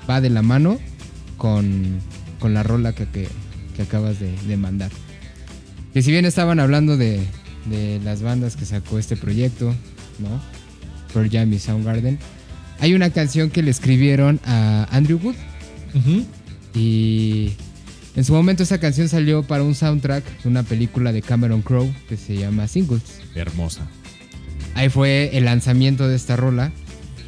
va 0.09 0.21
de 0.21 0.29
la 0.29 0.41
mano 0.41 0.79
con, 1.37 1.99
con 2.39 2.53
la 2.53 2.63
rola 2.63 2.93
que, 2.93 3.05
que- 3.07 3.29
que 3.75 3.83
acabas 3.83 4.19
de, 4.19 4.31
de 4.47 4.57
mandar. 4.57 4.89
Que 5.93 6.01
si 6.01 6.11
bien 6.11 6.25
estaban 6.25 6.59
hablando 6.59 6.97
de, 6.97 7.21
de 7.65 7.99
las 8.03 8.23
bandas 8.23 8.55
que 8.55 8.65
sacó 8.65 8.97
este 8.97 9.15
proyecto, 9.15 9.67
¿no? 10.19 10.41
Pearl 11.13 11.29
Jam 11.31 11.53
y 11.53 11.59
Soundgarden, 11.59 12.17
hay 12.79 12.95
una 12.95 13.11
canción 13.11 13.51
que 13.51 13.61
le 13.61 13.69
escribieron 13.69 14.39
a 14.45 14.87
Andrew 14.91 15.19
Wood 15.23 15.35
Ujú. 15.93 16.25
Y 16.73 17.51
en 18.15 18.23
su 18.23 18.33
momento 18.33 18.63
esa 18.63 18.79
canción 18.79 19.09
salió 19.09 19.43
para 19.43 19.63
un 19.63 19.75
soundtrack 19.75 20.43
de 20.43 20.49
una 20.49 20.63
película 20.63 21.11
de 21.11 21.21
Cameron 21.21 21.61
Crowe 21.61 21.93
que 22.09 22.17
se 22.17 22.35
llama 22.35 22.67
Singles. 22.67 23.03
Hermosa. 23.35 23.87
Ahí 24.73 24.89
fue 24.89 25.31
el 25.33 25.45
lanzamiento 25.45 26.07
de 26.07 26.15
esta 26.15 26.35
rola. 26.35 26.71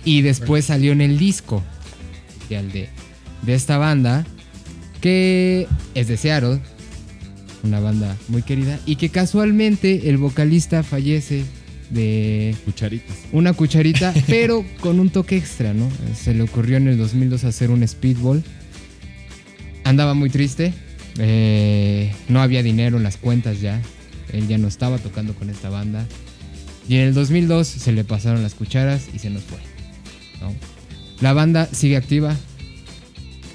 Y 0.06 0.22
después 0.22 0.66
salió 0.66 0.92
en 0.92 1.02
el 1.02 1.18
disco 1.18 1.64
de, 2.50 2.90
de 3.42 3.54
esta 3.54 3.78
banda, 3.78 4.26
que 5.02 5.68
es 5.94 6.08
de 6.08 6.18
Seattle, 6.18 6.60
una 7.64 7.80
banda 7.80 8.16
muy 8.28 8.42
querida, 8.42 8.80
y 8.86 8.96
que 8.96 9.10
casualmente 9.10 10.10
el 10.10 10.18
vocalista 10.18 10.84
fallece 10.84 11.44
de 11.90 12.56
Cucharitas. 12.66 13.18
una 13.32 13.54
cucharita, 13.54 14.14
pero 14.28 14.64
con 14.80 15.00
un 15.00 15.10
toque 15.10 15.38
extra, 15.38 15.74
¿no? 15.74 15.90
Se 16.16 16.34
le 16.34 16.44
ocurrió 16.44 16.78
en 16.78 16.88
el 16.88 16.98
2002 16.98 17.44
hacer 17.44 17.72
un 17.72 17.88
speedball. 17.88 18.44
Andaba 19.90 20.14
muy 20.14 20.30
triste, 20.30 20.72
eh, 21.18 22.14
no 22.28 22.44
había 22.44 22.62
dinero 22.62 22.98
en 22.98 23.04
las 23.04 23.18
cuentas 23.18 23.60
ya, 23.60 23.82
él 24.32 24.48
ya 24.48 24.60
no 24.60 24.68
estaba 24.68 25.00
tocando 25.00 25.34
con 25.34 25.50
esta 25.50 25.72
banda. 25.72 26.06
Y 26.88 26.98
en 26.98 27.08
el 27.08 27.16
2002 27.16 27.68
se 27.68 27.92
le 27.92 28.04
pasaron 28.04 28.44
las 28.44 28.54
cucharas 28.54 29.08
y 29.16 29.18
se 29.18 29.32
nos 29.32 29.42
fue. 29.42 29.58
¿no? 30.42 30.54
La 31.22 31.34
banda 31.34 31.68
sigue 31.72 31.98
activa, 31.98 32.38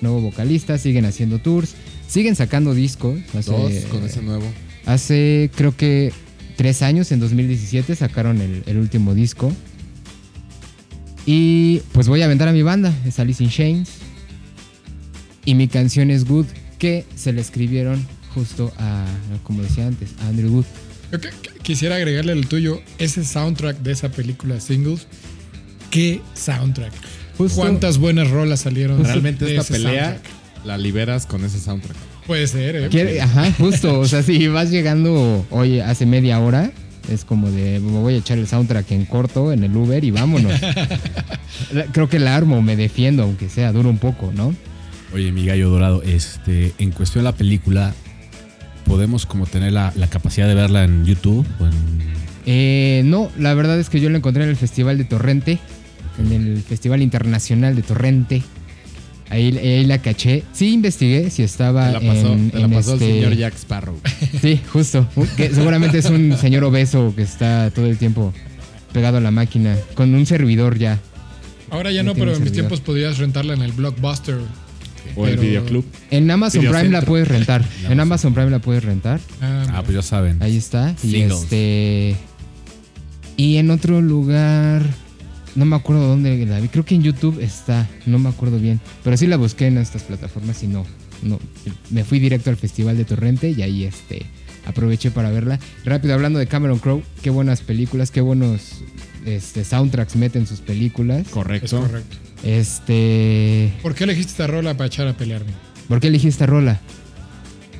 nuevo 0.01 0.23
vocalista, 0.23 0.77
siguen 0.77 1.05
haciendo 1.05 1.39
tours, 1.39 1.77
siguen 2.09 2.35
sacando 2.35 2.75
discos. 2.75 3.21
Hace, 3.33 3.53
Dos 3.53 3.73
con 3.85 4.03
ese 4.03 4.21
nuevo. 4.21 4.47
Hace 4.87 5.53
creo 5.55 5.77
que 5.77 6.13
tres 6.57 6.83
años, 6.83 7.13
en 7.13 7.21
2017, 7.21 7.95
sacaron 7.95 8.41
el, 8.41 8.65
el 8.67 8.79
último 8.79 9.15
disco. 9.15 9.53
Y 11.27 11.79
pues 11.93 12.09
voy 12.09 12.23
a 12.23 12.25
aventar 12.25 12.49
a 12.49 12.53
mi 12.53 12.63
banda, 12.63 12.93
es 13.07 13.21
Alice 13.21 13.41
in 13.41 13.51
Chains. 13.51 14.05
Y 15.45 15.55
mi 15.55 15.69
canción 15.69 16.11
es 16.11 16.25
Good, 16.25 16.47
que 16.79 17.05
se 17.17 17.33
le 17.33 17.41
escribieron 17.41 18.07
justo 18.35 18.73
a, 18.79 19.05
como 19.43 19.63
decía 19.63 19.87
antes, 19.87 20.11
a 20.23 20.29
Andrew 20.29 20.51
Wood. 20.53 20.65
Yo 21.13 21.21
que- 21.21 21.29
que- 21.31 21.51
quisiera 21.63 21.97
agregarle 21.97 22.33
al 22.33 22.47
tuyo 22.47 22.81
ese 22.99 23.25
soundtrack 23.25 23.79
de 23.79 23.93
esa 23.93 24.09
película 24.11 24.61
Singles. 24.61 25.07
¿Qué 25.91 26.21
soundtrack? 26.35 26.93
Justo- 27.39 27.61
¿Cuántas 27.61 27.99
buenas 27.99 28.31
rolas 28.31 28.61
salieron? 28.61 29.05
Realmente 29.05 29.45
de 29.45 29.57
esta 29.57 29.63
ese 29.75 29.85
pelea 29.85 30.05
soundtrack? 30.13 30.67
la 30.67 30.79
liberas 30.79 31.27
con 31.27 31.45
ese 31.45 31.61
soundtrack. 31.61 31.97
Puede 32.27 32.47
ser, 32.47 32.77
¿eh? 32.77 32.89
Quiere- 32.91 33.21
Ajá, 33.21 33.53
justo. 33.59 34.01
O 34.01 34.07
sea, 34.09 34.23
si 34.23 34.49
vas 34.49 34.71
llegando, 34.71 35.47
oye, 35.51 35.83
hace 35.83 36.07
media 36.07 36.41
hora, 36.41 36.73
es 37.11 37.25
como 37.25 37.51
de, 37.51 37.81
me 37.81 37.91
voy 38.01 38.15
a 38.15 38.17
echar 38.17 38.39
el 38.39 38.47
soundtrack 38.49 38.91
en 38.93 39.05
corto 39.05 39.53
en 39.53 39.63
el 39.63 39.77
Uber 39.77 40.03
y 40.03 40.11
vámonos. 40.11 40.53
Creo 41.93 42.09
que 42.09 42.19
la 42.19 42.35
armo, 42.35 42.63
me 42.63 42.77
defiendo, 42.77 43.23
aunque 43.23 43.49
sea, 43.49 43.73
dura 43.73 43.89
un 43.89 43.99
poco, 43.99 44.33
¿no? 44.35 44.55
Oye, 45.15 45.31
mi 45.31 45.47
gallo 45.47 45.71
dorado, 45.71 46.03
este, 46.03 46.73
en 46.79 46.91
cuestión 46.91 47.25
de 47.25 47.31
la 47.31 47.37
película, 47.37 47.95
¿podemos 48.85 49.27
como 49.27 49.47
tener 49.47 49.73
la, 49.73 49.93
la 49.97 50.09
capacidad 50.09 50.49
de 50.49 50.55
verla 50.55 50.83
en 50.85 51.05
YouTube? 51.07 51.47
O 51.61 51.67
en... 51.67 51.73
Eh, 52.47 53.03
no, 53.05 53.31
la 53.39 53.55
verdad 53.55 53.79
es 53.79 53.89
que 53.89 54.01
yo 54.01 54.11
lo 54.11 54.17
encontré 54.17 54.43
en 54.43 54.51
el 54.51 54.57
Festival 54.57 54.99
de 54.99 55.05
Torrente, 55.05 55.61
en 56.19 56.33
el 56.33 56.63
Festival 56.63 57.01
Internacional 57.01 57.77
de 57.77 57.83
Torrente. 57.83 58.43
Ahí, 59.31 59.57
ahí 59.57 59.87
la 59.87 59.99
caché. 59.99 60.43
Sí 60.53 60.75
investigué 60.75 61.31
si 61.31 61.43
estaba 61.45 61.87
Te 61.87 61.93
la 61.93 62.01
pasó, 62.01 62.33
en, 62.33 62.51
te 62.51 62.59
la 62.59 62.65
en 62.67 62.73
pasó 62.73 62.93
este- 62.95 63.07
el 63.09 63.15
señor 63.25 63.37
Jack 63.37 63.55
Sparrow. 63.55 63.99
Sí, 64.41 64.61
justo. 64.73 65.09
Que 65.37 65.51
seguramente 65.51 65.99
es 65.99 66.07
un 66.11 66.37
señor 66.37 66.65
obeso 66.65 67.13
que 67.15 67.23
está 67.23 67.71
todo 67.71 67.87
el 67.87 67.99
tiempo 67.99 68.33
pegado 68.93 69.19
a 69.19 69.21
la 69.21 69.31
máquina, 69.31 69.77
con 69.95 70.13
un 70.15 70.27
servidor 70.27 70.77
ya. 70.77 70.99
Ahora 71.71 71.91
ya 71.93 72.03
No 72.03 72.15
pero 72.15 72.35
en 72.35 72.43
mis 72.43 72.53
tiempos 72.53 72.81
podrías 72.81 73.19
rentarla 73.19 73.55
en 73.55 73.63
el 73.63 73.73
Blockbuster. 73.73 74.39
O 75.17 75.27
el 75.27 75.33
Pero- 75.33 75.43
videoclub. 75.43 75.85
En 76.11 76.31
Amazon 76.31 76.63
Prime 76.63 76.89
la 76.91 77.03
puedes 77.03 77.29
rentar. 77.29 77.65
En 77.89 78.01
Amazon 78.01 78.35
Prime 78.35 78.51
la 78.51 78.59
puedes 78.61 78.85
rentar. 78.85 79.21
Ah, 79.41 79.83
pues 79.85 79.95
ya 79.97 80.03
saben. 80.03 80.43
Ahí 80.43 80.57
está. 80.57 80.95
Y 81.03 81.11
Singles. 81.11 81.43
este. 81.43 82.17
Y 83.37 83.57
en 83.57 83.71
otro 83.71 84.01
lugar. 84.01 84.83
No 85.55 85.65
me 85.65 85.77
acuerdo 85.77 86.09
dónde 86.09 86.45
la 86.47 86.59
vi. 86.61 86.69
Creo 86.69 86.85
que 86.85 86.95
en 86.97 87.03
YouTube 87.03 87.41
está. 87.41 87.89
No 88.07 88.19
me 88.19 88.29
acuerdo 88.29 88.59
bien. 88.59 88.81
Pero 89.05 89.17
sí 89.17 89.27
la 89.27 89.37
busqué 89.37 89.67
en 89.69 89.79
estas 89.79 90.03
plataformas 90.03 90.63
y 90.63 90.67
no. 90.67 90.85
No. 91.23 91.39
Me 91.91 92.05
fui 92.05 92.19
directo 92.19 92.51
al 92.51 92.57
Festival 92.57 92.97
de 92.97 93.05
Torrente 93.05 93.51
y 93.51 93.63
ahí 93.63 93.85
este. 93.85 94.27
Aproveché 94.67 95.11
para 95.11 95.31
verla. 95.31 95.59
Rápido 95.85 96.15
hablando 96.15 96.39
de 96.39 96.47
Cameron 96.47 96.79
Crowe. 96.79 97.03
Qué 97.23 97.31
buenas 97.31 97.61
películas. 97.61 98.11
Qué 98.11 98.21
buenos 98.21 98.83
este, 99.27 99.65
soundtracks 99.65 100.17
mete 100.17 100.39
en 100.39 100.47
sus 100.47 100.61
películas. 100.61 101.27
es 101.27 101.29
Correcto. 101.29 101.85
Este. 102.45 103.73
¿Por 103.83 103.95
qué 103.95 104.05
elegiste 104.05 104.33
esta 104.33 104.47
rola 104.47 104.77
para 104.77 104.87
echar 104.87 105.09
a 105.09 105.15
pelearme? 105.15 105.53
¿Por 105.89 106.01
qué 106.01 106.09
elegí 106.09 106.29
esta 106.29 106.47
rola? 106.47 106.81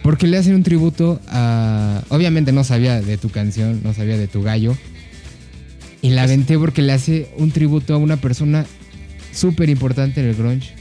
Porque 0.03 0.27
le 0.27 0.39
hacen 0.39 0.55
un 0.55 0.63
tributo 0.63 1.21
a. 1.29 2.03
Obviamente 2.09 2.53
no 2.53 2.65
sabía 2.65 3.01
de 3.01 3.19
tu 3.19 3.29
canción, 3.29 3.83
no 3.85 3.93
sabía 3.93 4.17
de 4.17 4.27
tu 4.27 4.43
gallo. 4.43 4.77
Y 6.01 6.11
la 6.11 6.23
aventé 6.23 6.59
porque 6.59 6.83
le 6.83 6.93
hace 6.93 7.31
un 7.37 7.51
tributo 7.51 7.95
a 7.95 7.99
una 7.99 8.17
persona 8.17 8.67
súper 9.33 9.69
importante 9.69 10.21
en 10.21 10.29
el 10.29 10.35
grunge. 10.35 10.75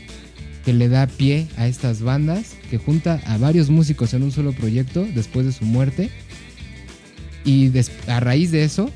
que 0.66 0.74
le 0.74 0.88
da 0.88 1.08
pie 1.08 1.48
a 1.58 1.68
estas 1.68 2.02
bandas, 2.02 2.56
que 2.70 2.78
junta 2.78 3.22
a 3.26 3.38
varios 3.38 3.70
músicos 3.70 4.14
en 4.14 4.24
un 4.24 4.32
solo 4.32 4.54
proyecto 4.54 5.06
después 5.14 5.46
de 5.46 5.52
su 5.52 5.66
muerte. 5.66 6.10
Y 7.44 7.72
a 8.08 8.22
raíz 8.22 8.52
de 8.52 8.64
eso, 8.64 8.90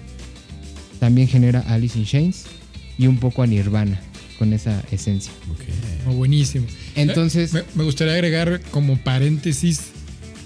también 1.02 1.28
genera 1.28 1.60
a 1.68 1.74
Alice 1.74 2.00
in 2.00 2.06
Chains 2.06 2.46
y 2.98 3.08
un 3.08 3.18
poco 3.18 3.44
a 3.44 3.48
Nirvana 3.48 4.00
con 4.38 4.54
esa 4.54 4.84
esencia. 4.92 5.32
Oh, 6.08 6.12
buenísimo. 6.14 6.66
Entonces, 6.96 7.54
Me, 7.54 7.64
me 7.76 7.84
gustaría 7.84 8.14
agregar 8.14 8.62
como 8.72 8.98
paréntesis, 9.04 9.82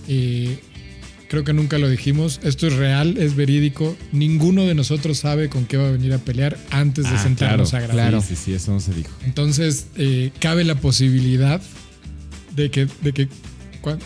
eh, 0.08 0.60
creo 1.28 1.44
que 1.44 1.54
nunca 1.54 1.78
lo 1.78 1.90
dijimos, 1.90 2.40
esto 2.44 2.68
es 2.68 2.74
real, 2.74 3.18
es 3.18 3.36
verídico, 3.36 3.96
ninguno 4.12 4.66
de 4.66 4.76
nosotros 4.76 5.18
sabe 5.18 5.50
con 5.50 5.66
qué 5.66 5.78
va 5.78 5.88
a 5.88 5.92
venir 5.92 6.14
a 6.14 6.18
pelear 6.18 6.58
antes 6.72 7.06
de 7.10 7.16
Ah, 7.16 7.24
sentarnos 7.24 7.70
claro, 7.70 7.86
a 7.86 7.88
grabar. 7.88 8.10
Claro. 8.12 8.22
Sí, 8.22 8.36
sí, 8.36 8.42
sí, 8.46 8.54
eso 8.54 8.72
no 8.74 8.80
se 8.80 8.94
dijo. 8.94 9.12
Entonces, 9.26 9.88
eh, 9.98 10.32
cabe 10.40 10.64
la 10.64 10.76
posibilidad 10.76 11.62
de 12.56 12.70
que, 12.72 12.88
de 13.02 13.14
que 13.14 13.28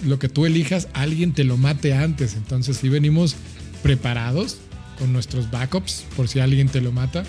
lo 0.05 0.19
que 0.19 0.29
tú 0.29 0.45
elijas, 0.45 0.87
alguien 0.93 1.33
te 1.33 1.43
lo 1.43 1.57
mate 1.57 1.93
antes. 1.93 2.35
Entonces, 2.35 2.77
si 2.77 2.89
venimos 2.89 3.35
preparados 3.83 4.57
con 4.99 5.11
nuestros 5.11 5.51
backups, 5.51 6.05
por 6.15 6.27
si 6.27 6.39
alguien 6.39 6.69
te 6.69 6.79
lo 6.79 6.91
mata, 6.91 7.23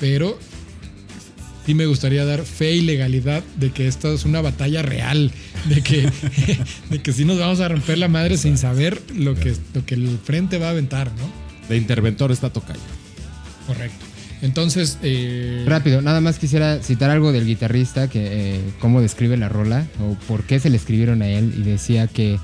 pero 0.00 0.38
sí 1.66 1.74
me 1.74 1.86
gustaría 1.86 2.24
dar 2.24 2.42
fe 2.44 2.72
y 2.72 2.80
legalidad 2.80 3.42
de 3.56 3.70
que 3.70 3.86
esta 3.86 4.12
es 4.12 4.24
una 4.24 4.40
batalla 4.40 4.82
real, 4.82 5.30
de 5.68 5.82
que, 5.82 6.08
de 6.90 7.02
que 7.02 7.12
sí 7.12 7.24
nos 7.24 7.38
vamos 7.38 7.60
a 7.60 7.68
romper 7.68 7.98
la 7.98 8.08
madre 8.08 8.36
sin 8.36 8.58
saber 8.58 9.00
lo 9.14 9.34
que, 9.34 9.54
lo 9.74 9.84
que 9.86 9.94
el 9.94 10.18
frente 10.22 10.58
va 10.58 10.68
a 10.68 10.70
aventar, 10.70 11.10
¿no? 11.12 11.68
De 11.68 11.76
interventor 11.76 12.32
está 12.32 12.50
Tocayo. 12.50 12.80
Correcto. 13.66 14.04
Entonces, 14.42 14.98
eh, 15.02 15.64
rápido, 15.68 16.02
nada 16.02 16.20
más 16.20 16.40
quisiera 16.40 16.80
citar 16.82 17.10
algo 17.10 17.30
del 17.30 17.46
guitarrista, 17.46 18.08
que 18.08 18.56
eh, 18.56 18.60
cómo 18.80 19.00
describe 19.00 19.36
la 19.36 19.48
rola 19.48 19.86
o 20.00 20.16
por 20.26 20.42
qué 20.42 20.58
se 20.58 20.68
le 20.68 20.76
escribieron 20.76 21.22
a 21.22 21.28
él 21.28 21.54
y 21.56 21.62
decía 21.62 22.08
que 22.08 22.40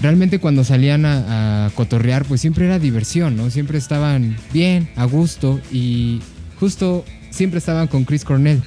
realmente 0.00 0.38
cuando 0.38 0.64
salían 0.64 1.04
a, 1.04 1.66
a 1.66 1.70
cotorrear 1.70 2.24
pues 2.24 2.40
siempre 2.40 2.64
era 2.64 2.78
diversión, 2.78 3.36
¿no? 3.36 3.50
Siempre 3.50 3.76
estaban 3.76 4.34
bien, 4.54 4.88
a 4.96 5.04
gusto 5.04 5.60
y 5.70 6.20
justo 6.58 7.04
siempre 7.36 7.58
estaban 7.58 7.86
con 7.86 8.04
Chris 8.04 8.24
Cornell. 8.24 8.62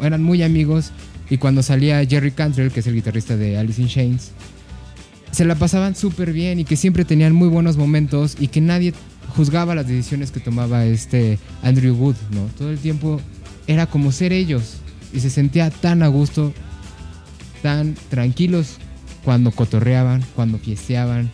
Eran 0.00 0.22
muy 0.22 0.42
amigos 0.42 0.92
y 1.30 1.38
cuando 1.38 1.62
salía 1.62 2.04
Jerry 2.04 2.30
Cantrell, 2.32 2.70
que 2.70 2.80
es 2.80 2.86
el 2.86 2.94
guitarrista 2.94 3.36
de 3.36 3.56
Alice 3.56 3.80
in 3.80 3.88
Chains, 3.88 4.30
se 5.30 5.46
la 5.46 5.54
pasaban 5.54 5.96
súper 5.96 6.32
bien 6.32 6.60
y 6.60 6.64
que 6.64 6.76
siempre 6.76 7.06
tenían 7.06 7.34
muy 7.34 7.48
buenos 7.48 7.78
momentos 7.78 8.36
y 8.38 8.48
que 8.48 8.60
nadie 8.60 8.92
juzgaba 9.34 9.74
las 9.74 9.88
decisiones 9.88 10.30
que 10.30 10.40
tomaba 10.40 10.84
este 10.84 11.38
Andrew 11.62 11.96
Wood, 11.96 12.16
¿no? 12.32 12.44
Todo 12.58 12.70
el 12.70 12.78
tiempo 12.78 13.18
era 13.66 13.86
como 13.86 14.12
ser 14.12 14.34
ellos 14.34 14.74
y 15.14 15.20
se 15.20 15.30
sentía 15.30 15.70
tan 15.70 16.02
a 16.02 16.08
gusto, 16.08 16.52
tan 17.62 17.94
tranquilos 18.10 18.76
cuando 19.24 19.50
cotorreaban, 19.50 20.22
cuando 20.36 20.58
fiesteaban, 20.58 21.30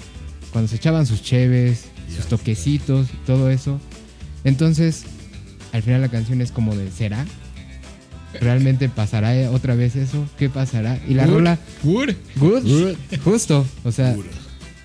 cuando 0.53 0.69
se 0.69 0.77
echaban 0.77 1.05
sus 1.07 1.23
cheves, 1.23 1.87
sus 2.15 2.27
toquecitos, 2.27 3.09
todo 3.27 3.51
eso. 3.51 3.81
Entonces, 4.45 5.05
al 5.79 5.83
final 5.85 6.01
la 6.01 6.09
canción 6.09 6.41
es 6.43 6.53
como 6.53 6.75
de 6.77 6.91
¿será? 6.91 7.25
¿Realmente 8.41 8.89
pasará 8.89 9.51
otra 9.51 9.75
vez 9.75 9.97
eso? 9.97 10.29
¿Qué 10.39 10.49
pasará? 10.51 10.99
Y 11.09 11.15
la 11.15 11.25
Wood, 11.25 11.33
rola 11.33 11.59
Wood, 11.83 12.15
Good. 12.37 12.97
Justo. 13.25 13.67
O 13.85 13.93
sea, 13.93 14.15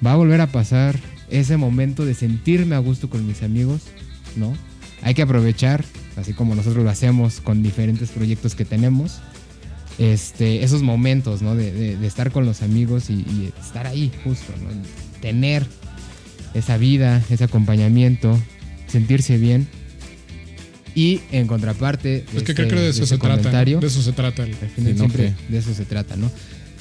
va 0.05 0.13
a 0.13 0.15
volver 0.15 0.39
a 0.41 0.47
pasar 0.47 0.97
ese 1.29 1.57
momento 1.57 2.05
de 2.05 2.13
sentirme 2.13 2.75
a 2.75 2.79
gusto 2.79 3.09
con 3.09 3.27
mis 3.27 3.43
amigos, 3.43 3.81
¿no? 4.37 4.53
Hay 5.01 5.13
que 5.13 5.21
aprovechar, 5.23 5.83
así 6.15 6.33
como 6.33 6.55
nosotros 6.55 6.83
lo 6.85 6.89
hacemos 6.89 7.41
con 7.41 7.61
diferentes 7.63 8.09
proyectos 8.11 8.55
que 8.55 8.63
tenemos, 8.63 9.19
este, 9.99 10.63
esos 10.63 10.81
momentos, 10.81 11.41
¿no? 11.41 11.55
De, 11.55 11.71
de- 11.73 11.97
de 11.97 12.07
estar 12.07 12.31
con 12.31 12.45
los 12.45 12.61
amigos 12.61 13.09
y, 13.09 13.13
y 13.15 13.51
estar 13.61 13.87
ahí, 13.87 14.11
justo, 14.23 14.53
¿no? 14.63 14.69
Tener 15.21 15.65
esa 16.53 16.77
vida, 16.77 17.21
ese 17.29 17.43
acompañamiento, 17.43 18.39
sentirse 18.87 19.37
bien. 19.37 19.67
Y 20.95 21.21
en 21.31 21.47
contraparte, 21.47 22.09
de 22.09 22.17
Es 22.19 22.25
que 22.31 22.37
este- 22.39 22.53
creo 22.53 22.67
que 22.69 22.75
de 22.75 22.89
eso 22.89 23.03
este 23.03 23.15
se 23.15 23.21
trata. 23.21 23.63
De 23.65 23.87
eso 23.87 24.01
se 24.01 24.11
trata. 24.13 24.43
el- 24.43 24.51
al 24.51 24.69
final 24.69 24.73
Sí, 24.75 24.81
no, 24.91 24.97
siempre 24.97 25.33
de 25.49 25.57
eso 25.57 25.73
se 25.73 25.85
trata, 25.85 26.15
¿no? 26.15 26.31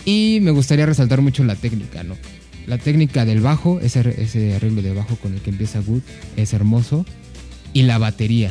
Y 0.04 0.38
me 0.42 0.50
gustaría 0.50 0.84
resaltar 0.86 1.20
mucho 1.22 1.44
la 1.44 1.54
técnica, 1.56 2.02
¿no? 2.02 2.16
La 2.66 2.78
técnica 2.78 3.24
del 3.24 3.40
bajo, 3.40 3.80
ese, 3.80 4.00
ese 4.22 4.54
arreglo 4.54 4.82
de 4.82 4.92
bajo 4.92 5.16
con 5.16 5.32
el 5.34 5.40
que 5.40 5.50
empieza 5.50 5.80
Good, 5.80 6.02
es 6.36 6.52
hermoso. 6.52 7.06
Y 7.72 7.82
la 7.82 7.96
batería, 7.98 8.50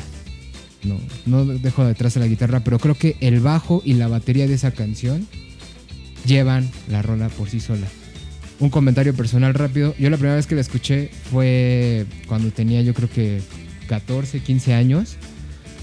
¿no? 0.84 0.99
No 1.26 1.45
dejo 1.45 1.86
detrás 1.86 2.16
de 2.16 2.22
la 2.22 2.28
guitarra, 2.28 2.64
pero 2.64 2.80
creo 2.80 2.95
que 2.95 3.16
el 3.22 3.39
bajo 3.39 3.82
y 3.86 3.93
la 3.93 4.07
batería 4.07 4.47
de 4.47 4.55
esa 4.55 4.72
canción 4.72 5.28
llevan 6.26 6.70
la 6.89 7.01
rola 7.01 7.30
por 7.30 7.49
sí 7.49 7.59
sola. 7.59 7.88
Un 8.59 8.70
comentario 8.70 9.14
personal 9.16 9.53
rápido. 9.53 9.95
Yo 9.99 10.09
la 10.09 10.18
primera 10.18 10.36
vez 10.36 10.47
que 10.47 10.55
la 10.55 10.62
escuché 10.62 11.09
fue 11.32 12.05
cuando 12.28 12.51
tenía 12.51 12.82
yo 12.82 12.93
creo 12.93 13.09
que 13.09 13.41
14, 13.88 14.39
15 14.39 14.74
años. 14.74 15.16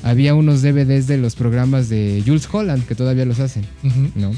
Había 0.02 0.34
unos 0.34 0.62
DVDs 0.62 1.06
de 1.06 1.18
los 1.18 1.34
programas 1.34 1.88
de 1.88 2.22
Jules 2.24 2.48
Holland, 2.50 2.86
que 2.86 2.94
todavía 2.94 3.24
los 3.24 3.40
hacen. 3.40 3.64
¿no? 4.14 4.32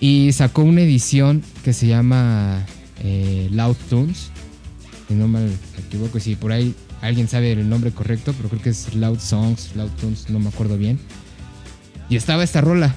Y 0.00 0.32
sacó 0.32 0.62
una 0.62 0.80
edición 0.80 1.42
que 1.64 1.72
se 1.72 1.86
llama 1.86 2.66
eh, 3.02 3.48
Loud 3.52 3.76
Tunes, 3.88 4.30
si 5.08 5.14
no 5.14 5.28
mal 5.28 5.48
equivoco, 5.78 6.18
si 6.18 6.34
por 6.34 6.52
ahí 6.52 6.74
alguien 7.00 7.28
sabe 7.28 7.52
el 7.52 7.68
nombre 7.68 7.90
correcto, 7.92 8.34
pero 8.36 8.48
creo 8.48 8.62
que 8.62 8.70
es 8.70 8.94
Loud 8.94 9.18
Songs, 9.18 9.72
Loud 9.76 9.90
Tunes, 10.00 10.30
no 10.30 10.38
me 10.38 10.48
acuerdo 10.48 10.76
bien. 10.76 10.98
Y 12.08 12.16
estaba 12.16 12.42
esta 12.44 12.60
rola. 12.60 12.94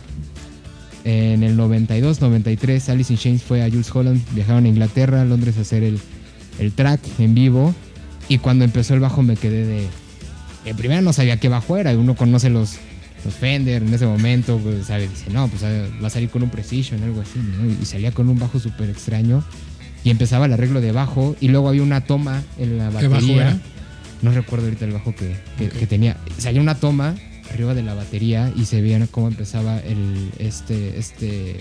En 1.04 1.44
el 1.44 1.56
92, 1.56 2.20
93, 2.20 2.90
Alice 2.90 3.14
in 3.14 3.20
Chains 3.20 3.44
fue 3.44 3.64
a 3.64 3.70
Jules 3.70 3.94
Holland, 3.94 4.22
viajaron 4.34 4.66
a 4.66 4.68
Inglaterra, 4.68 5.22
a 5.22 5.26
Londres 5.26 5.58
a 5.58 5.62
hacer 5.62 5.84
el, 5.84 6.00
el 6.60 6.72
track 6.72 7.00
en 7.20 7.36
vivo. 7.36 7.76
Y 8.28 8.40
cuando 8.40 8.66
empezó 8.66 8.96
el 8.96 9.00
bajo 9.00 9.22
me 9.22 9.36
quedé 9.36 9.66
de... 9.66 9.88
En 10.66 10.76
primera 10.76 11.01
no 11.01 11.13
sabía 11.13 11.38
qué 11.39 11.47
bajo 11.49 11.78
era, 11.78 11.91
uno 11.97 12.16
conoce 12.16 12.49
los, 12.49 12.74
los 13.24 13.34
Fender 13.36 13.84
en 13.84 13.93
ese 13.93 14.05
momento, 14.07 14.57
pues 14.57 14.88
sabe, 14.88 15.07
dice, 15.07 15.26
no, 15.32 15.47
pues 15.47 15.63
ah, 15.63 15.88
va 16.01 16.07
a 16.07 16.09
salir 16.09 16.30
con 16.30 16.41
un 16.43 16.49
Precision, 16.49 17.03
algo 17.03 17.22
así, 17.22 17.39
¿no? 17.39 17.72
Y 17.82 17.86
salía 17.86 18.11
con 18.11 18.30
un 18.30 18.39
bajo 18.39 18.59
súper 18.59 18.89
extraño. 18.89 19.43
Y 20.03 20.09
empezaba 20.11 20.45
el 20.45 20.53
arreglo 20.53 20.82
de 20.82 20.91
bajo, 20.91 21.36
y 21.39 21.47
luego 21.47 21.70
había 21.70 21.82
una 21.84 22.01
toma 22.01 22.43
en 22.59 22.78
la 22.78 22.89
¿Qué 22.89 23.07
batería. 23.07 23.36
bajo 23.45 23.49
era? 23.49 23.57
No 24.22 24.32
recuerdo 24.32 24.66
ahorita 24.66 24.86
el 24.86 24.91
bajo 24.91 25.13
que, 25.16 25.36
que- 25.57 25.68
Ok. 25.68 25.74
que 25.74 25.88
tenía. 25.88 26.18
Salía 26.38 26.61
una 26.61 26.76
toma 26.76 27.16
arriba 27.51 27.74
de 27.74 27.84
la 27.84 27.93
batería 27.93 28.51
y 28.55 28.66
se 28.66 28.82
veía 28.82 29.05
cómo 29.07 29.28
empezaba 29.28 29.80
el, 29.80 30.32
este, 30.39 30.97
este 30.99 31.57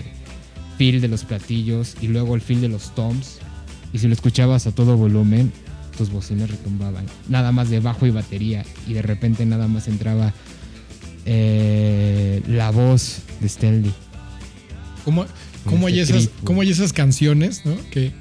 feel 0.77 0.99
de 1.01 1.07
los 1.07 1.23
platillos 1.25 1.95
y 2.01 2.07
luego 2.07 2.35
el 2.35 2.41
feel 2.41 2.61
de 2.61 2.69
los 2.69 2.93
toms. 2.95 3.37
Y 3.93 3.99
si 3.99 4.07
lo 4.07 4.13
escuchabas 4.13 4.67
a 4.67 4.71
todo 4.73 4.97
volumen, 4.97 5.51
tus 5.97 6.09
bocinas 6.11 6.49
retumbaban. 6.49 7.05
Nada 7.29 7.51
más 7.51 7.69
de 7.69 7.79
bajo 7.79 8.05
y 8.05 8.11
batería. 8.11 8.65
Y 8.87 8.93
de 8.93 9.01
repente 9.01 9.45
nada 9.45 9.67
más 9.67 9.87
entraba 9.87 10.33
eh, 11.25 12.41
la 12.47 12.71
voz 12.71 13.19
de 13.39 13.47
Stanley. 13.47 13.93
¿Cómo, 15.03 15.25
cómo 15.65 15.87
hay 15.87 15.99
este 15.99 16.17
esas, 16.17 16.29
cómo 16.43 16.61
hay 16.61 16.69
esas 16.71 16.93
canciones, 16.93 17.65
¿no? 17.65 17.75
Que 17.91 18.11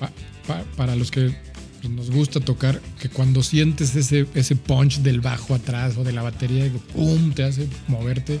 pa- 0.00 0.10
pa- 0.46 0.64
para 0.76 0.96
los 0.96 1.10
que 1.10 1.34
pues, 1.80 1.92
nos 1.92 2.10
gusta 2.10 2.40
tocar, 2.40 2.80
que 3.00 3.08
cuando 3.08 3.42
sientes 3.42 3.94
ese, 3.96 4.26
ese 4.34 4.56
punch 4.56 4.98
del 5.00 5.20
bajo 5.20 5.54
atrás 5.54 5.96
o 5.96 6.04
de 6.04 6.12
la 6.12 6.22
batería, 6.22 6.70
¡pum! 6.94 7.32
te 7.32 7.44
hace 7.44 7.68
moverte. 7.88 8.40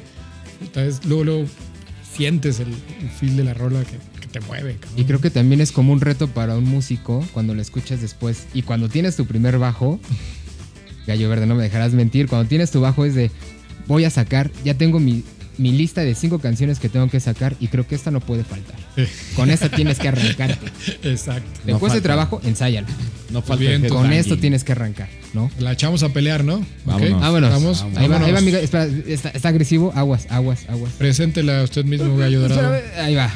luego, 1.06 1.24
luego 1.24 1.46
sientes 2.14 2.60
el, 2.60 2.68
el 2.68 3.08
feel 3.10 3.36
de 3.36 3.44
la 3.44 3.54
rola 3.54 3.82
que, 3.84 3.98
que 4.20 4.26
te 4.28 4.40
mueve. 4.40 4.76
cabrón. 4.80 5.00
Y 5.00 5.04
creo 5.04 5.20
que 5.20 5.30
también 5.30 5.60
es 5.60 5.72
como 5.72 5.92
un 5.92 6.00
reto 6.00 6.28
para 6.28 6.56
un 6.56 6.64
músico 6.64 7.24
cuando 7.32 7.54
lo 7.54 7.62
escuchas 7.62 8.00
después. 8.00 8.46
Y 8.54 8.62
cuando 8.62 8.88
tienes 8.88 9.16
tu 9.16 9.26
primer 9.26 9.58
bajo, 9.58 9.98
Gallo 11.06 11.28
Verde, 11.28 11.46
no 11.46 11.54
me 11.54 11.62
dejarás 11.62 11.92
mentir, 11.92 12.28
cuando 12.28 12.48
tienes 12.48 12.70
tu 12.70 12.80
bajo 12.80 13.04
es 13.04 13.14
de, 13.14 13.30
voy 13.86 14.04
a 14.04 14.10
sacar, 14.10 14.50
ya 14.64 14.74
tengo 14.74 15.00
mi, 15.00 15.24
mi 15.58 15.72
lista 15.72 16.02
de 16.02 16.14
cinco 16.14 16.38
canciones 16.38 16.78
que 16.78 16.88
tengo 16.88 17.08
que 17.08 17.20
sacar 17.20 17.56
y 17.60 17.68
creo 17.68 17.86
que 17.86 17.94
esta 17.94 18.10
no 18.10 18.20
puede 18.20 18.44
faltar. 18.44 18.76
Con 19.34 19.50
esta 19.50 19.68
tienes 19.68 19.98
que 19.98 20.08
arrancarte. 20.08 20.66
Exacto. 21.02 21.48
No 21.66 21.78
cuesta 21.78 21.96
falta. 21.96 22.02
trabajo, 22.02 22.40
ensáyalo. 22.44 22.86
No 23.30 23.42
falta 23.42 23.64
Con 23.88 24.12
esto 24.12 24.38
tienes 24.38 24.64
que 24.64 24.72
arrancar, 24.72 25.08
¿no? 25.34 25.50
La 25.58 25.72
echamos 25.72 26.02
a 26.02 26.10
pelear, 26.10 26.44
¿no? 26.44 26.64
Vámonos. 26.84 27.20
Vámonos. 27.20 27.50
Vamos. 27.50 27.82
Ahí 27.82 27.90
va, 27.90 28.00
ahí 28.00 28.08
va, 28.08 28.18
vámonos. 28.18 28.38
amiga. 28.38 28.60
Espera, 28.60 28.84
está, 29.06 29.30
está 29.30 29.48
agresivo. 29.48 29.92
Aguas, 29.94 30.26
aguas, 30.30 30.66
aguas. 30.68 30.92
Preséntela 30.94 31.62
usted 31.62 31.84
mismo, 31.84 32.16
Gallo 32.16 32.40
Dorado. 32.40 32.76
Ahí 32.98 33.14
va. 33.14 33.32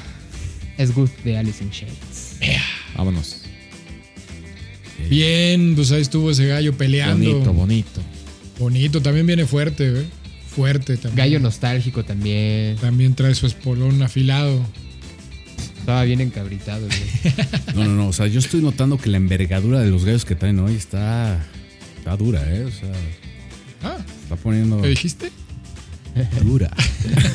Es 0.78 0.94
good 0.94 1.08
de 1.24 1.38
Alice 1.38 1.62
in 1.62 1.70
Chains. 1.70 2.36
Vámonos. 2.96 3.42
Bien, 5.08 5.74
pues 5.74 5.92
ahí 5.92 6.02
estuvo 6.02 6.30
ese 6.30 6.46
gallo 6.46 6.76
peleando. 6.76 7.30
Bonito, 7.30 7.52
bonito. 7.52 8.00
Bonito, 8.58 9.02
también 9.02 9.26
viene 9.26 9.46
fuerte, 9.46 10.00
¿eh? 10.00 10.04
Fuerte 10.54 10.96
también. 10.96 11.16
Gallo 11.16 11.40
nostálgico 11.40 12.04
también. 12.04 12.76
También 12.76 13.14
trae 13.14 13.34
su 13.34 13.46
espolón 13.46 14.02
afilado. 14.02 14.64
Estaba 15.78 16.02
bien 16.04 16.20
encabritado. 16.20 16.86
güey. 16.86 17.34
No, 17.74 17.84
no, 17.84 17.90
no. 17.94 18.08
O 18.08 18.12
sea, 18.12 18.26
yo 18.26 18.38
estoy 18.38 18.62
notando 18.62 18.96
que 18.96 19.10
la 19.10 19.18
envergadura 19.18 19.80
de 19.80 19.90
los 19.90 20.04
gallos 20.04 20.24
que 20.24 20.34
traen 20.34 20.58
hoy 20.58 20.74
está, 20.74 21.44
está 22.06 22.16
dura, 22.16 22.40
¿eh? 22.48 22.64
O 22.64 22.70
sea, 22.70 22.92
Ah, 23.82 23.98
está 24.22 24.36
poniendo 24.36 24.80
¿qué 24.80 24.88
dijiste? 24.88 25.32
dura. 26.44 26.70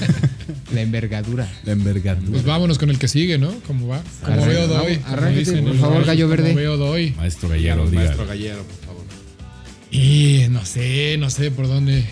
La 0.74 0.82
envergadura. 0.82 1.48
La 1.66 1.74
envergadura. 1.74 2.32
Pues 2.32 2.46
vámonos 2.46 2.80
con 2.80 2.90
el 2.90 2.98
que 2.98 3.10
sigue, 3.10 3.38
¿no? 3.38 3.54
¿Cómo 3.68 3.88
va? 3.88 4.02
Como 4.24 4.46
veo 4.46 4.68
doy. 4.68 4.98
como 4.98 5.14
arráncate, 5.14 5.62
por 5.62 5.76
favor, 5.78 6.06
gallo 6.06 6.26
como 6.30 6.38
verde. 6.38 6.56
veo 6.56 6.78
doy. 6.78 7.12
Maestro 7.18 7.50
Gallero, 7.50 7.90
diga. 7.90 8.04
Maestro 8.04 8.26
Gallero, 8.26 8.64
por 8.64 8.86
favor. 8.88 9.04
Y 9.92 10.46
no 10.50 10.66
sé, 10.66 11.18
no 11.20 11.30
sé 11.30 11.52
por 11.52 11.68
dónde. 11.68 12.06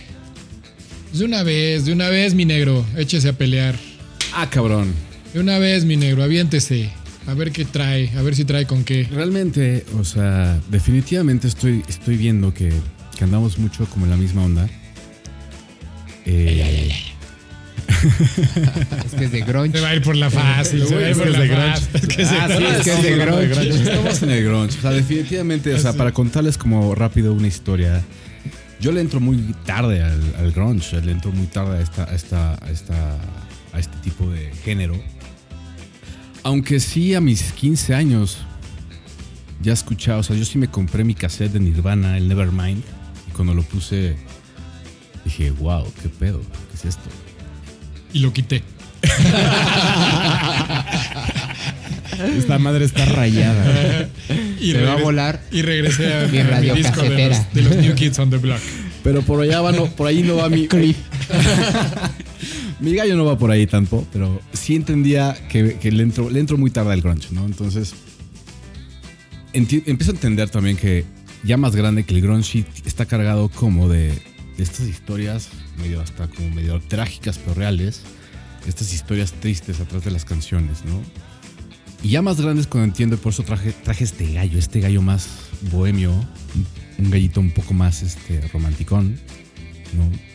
Pues 1.10 1.20
de 1.20 1.26
una 1.26 1.43
vez, 1.43 1.86
de 1.86 1.93
una 1.93 2.10
vez, 2.10 2.36
mi 2.36 2.43
negro, 2.43 2.86
échese 2.97 3.30
a 3.30 3.34
pelear. 3.34 3.76
Ah, 4.36 4.49
cabrón. 4.49 4.93
De 5.34 5.39
una 5.39 5.60
vez, 5.60 5.86
mi 5.86 5.95
negro, 5.95 6.24
aviéntese. 6.24 6.89
A 7.30 7.34
ver 7.36 7.51
qué 7.51 7.63
trae, 7.63 8.09
a 8.17 8.23
ver 8.23 8.36
si 8.36 8.43
trae 8.43 8.65
con 8.65 8.84
qué. 8.84 9.07
Realmente, 9.11 9.86
o 9.99 10.03
sea, 10.03 10.59
definitivamente 10.69 11.47
estoy, 11.47 11.84
estoy 11.88 12.17
viendo 12.17 12.53
que, 12.53 12.73
que 13.15 13.23
andamos 13.23 13.59
mucho 13.59 13.86
como 13.86 14.05
en 14.05 14.11
la 14.11 14.17
misma 14.17 14.43
onda. 14.43 14.67
Eh, 16.25 16.91
Es 19.05 19.13
que 19.13 19.25
es 19.25 19.32
de 19.32 19.41
grunge. 19.41 19.77
Se 19.77 19.84
va 19.84 19.89
a 19.89 19.95
ir 19.95 20.01
por 20.01 20.15
la 20.15 20.30
fácil, 20.30 20.88
se 20.88 20.95
va 20.95 21.01
a 21.01 21.03
ir 21.03 21.09
Es 21.09 21.17
por 21.17 21.27
que 21.27 21.32
es 21.32 21.38
la 21.38 21.43
de 21.43 21.47
grunge. 21.47 21.69
Ah, 22.39 22.47
sí, 22.47 22.63
es 22.63 22.84
que 22.84 22.93
es 22.93 23.03
de 23.03 23.17
grunge. 23.17 23.69
Estamos 23.69 24.23
en 24.23 24.30
el 24.32 24.43
grunge. 24.43 24.77
O 24.77 24.82
sea, 24.82 24.91
definitivamente, 24.91 25.73
o 25.73 25.80
sea, 25.80 25.93
para 25.93 26.11
contarles 26.11 26.57
como 26.57 26.95
rápido 26.95 27.34
una 27.34 27.47
historia. 27.47 28.01
Yo 28.80 28.91
le 28.91 29.01
entro 29.01 29.19
muy 29.19 29.38
tarde 29.65 30.01
al, 30.01 30.21
al 30.38 30.51
grunge, 30.51 31.01
le 31.01 31.11
entro 31.11 31.32
muy 31.32 31.47
tarde 31.47 31.77
a, 31.77 31.82
esta, 31.82 32.05
a, 32.05 32.15
esta, 32.15 32.53
a, 32.53 32.71
esta, 32.71 33.17
a 33.73 33.80
este 33.80 33.97
tipo 33.97 34.30
de 34.30 34.51
género. 34.63 34.95
Aunque 36.43 36.79
sí 36.79 37.15
a 37.15 37.21
mis 37.21 37.51
15 37.53 37.93
años 37.95 38.37
ya 39.61 39.73
escuchaba, 39.73 40.19
o 40.19 40.23
sea, 40.23 40.35
yo 40.35 40.45
sí 40.45 40.57
me 40.57 40.67
compré 40.67 41.03
mi 41.03 41.13
cassette 41.15 41.51
de 41.53 41.59
Nirvana, 41.59 42.17
el 42.17 42.27
Nevermind, 42.27 42.83
y 43.27 43.31
cuando 43.31 43.53
lo 43.53 43.63
puse 43.63 44.15
dije, 45.25 45.51
wow, 45.51 45.85
qué 46.01 46.09
pedo, 46.09 46.41
¿qué 46.41 46.75
es 46.75 46.85
esto? 46.85 47.09
Y 48.13 48.19
lo 48.19 48.33
quité. 48.33 48.63
Esta 52.37 52.59
madre 52.59 52.85
está 52.85 53.05
rayada. 53.05 54.09
Y 54.59 54.73
Se 54.73 54.81
va 54.81 54.91
a 54.93 54.97
volar. 54.97 55.41
Y 55.51 55.61
regresé 55.61 56.13
a, 56.13 56.27
Mi 56.27 56.43
radio 56.43 56.75
disco 56.75 57.01
de 57.01 57.07
casetera. 57.07 57.37
los, 57.37 57.53
de 57.53 57.61
los 57.61 57.75
New 57.77 57.95
Kids 57.95 58.19
on 58.19 58.29
the 58.29 58.35
Block. 58.35 58.59
Pero 59.03 59.21
por 59.21 59.41
allá 59.41 59.61
va, 59.61 59.71
no, 59.71 59.85
por 59.85 60.07
ahí 60.07 60.21
no 60.21 60.35
va 60.35 60.49
mi, 60.49 60.67
Mi 62.80 62.95
gallo 62.95 63.17
no 63.17 63.25
va 63.25 63.38
por 63.38 63.51
ahí 63.51 63.67
tampoco, 63.67 64.07
pero 64.13 64.41
sí 64.53 64.75
entendía 64.75 65.36
que, 65.49 65.61
le, 65.91 66.03
entro, 66.03 66.57
muy 66.57 66.71
tarde 66.71 66.93
al 66.93 67.01
grunge, 67.01 67.27
¿no? 67.32 67.45
Entonces, 67.45 67.93
empiezo 69.51 70.11
a 70.11 70.15
entender 70.15 70.49
también 70.49 70.77
que 70.77 71.03
ya 71.43 71.57
más 71.57 71.75
grande 71.75 72.05
que 72.05 72.15
el 72.15 72.21
grunge 72.21 72.65
está 72.86 73.05
cargado 73.05 73.49
como 73.49 73.89
de, 73.89 74.13
estas 74.57 74.88
historias 74.88 75.49
medio 75.77 76.01
hasta 76.01 76.27
como 76.27 76.49
medio 76.49 76.80
trágicas 76.82 77.38
pero 77.38 77.53
reales, 77.53 78.01
estas 78.67 78.93
historias 78.93 79.32
tristes 79.34 79.80
atrás 79.80 80.03
de 80.05 80.11
las 80.11 80.23
canciones, 80.23 80.86
¿no? 80.86 81.01
Y 82.01 82.09
ya 82.09 82.21
más 82.21 82.39
grande 82.39 82.61
es 82.61 82.67
cuando 82.67 82.86
entiendo 82.86 83.17
por 83.17 83.34
eso 83.34 83.43
traje, 83.43 83.73
este 83.99 84.34
gallo, 84.34 84.57
este 84.57 84.80
gallo 84.80 85.01
más 85.01 85.27
bohemio, 85.69 86.11
un, 86.11 87.05
un 87.05 87.11
gallito 87.11 87.41
un 87.41 87.51
poco 87.51 87.73
más 87.73 88.03
este, 88.03 88.39
romanticón, 88.47 89.19
¿no? 89.97 90.28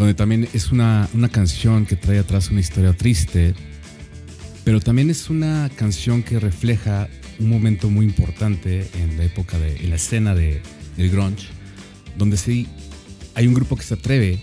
Donde 0.00 0.14
también 0.14 0.48
es 0.54 0.72
una, 0.72 1.10
una 1.12 1.28
canción 1.28 1.84
que 1.84 1.94
trae 1.94 2.18
atrás 2.18 2.48
una 2.50 2.60
historia 2.60 2.94
triste, 2.94 3.54
pero 4.64 4.80
también 4.80 5.10
es 5.10 5.28
una 5.28 5.70
canción 5.76 6.22
que 6.22 6.40
refleja 6.40 7.06
un 7.38 7.50
momento 7.50 7.90
muy 7.90 8.06
importante 8.06 8.88
en 8.98 9.18
la 9.18 9.24
época 9.24 9.58
de, 9.58 9.76
en 9.76 9.90
la 9.90 9.96
escena 9.96 10.34
de, 10.34 10.62
del 10.96 11.10
grunge, 11.10 11.48
donde 12.16 12.38
sí 12.38 12.66
hay 13.34 13.46
un 13.46 13.52
grupo 13.52 13.76
que 13.76 13.82
se 13.82 13.92
atreve 13.92 14.42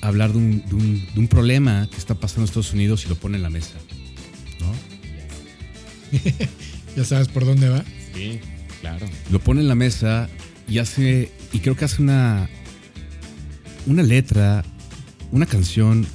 a 0.00 0.08
hablar 0.08 0.32
de 0.32 0.38
un, 0.38 0.64
de 0.66 0.74
un- 0.74 1.06
de 1.14 1.20
un 1.20 1.28
problema 1.28 1.88
que 1.88 1.98
está 1.98 2.16
pasando 2.16 2.40
en 2.42 2.44
Estados 2.46 2.72
Unidos 2.72 3.04
y 3.06 3.08
lo 3.08 3.14
pone 3.14 3.36
en 3.36 3.44
la 3.44 3.50
mesa, 3.50 3.74
¿no? 4.58 4.72
Ya 6.96 7.04
sabes 7.04 7.28
por 7.28 7.44
dónde 7.46 7.68
va. 7.68 7.84
Sí, 8.14 8.40
claro. 8.80 9.06
lo 9.30 9.38
pone 9.38 9.60
en 9.60 9.68
la 9.68 9.76
mesa 9.76 10.28
y 10.68 10.78
hace, 10.78 11.30
y 11.52 11.60
creo 11.60 11.76
que 11.76 11.84
hace 11.84 12.02
una, 12.02 12.48
una 13.86 14.02
letra, 14.02 14.64
una 15.32 15.46
canción, 15.46 16.06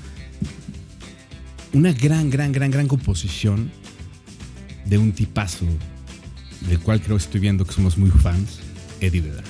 una 1.74 1.91
gran, 1.91 2.30
gran, 2.30 2.51
gran, 2.51 2.72
gran 2.72 2.88
composición 2.88 3.72
de 4.86 4.97
un 4.97 5.11
tipazo 5.11 5.66
del 6.70 6.80
cual 6.80 7.01
creo 7.01 7.18
que 7.18 7.24
estoy 7.24 7.41
viendo 7.41 7.66
que 7.66 7.74
somos 7.74 7.97
muy 7.97 8.09
fans, 8.09 8.59
Eddie 8.99 9.22
Vedder. 9.22 9.43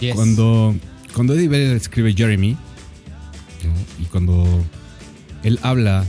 Yes. 0.00 0.14
Cuando, 0.14 0.74
cuando 1.14 1.34
Eddie 1.34 1.48
Vedder 1.48 1.76
escribe 1.76 2.12
Jeremy, 2.12 2.52
¿no? 2.52 4.02
y 4.02 4.06
cuando 4.06 4.64
él 5.42 5.58
habla 5.62 6.04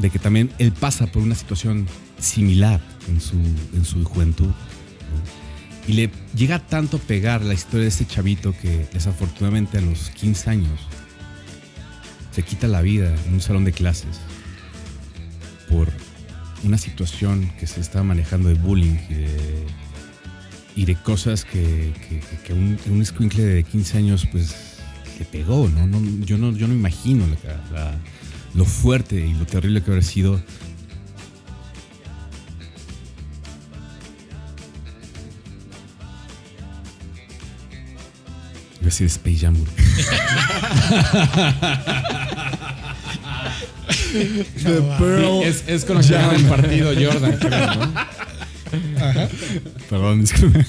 de 0.00 0.10
que 0.10 0.18
también 0.18 0.50
él 0.58 0.72
pasa 0.72 1.06
por 1.06 1.22
una 1.22 1.34
situación 1.34 1.86
similar 2.18 2.80
en 3.08 3.20
su, 3.20 3.36
en 3.74 3.84
su 3.84 4.04
juventud. 4.04 4.50
Y 5.88 5.94
le 5.94 6.10
llega 6.36 6.58
tanto 6.58 6.98
a 6.98 7.00
pegar 7.00 7.42
la 7.42 7.54
historia 7.54 7.84
de 7.84 7.88
ese 7.88 8.06
chavito 8.06 8.54
que 8.60 8.86
desafortunadamente 8.92 9.78
a 9.78 9.80
los 9.80 10.10
15 10.10 10.50
años 10.50 10.80
se 12.30 12.42
quita 12.42 12.68
la 12.68 12.82
vida 12.82 13.12
en 13.26 13.34
un 13.34 13.40
salón 13.40 13.64
de 13.64 13.72
clases 13.72 14.20
por 15.68 15.88
una 16.62 16.76
situación 16.76 17.50
que 17.58 17.66
se 17.66 17.80
estaba 17.80 18.04
manejando 18.04 18.50
de 18.50 18.54
bullying 18.54 18.96
y 20.76 20.84
de 20.84 20.94
cosas 20.94 21.44
que, 21.44 21.92
un, 22.50 22.78
un 22.90 23.02
escuincle 23.02 23.42
de 23.42 23.64
15 23.64 23.98
años 23.98 24.28
pues 24.30 24.54
le 25.18 25.24
pegó, 25.24 25.68
¿no? 25.68 25.86
No, 25.86 26.00
yo, 26.24 26.38
no 26.38 26.52
yo 26.52 26.68
no 26.68 26.74
imagino 26.74 27.24
lo 28.54 28.64
fuerte 28.64 29.16
y 29.16 29.34
lo 29.34 29.46
terrible 29.46 29.82
que 29.82 29.90
habrá 29.90 30.02
sido. 30.02 30.40
Iba 38.88 38.92
a 38.92 38.96
decir 38.96 39.06
Space 39.08 39.38
Jam, 39.40 39.54
güey. 39.54 39.68
The 44.64 44.80
Pearl- 44.98 45.42
Es, 45.44 45.64
es 45.66 45.84
con 45.84 45.96
lo 45.98 46.02
que 46.02 46.14
el 46.14 46.44
partido 46.46 46.92
Jordan, 46.94 47.36
creo, 47.38 47.74
¿no? 47.74 47.92
Perdón, 49.90 50.20
disculpe. 50.22 50.64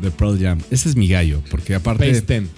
The 0.00 0.10
Pearl 0.10 0.38
Jam. 0.40 0.60
Ese 0.70 0.88
es 0.88 0.96
mi 0.96 1.06
gallo, 1.08 1.42
porque 1.50 1.74
aparte... 1.74 2.04
Space 2.06 2.22
Ten. 2.22 2.48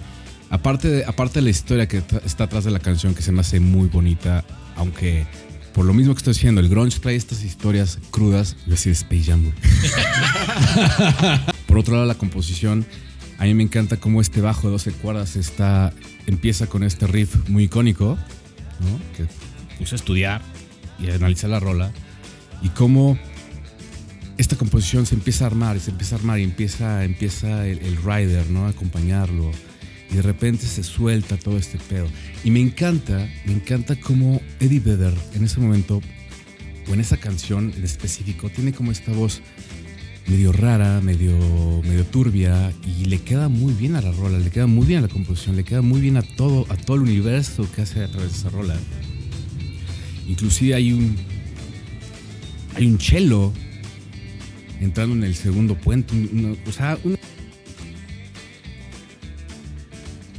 Aparte 0.50 0.86
de, 0.88 1.04
aparte 1.04 1.40
de 1.40 1.42
la 1.42 1.50
historia 1.50 1.88
que 1.88 2.00
está 2.24 2.44
atrás 2.44 2.62
de 2.62 2.70
la 2.70 2.78
canción, 2.78 3.12
que 3.16 3.22
se 3.22 3.32
me 3.32 3.40
hace 3.40 3.58
muy 3.58 3.88
bonita, 3.88 4.44
aunque 4.76 5.26
por 5.74 5.84
lo 5.84 5.92
mismo 5.94 6.14
que 6.14 6.18
estoy 6.18 6.34
diciendo, 6.34 6.60
el 6.60 6.68
grunge 6.68 7.00
trae 7.00 7.16
estas 7.16 7.42
historias 7.42 7.98
crudas, 8.12 8.56
yo 8.64 8.70
decir 8.72 8.92
Space 8.92 9.24
Jam, 9.24 9.52
por 11.66 11.78
otro 11.78 11.94
lado, 11.94 12.06
la 12.06 12.14
composición, 12.14 12.86
a 13.38 13.44
mí 13.44 13.54
me 13.54 13.62
encanta 13.62 13.98
cómo 13.98 14.20
este 14.20 14.40
bajo 14.40 14.68
de 14.68 14.72
12 14.72 14.92
cuerdas 14.92 15.36
está, 15.36 15.92
empieza 16.26 16.66
con 16.66 16.82
este 16.82 17.06
riff 17.06 17.48
muy 17.48 17.64
icónico, 17.64 18.16
¿no? 18.80 19.16
que 19.16 19.26
puse 19.78 19.94
a 19.94 19.96
estudiar 19.96 20.42
y 20.98 21.10
analizar 21.10 21.50
la 21.50 21.60
rola, 21.60 21.92
y 22.62 22.70
cómo 22.70 23.18
esta 24.38 24.56
composición 24.56 25.06
se 25.06 25.14
empieza 25.14 25.44
a 25.44 25.48
armar 25.48 25.76
y 25.76 25.80
se 25.80 25.90
empieza 25.90 26.16
a 26.16 26.18
armar 26.18 26.38
y 26.38 26.44
empieza, 26.44 27.04
empieza 27.04 27.66
el, 27.66 27.78
el 27.78 27.96
rider, 27.96 28.48
¿no? 28.50 28.66
A 28.66 28.70
acompañarlo. 28.70 29.50
Y 30.10 30.14
de 30.14 30.22
repente 30.22 30.66
se 30.66 30.82
suelta 30.82 31.36
todo 31.36 31.56
este 31.56 31.78
pedo. 31.78 32.06
Y 32.44 32.50
me 32.50 32.60
encanta, 32.60 33.28
me 33.44 33.52
encanta 33.52 33.96
cómo 33.96 34.40
Eddie 34.60 34.80
Vedder 34.80 35.14
en 35.34 35.44
ese 35.44 35.58
momento, 35.58 36.00
o 36.88 36.94
en 36.94 37.00
esa 37.00 37.16
canción 37.16 37.72
en 37.76 37.84
específico, 37.84 38.50
tiene 38.50 38.72
como 38.72 38.92
esta 38.92 39.12
voz 39.12 39.40
medio 40.28 40.52
rara, 40.52 41.00
medio, 41.00 41.36
medio 41.84 42.04
turbia, 42.04 42.72
y 42.84 43.04
le 43.04 43.20
queda 43.20 43.48
muy 43.48 43.72
bien 43.72 43.94
a 43.96 44.00
la 44.00 44.10
rola, 44.12 44.38
le 44.38 44.50
queda 44.50 44.66
muy 44.66 44.86
bien 44.86 44.98
a 44.98 45.02
la 45.02 45.08
composición, 45.08 45.56
le 45.56 45.64
queda 45.64 45.82
muy 45.82 46.00
bien 46.00 46.16
a 46.16 46.22
todo, 46.22 46.66
a 46.68 46.76
todo 46.76 46.96
el 46.96 47.02
universo 47.02 47.68
que 47.74 47.82
hace 47.82 48.02
a 48.02 48.08
través 48.08 48.32
de 48.32 48.38
esa 48.38 48.50
rola. 48.50 48.76
Inclusive 50.28 50.74
hay 50.74 50.92
un, 50.92 51.16
hay 52.74 52.86
un 52.86 52.98
cello 53.00 53.52
entrando 54.80 55.14
en 55.14 55.22
el 55.24 55.34
segundo 55.36 55.76
puente, 55.76 56.12
una- 56.32 56.56
o 56.66 56.72
sea, 56.72 56.98
un, 57.04 57.16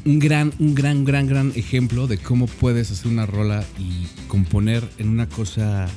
un 0.06 0.20
gran, 0.20 0.54
un 0.60 0.76
gran, 0.76 1.06
gran, 1.06 1.28
gran 1.28 1.54
ejemplo 1.56 2.08
de 2.08 2.18
cómo 2.18 2.48
puedes 2.48 2.92
hacer 2.92 3.08
una 3.08 3.26
rola 3.26 3.66
y 3.80 4.06
componer 4.28 4.84
en 4.98 5.08
una 5.10 5.28
cosa, 5.30 5.88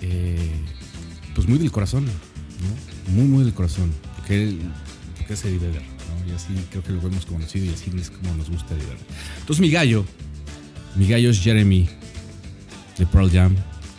eh, 0.00 0.50
pues 1.34 1.48
muy 1.48 1.58
del 1.58 1.70
corazón, 1.70 2.04
¿no? 2.06 3.12
Muy, 3.12 3.24
muy 3.26 3.44
del 3.44 3.52
corazón, 3.54 3.92
porque 4.16 4.56
es 5.28 5.44
Eddie 5.44 5.58
Vedder, 5.58 5.82
¿no? 5.82 6.32
Y 6.32 6.34
así 6.34 6.54
creo 6.70 6.82
que 6.82 6.92
lo 6.92 7.00
hemos 7.06 7.26
conocido 7.26 7.66
y 7.66 7.70
así 7.70 7.90
es 7.98 8.10
como 8.10 8.34
nos 8.36 8.48
gusta 8.50 8.74
Eddie 8.74 8.84
Vedder. 8.84 8.98
Entonces 9.40 9.60
mi 9.60 9.70
gallo, 9.70 10.04
mi 10.96 11.08
gallo 11.08 11.30
es 11.30 11.40
Jeremy 11.40 11.88
de 12.98 13.06
Pearl 13.06 13.30
Jam 13.30 13.54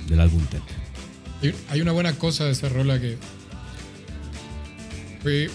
del 0.07 0.19
álbum 0.21 0.41
Ted. 0.47 1.53
Hay- 1.69 1.81
una 1.81 1.91
buena 1.91 2.13
cosa 2.13 2.45
de 2.45 2.51
esa 2.51 2.69
rola 2.69 2.99
que 2.99 3.17
fue, 5.21 5.49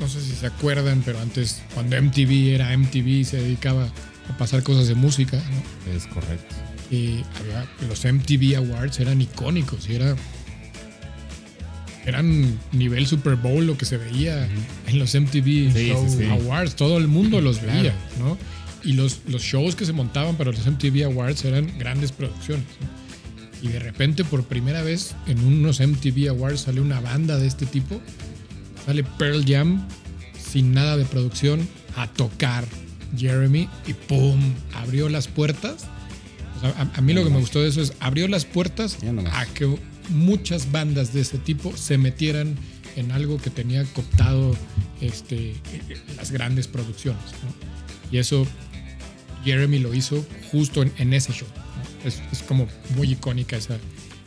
no 0.00 0.08
sé 0.08 0.20
si 0.20 0.32
se 0.32 0.46
acuerdan, 0.46 1.02
pero 1.04 1.18
antes 1.20 1.62
cuando 1.74 1.96
MTV 1.96 2.54
era 2.54 2.72
MTV 2.76 3.06
y 3.20 3.24
se 3.24 3.38
dedicaba 3.38 3.84
a 3.84 3.92
a 4.30 4.38
pasar 4.38 4.62
cosas 4.62 4.86
de 4.86 4.94
música, 4.94 5.36
¿no? 5.36 5.92
Es 5.92 6.06
correcto. 6.06 6.54
Y 6.92 7.24
había- 7.40 7.66
los 7.88 8.04
MTV 8.04 8.54
Awards 8.56 9.00
eran 9.00 9.20
icónicos 9.20 9.88
y 9.88 9.96
era 9.96 10.14
eran 12.06 12.58
nivel 12.72 13.06
Super 13.06 13.36
Bowl 13.36 13.66
lo 13.66 13.76
que 13.78 13.84
se 13.84 13.96
veía 13.96 14.48
en 14.86 14.98
los 14.98 15.14
MTV 15.14 15.72
Sí, 15.72 15.88
Show 15.88 16.06
sí, 16.08 16.16
sí. 16.18 16.24
Awards, 16.26 16.74
todo 16.76 16.98
el 16.98 17.08
mundo 17.08 17.40
los 17.40 17.58
Claro. 17.58 17.78
veía, 17.80 17.94
¿no? 18.18 18.36
Y 18.84 18.94
los, 18.94 19.20
los 19.28 19.42
shows 19.42 19.76
que 19.76 19.84
se 19.86 19.92
montaban 19.92 20.36
para 20.36 20.50
los 20.50 20.66
MTV 20.66 21.04
Awards 21.04 21.44
eran 21.44 21.72
grandes 21.78 22.10
producciones. 22.10 22.64
¿no? 22.80 23.68
Y 23.68 23.68
de 23.72 23.78
repente, 23.78 24.24
por 24.24 24.42
primera 24.44 24.82
vez, 24.82 25.14
en 25.28 25.38
unos 25.44 25.78
MTV 25.80 26.30
Awards 26.30 26.62
sale 26.62 26.80
una 26.80 26.98
banda 27.00 27.38
de 27.38 27.46
este 27.46 27.64
tipo. 27.64 28.00
Sale 28.84 29.04
Pearl 29.04 29.44
Jam 29.46 29.86
sin 30.50 30.74
nada 30.74 30.96
de 30.96 31.04
producción 31.04 31.68
a 31.96 32.08
tocar 32.08 32.64
Jeremy 33.16 33.68
y 33.86 33.92
¡pum! 33.92 34.40
Abrió 34.74 35.08
las 35.08 35.28
puertas. 35.28 35.86
O 36.56 36.60
sea, 36.60 36.70
a, 36.70 36.98
a 36.98 37.00
mí 37.00 37.12
lo 37.12 37.22
que 37.22 37.30
me 37.30 37.38
gustó 37.38 37.62
de 37.62 37.68
eso 37.68 37.80
es 37.80 37.92
abrió 38.00 38.26
las 38.26 38.44
puertas 38.46 38.98
a 39.32 39.46
que 39.46 39.76
muchas 40.10 40.70
bandas 40.70 41.12
de 41.12 41.20
ese 41.20 41.38
tipo 41.38 41.76
se 41.76 41.98
metieran 41.98 42.56
en 42.96 43.12
algo 43.12 43.38
que 43.38 43.50
tenía 43.50 43.84
cooptado 43.84 44.56
este, 45.00 45.54
las 46.16 46.30
grandes 46.30 46.68
producciones. 46.68 47.22
¿no? 47.42 48.10
Y 48.10 48.18
eso 48.18 48.46
Jeremy 49.44 49.78
lo 49.78 49.94
hizo 49.94 50.24
justo 50.50 50.82
en, 50.82 50.92
en 50.98 51.12
ese 51.14 51.32
show. 51.32 51.48
¿no? 51.56 52.08
Es, 52.08 52.22
es 52.32 52.42
como 52.42 52.68
muy 52.96 53.12
icónica 53.12 53.56
esa, 53.56 53.78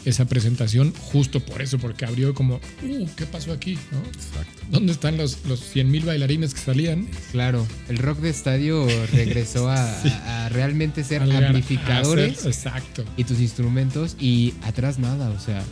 esa 0.06 0.26
presentación, 0.26 0.94
justo 1.12 1.40
por 1.40 1.62
eso, 1.62 1.78
porque 1.80 2.06
abrió 2.06 2.34
como, 2.34 2.56
uh, 2.84 3.08
¿qué 3.18 3.26
pasó 3.26 3.52
aquí? 3.52 3.78
¿no? 3.92 3.98
Exacto. 4.00 4.62
¿Dónde 4.70 4.92
están 4.92 5.18
los, 5.18 5.40
los 5.48 5.60
100 5.60 5.90
mil 5.92 6.06
bailarines 6.06 6.54
que 6.54 6.60
salían? 6.62 7.08
Claro, 7.32 7.66
el 7.90 7.98
rock 7.98 8.20
de 8.20 8.30
estadio 8.30 8.88
regresó 9.14 9.70
a, 9.70 9.76
a- 9.84 10.46
a 10.46 10.50
realmente 10.50 11.04
ser 11.04 11.24
llegar 11.26 11.46
amplificadores 11.46 12.38
hacer- 12.40 12.48
exacto. 12.52 13.04
y 13.18 13.24
tus 13.24 13.40
instrumentos 13.40 14.16
y 14.20 14.54
atrás 14.64 15.00
nada, 15.00 15.30
o 15.32 15.40
sea, 15.40 15.64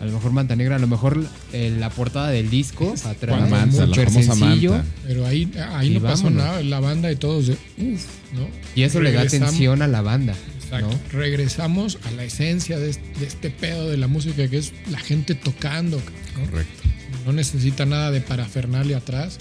a 0.00 0.04
lo 0.06 0.12
mejor 0.12 0.32
Manta 0.32 0.56
Negra, 0.56 0.76
a 0.76 0.78
lo 0.80 0.88
mejor 0.88 1.24
eh, 1.52 1.74
la 1.78 1.88
portada 1.88 2.28
del 2.30 2.50
disco 2.50 2.92
atrás, 3.04 3.16
Cuando 3.38 3.48
Manta, 3.50 3.86
la 3.86 3.94
famosa 3.94 4.34
sencillo, 4.34 4.72
manta. 4.72 4.86
Pero 5.06 5.24
ahí, 5.26 5.50
ahí 5.72 5.90
no 5.90 6.00
pasó 6.00 6.24
vámonos. 6.24 6.44
nada, 6.44 6.62
la 6.64 6.80
banda 6.80 7.12
y 7.12 7.16
todos 7.16 7.46
de, 7.46 7.52
uff, 7.52 8.04
¿no? 8.34 8.48
y 8.74 8.82
eso 8.82 9.00
le 9.00 9.12
da 9.12 9.22
atención 9.22 9.80
a 9.82 9.86
la 9.86 10.02
banda, 10.02 10.34
Exacto. 10.64 10.88
¿no? 10.88 11.00
Regresamos 11.18 11.98
a 12.04 12.10
la 12.12 12.24
esencia 12.24 12.78
de 12.78 12.90
este, 12.90 13.20
de 13.20 13.26
este 13.26 13.50
pedo 13.50 13.88
de 13.88 13.96
la 13.96 14.08
música 14.08 14.48
que 14.48 14.58
es 14.58 14.72
la 14.90 14.98
gente 14.98 15.34
tocando. 15.34 15.98
¿no? 15.98 16.44
Correcto. 16.50 16.82
No 17.26 17.32
necesita 17.32 17.86
nada 17.86 18.10
de 18.10 18.20
parafernalia 18.20 18.98
atrás 18.98 19.38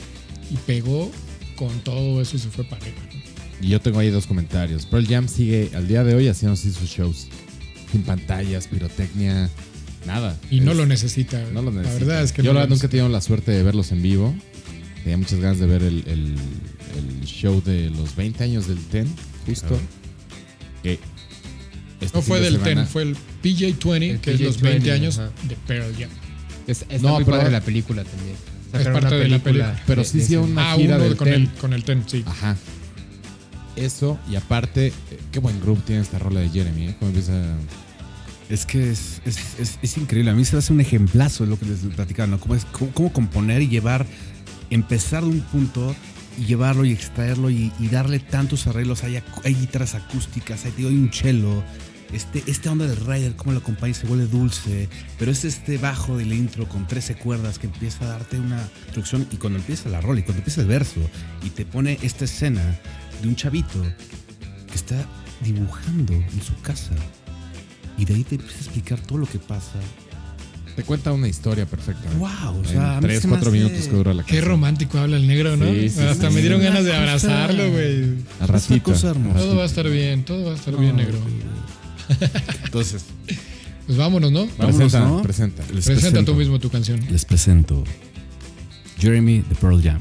y 0.52 0.56
pegó 0.58 1.12
con 1.56 1.80
todo 1.82 2.22
eso 2.22 2.36
y 2.38 2.40
se 2.40 2.50
fue 2.50 2.64
para 2.64 2.82
arriba. 2.82 2.98
Y 3.62 3.68
yo 3.70 3.80
tengo 3.82 4.00
ahí 4.00 4.10
dos 4.10 4.28
comentarios. 4.28 4.86
Pearl 4.86 5.08
Jam 5.08 5.28
sigue 5.28 5.72
al 5.76 5.88
día 5.88 6.04
de 6.04 6.16
hoy 6.16 6.28
haciendo 6.28 6.54
así 6.54 6.72
sus 6.72 6.90
shows. 6.90 7.28
Sin 7.92 8.04
pantallas, 8.04 8.68
pirotecnia, 8.68 9.50
nada. 10.06 10.38
Y 10.52 10.60
no 10.62 10.74
lo 10.74 10.86
necesita. 10.86 11.40
no 11.54 11.62
lo 11.62 11.72
La 11.72 11.82
necesita. 11.82 12.06
verdad 12.06 12.24
es 12.24 12.32
que 12.34 12.44
Yo 12.44 12.54
no 12.54 12.60
la 12.60 12.68
nunca 12.68 12.88
he 12.88 12.90
tenido 12.90 13.08
la 13.10 13.22
suerte 13.22 13.52
de 13.52 13.64
verlos 13.64 13.92
en 13.92 14.02
vivo. 14.02 14.34
Tenía 15.04 15.18
muchas 15.18 15.40
ganas 15.40 15.60
de 15.60 15.66
ver 15.68 15.84
el, 15.84 16.04
el- 16.08 16.36
el 16.98 17.26
show 17.26 17.62
de 17.64 17.90
los 17.90 18.16
20 18.16 18.44
años 18.44 18.68
del 18.68 18.80
TEN, 18.86 19.08
justo. 19.46 19.80
Que 20.82 21.00
este 22.04 22.18
No 22.18 22.22
fue 22.22 22.40
de 22.40 22.46
del 22.46 22.54
semana- 22.56 22.76
TEN, 22.84 22.88
fue 22.88 23.02
el 23.04 23.18
PJ20, 23.44 24.10
El 24.12 24.20
que 24.20 24.34
es 24.34 24.42
los 24.42 24.62
20 24.62 24.90
PJ20, 24.90 24.94
años 24.94 25.20
ajá. 25.20 25.32
de 25.48 25.56
Pearl 25.68 25.96
Jam. 25.98 26.10
Es, 26.68 26.82
está 26.90 26.98
No, 27.00 27.16
muy 27.16 27.24
pero- 27.26 27.38
padre 27.38 27.52
la 27.52 27.62
película 27.62 28.04
también. 28.04 28.36
Sacaron 28.72 28.94
parte 29.02 29.16
de 29.16 29.28
la 29.28 29.40
película, 29.40 29.82
pero 29.86 30.02
de- 30.02 30.08
sí 30.08 30.18
hicieron 30.20 30.52
una 30.52 30.72
Ah, 30.72 30.76
gira 30.76 30.96
uno 30.96 31.04
del 31.04 31.16
con 31.18 31.28
TEN. 31.28 31.42
el, 31.44 31.50
con 31.52 31.74
el 31.74 31.84
TEN, 31.84 32.04
sí. 32.08 32.24
Ajá. 32.26 32.56
Eso, 33.76 34.20
y 34.30 34.36
aparte, 34.36 34.94
qué 35.32 35.40
buen 35.40 35.60
grupo 35.60 35.82
tiene 35.86 36.02
esta 36.02 36.20
rola 36.20 36.40
de 36.42 36.50
Jeremy, 36.50 36.90
¿eh? 36.90 36.96
Cómo 37.00 37.10
empieza. 37.10 37.34
Es 38.50 38.66
que 38.68 38.92
es, 38.92 39.22
es, 39.26 39.38
es- 39.60 39.80
es 39.82 39.98
increíble. 39.98 40.30
A 40.30 40.36
mí 40.36 40.46
se 40.46 40.56
hace 40.58 40.72
un 40.74 40.82
ejemplazo 40.82 41.44
de 41.44 41.50
lo 41.50 41.58
que 41.60 41.66
les 41.66 41.80
platicaba, 41.80 42.28
¿no? 42.28 42.40
Cómo, 42.40 42.54
es, 42.56 42.66
cómo, 42.66 42.92
cómo 42.92 43.12
componer 43.12 43.62
y 43.64 43.68
llevar, 43.68 44.06
empezar 44.70 45.24
de 45.24 45.30
un 45.30 45.42
punto 45.42 45.96
y 46.40 46.46
llevarlo 46.46 46.86
y 46.86 46.92
extraerlo 46.92 47.50
y, 47.50 47.72
y 47.80 47.88
darle 47.88 48.20
tantos 48.20 48.68
arreglos. 48.68 49.04
Hay, 49.04 49.20
guitarras 49.56 49.96
acústicas, 49.96 50.66
hay, 50.66 50.74
hay 50.78 50.86
un 50.86 51.12
cello. 51.12 51.64
Este, 52.14 52.44
este 52.48 52.70
onda 52.70 52.86
del 52.88 52.98
rider, 52.98 53.36
cómo 53.36 53.54
lo 53.54 53.60
acompaña 53.60 53.94
se 53.94 54.06
vuelve 54.08 54.28
dulce. 54.28 54.88
Pero 55.18 55.32
es 55.32 55.44
este 55.46 55.78
bajo 55.78 56.18
del 56.18 56.32
intro 56.34 56.68
con 56.70 56.88
13 56.88 57.16
cuerdas 57.16 57.58
que 57.60 57.68
empieza 57.68 58.06
a 58.06 58.08
darte 58.10 58.38
una 58.40 58.70
introducción. 58.88 59.28
Y 59.32 59.38
cuando 59.38 59.58
empieza 59.60 59.90
la 59.90 60.00
rola 60.02 60.20
y 60.20 60.24
cuando 60.24 60.40
empieza 60.40 60.62
el 60.62 60.68
verso 60.68 61.00
y 61.44 61.50
te 61.50 61.66
pone 61.66 61.98
esta 62.04 62.26
escena 62.26 62.62
de 63.22 63.28
un 63.28 63.36
chavito 63.36 63.82
que 64.68 64.76
está 64.76 65.06
dibujando 65.44 66.14
en 66.14 66.42
su 66.44 66.56
casa. 66.62 66.92
Y 67.98 68.06
de 68.06 68.16
ahí 68.16 68.24
te 68.24 68.36
empieza 68.36 68.58
a 68.58 68.62
explicar 68.62 69.00
todo 69.00 69.18
lo 69.20 69.26
que 69.26 69.40
pasa. 69.40 69.80
Te 70.76 70.82
cuenta 70.84 71.12
una 71.12 71.28
historia 71.28 71.68
perfecta. 71.68 72.10
¿eh? 72.10 72.16
¡Wow! 72.18 72.62
O 72.62 72.66
sea, 72.66 72.98
tres, 73.00 73.24
cuatro 73.28 73.50
hace- 73.52 73.60
minutos 73.60 73.86
que 73.88 73.92
dura 73.96 74.12
la 74.14 74.24
Qué 74.24 74.30
canción. 74.38 74.50
romántico 74.50 74.98
habla 74.98 75.18
el 75.18 75.28
negro, 75.28 75.56
¿no? 75.56 75.66
Sí, 75.68 75.90
sí, 75.90 76.00
Hasta 76.00 76.30
sí. 76.30 76.34
me 76.34 76.42
dieron 76.42 76.62
ganas 76.64 76.84
de 76.84 76.96
abrazarlo, 76.96 77.70
güey. 77.72 78.16
Todo 79.36 79.56
va 79.58 79.64
a 79.64 79.66
estar 79.68 79.88
bien, 79.88 80.24
todo 80.26 80.46
va 80.46 80.54
a 80.54 80.56
estar 80.56 80.76
bien, 80.76 80.96
negro. 80.96 81.20
Entonces, 82.66 83.04
Pues 83.86 83.98
vámonos, 83.98 84.32
¿no? 84.32 84.48
Vámonos, 84.58 84.76
Presenta, 84.78 85.00
¿no? 85.02 85.22
presenta. 85.22 85.62
les 85.74 85.86
Presenta 85.86 86.10
presento, 86.10 86.32
tú 86.32 86.38
mismo 86.38 86.60
tu 86.60 86.70
canción. 86.70 87.00
Les 87.10 87.26
presento 87.26 87.84
Jeremy 89.00 89.40
de 89.48 89.56
Pearl 89.56 89.82
Jam. 89.82 90.00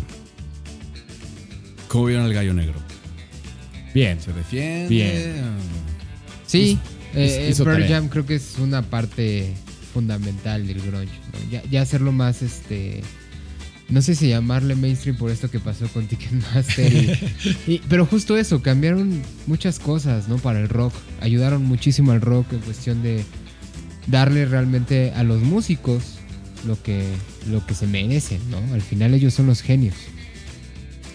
¿Cómo 1.89 2.07
vieron 2.07 2.25
al 2.25 2.33
gallo 2.33 2.55
negro? 2.55 2.75
Bien. 3.95 4.21
¿Se 4.21 4.33
defiende? 4.33 4.89
Bien. 4.89 5.35
Sí, 6.47 6.79
Hizo- 7.15 7.19
eh, 7.19 7.49
hizo 7.51 7.65
Pearl 7.65 7.81
tarea. 7.83 7.97
Jam 8.01 8.09
creo 8.09 8.25
que 8.27 8.37
es 8.37 8.55
una 8.59 8.83
parte 8.83 9.53
fundamental 9.93 10.67
del 10.67 10.81
grunge. 10.81 11.13
¿no? 11.33 11.51
Ya, 11.51 11.63
ya 11.71 11.83
hacerlo 11.83 12.13
más, 12.13 12.41
este, 12.43 13.03
no 13.93 14.03
sé 14.03 14.15
si 14.15 14.29
llamarle 14.29 14.75
mainstream 14.75 15.17
por 15.17 15.31
esto 15.31 15.51
que 15.51 15.61
pasó 15.61 15.87
con 15.89 16.07
Ticketmaster. 16.07 16.93
y- 16.93 17.19
y- 17.75 17.81
pero 17.89 18.07
justo 18.07 18.37
eso, 18.37 18.63
cambiaron 18.63 19.23
muchas 19.47 19.79
cosas, 19.79 20.29
¿no? 20.29 20.39
Para 20.39 20.61
el 20.61 20.69
rock, 20.69 20.93
ayudaron 21.21 21.65
muchísimo 21.65 22.13
al 22.13 22.21
rock 22.21 22.53
en 22.53 22.61
cuestión 22.61 23.03
de 23.03 23.23
darle 24.07 24.47
realmente 24.47 25.13
a 25.15 25.23
los 25.23 25.43
músicos 25.43 26.19
lo 26.67 26.81
que, 26.83 27.05
lo 27.51 27.65
que 27.67 27.75
se 27.75 27.87
merecen, 27.87 28.41
¿no? 28.51 28.59
Al 28.75 28.83
final 28.83 29.15
ellos 29.15 29.35
son 29.35 29.47
los 29.47 29.63
genios. 29.63 29.95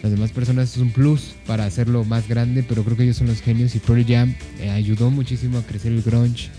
Las 0.03 0.11
demás 0.11 0.31
personas 0.31 0.71
es 0.71 0.77
un 0.77 0.91
plus 0.91 1.33
para 1.47 1.65
hacerlo 1.65 2.03
más 2.05 2.27
grande, 2.27 2.63
pero 2.63 2.83
creo 2.83 2.95
que 2.95 3.03
ellos 3.03 3.17
son 3.17 3.27
los 3.27 3.41
genios 3.41 3.75
y 3.75 3.79
Pearl 3.79 4.05
Jam 4.07 4.35
eh, 4.59 4.69
ayudó 4.69 5.09
muchísimo 5.09 5.57
a 5.57 5.63
crecer 5.63 5.91
el 5.91 6.03
grunge. 6.03 6.49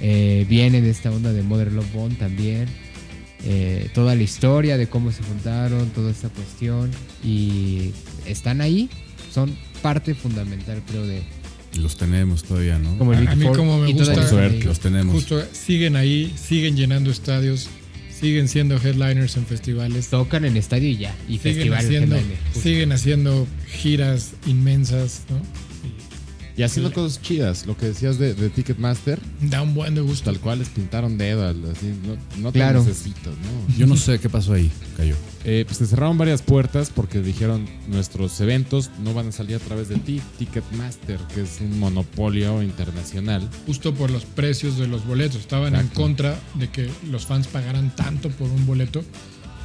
Eh, 0.00 0.46
viene 0.48 0.80
de 0.82 0.90
esta 0.90 1.10
onda 1.10 1.32
de 1.32 1.42
Mother 1.42 1.72
Love 1.72 1.92
Bone 1.92 2.14
también. 2.14 2.66
Eh, 3.48 3.90
toda 3.94 4.14
la 4.16 4.22
historia 4.22 4.76
de 4.76 4.88
cómo 4.88 5.12
se 5.12 5.22
juntaron, 5.22 5.88
toda 5.90 6.10
esta 6.10 6.28
cuestión. 6.28 6.90
Y 7.24 7.92
están 8.26 8.60
ahí, 8.60 8.90
son 9.32 9.56
parte 9.82 10.14
fundamental, 10.14 10.82
creo, 10.88 11.06
de 11.06 11.22
Los 11.80 11.96
tenemos 11.96 12.42
todavía, 12.42 12.78
¿no? 12.78 12.98
como 12.98 13.12
el 13.12 13.18
A- 13.18 13.20
Big 13.20 13.30
a 13.30 13.36
mí 13.36 13.46
como 13.56 13.78
me 13.80 13.92
gusta-. 13.92 14.16
Los 14.64 14.80
tenemos. 14.80 15.14
Justo 15.14 15.40
siguen 15.52 15.94
ahí, 15.94 16.34
siguen 16.36 16.76
llenando 16.76 17.10
estadios, 17.10 17.68
siguen 18.18 18.48
siendo 18.48 18.76
headliners 18.78 19.36
en 19.36 19.46
festivales, 19.46 20.08
Tocan 20.08 20.44
en 20.44 20.56
estadio 20.56 20.88
y 20.88 20.96
ya, 20.96 21.14
y 21.28 21.38
siguen 21.38 21.54
festivales. 21.72 21.84
haciendo, 21.84 22.16
siguen 22.60 22.92
haciendo 22.92 23.46
giras 23.68 24.32
inmensas, 24.46 25.22
¿no? 25.30 25.36
Y 26.56 26.62
haciendo 26.62 26.90
cosas 26.92 27.20
chidas. 27.20 27.66
Lo 27.66 27.76
que 27.76 27.86
decías 27.86 28.18
de, 28.18 28.32
de 28.34 28.48
Ticketmaster, 28.48 29.20
da 29.42 29.60
un 29.60 29.74
buen 29.74 29.94
de 29.94 30.00
gusto. 30.00 30.30
tal 30.30 30.40
cual 30.40 30.58
les 30.60 30.68
pintaron 30.70 31.18
dedo. 31.18 31.46
al- 31.46 31.70
Así, 31.70 31.92
no 32.06 32.16
no 32.42 32.50
te 32.52 32.58
Claro. 32.60 32.82
necesito, 32.82 33.30
¿no? 33.30 33.76
Yo 33.76 33.86
no 33.86 33.94
sé 33.96 34.18
qué 34.18 34.30
pasó 34.30 34.54
ahí, 34.54 34.70
Cayo. 34.96 35.14
Eh, 35.44 35.64
pues 35.66 35.76
se 35.78 35.86
cerraron 35.86 36.16
varias 36.16 36.40
puertas 36.42 36.90
porque 36.94 37.20
dijeron 37.20 37.68
nuestros 37.88 38.40
eventos 38.40 38.90
no 39.04 39.12
van 39.14 39.28
a 39.28 39.32
salir 39.32 39.56
a 39.56 39.58
través 39.58 39.88
de 39.88 39.96
ti, 39.96 40.20
Ticketmaster, 40.38 41.18
que 41.34 41.42
es 41.42 41.60
un 41.60 41.78
monopolio 41.78 42.62
internacional. 42.62 43.48
Justo 43.66 43.94
por 43.94 44.10
los 44.10 44.24
precios 44.24 44.78
de 44.78 44.88
los 44.88 45.06
boletos. 45.06 45.40
Estaban 45.40 45.76
en 45.76 45.88
contra 45.88 46.38
de 46.54 46.68
que 46.70 46.90
los 47.10 47.26
fans 47.26 47.46
pagaran 47.48 47.94
tanto 47.94 48.30
por 48.30 48.48
un 48.50 48.64
boleto, 48.66 49.04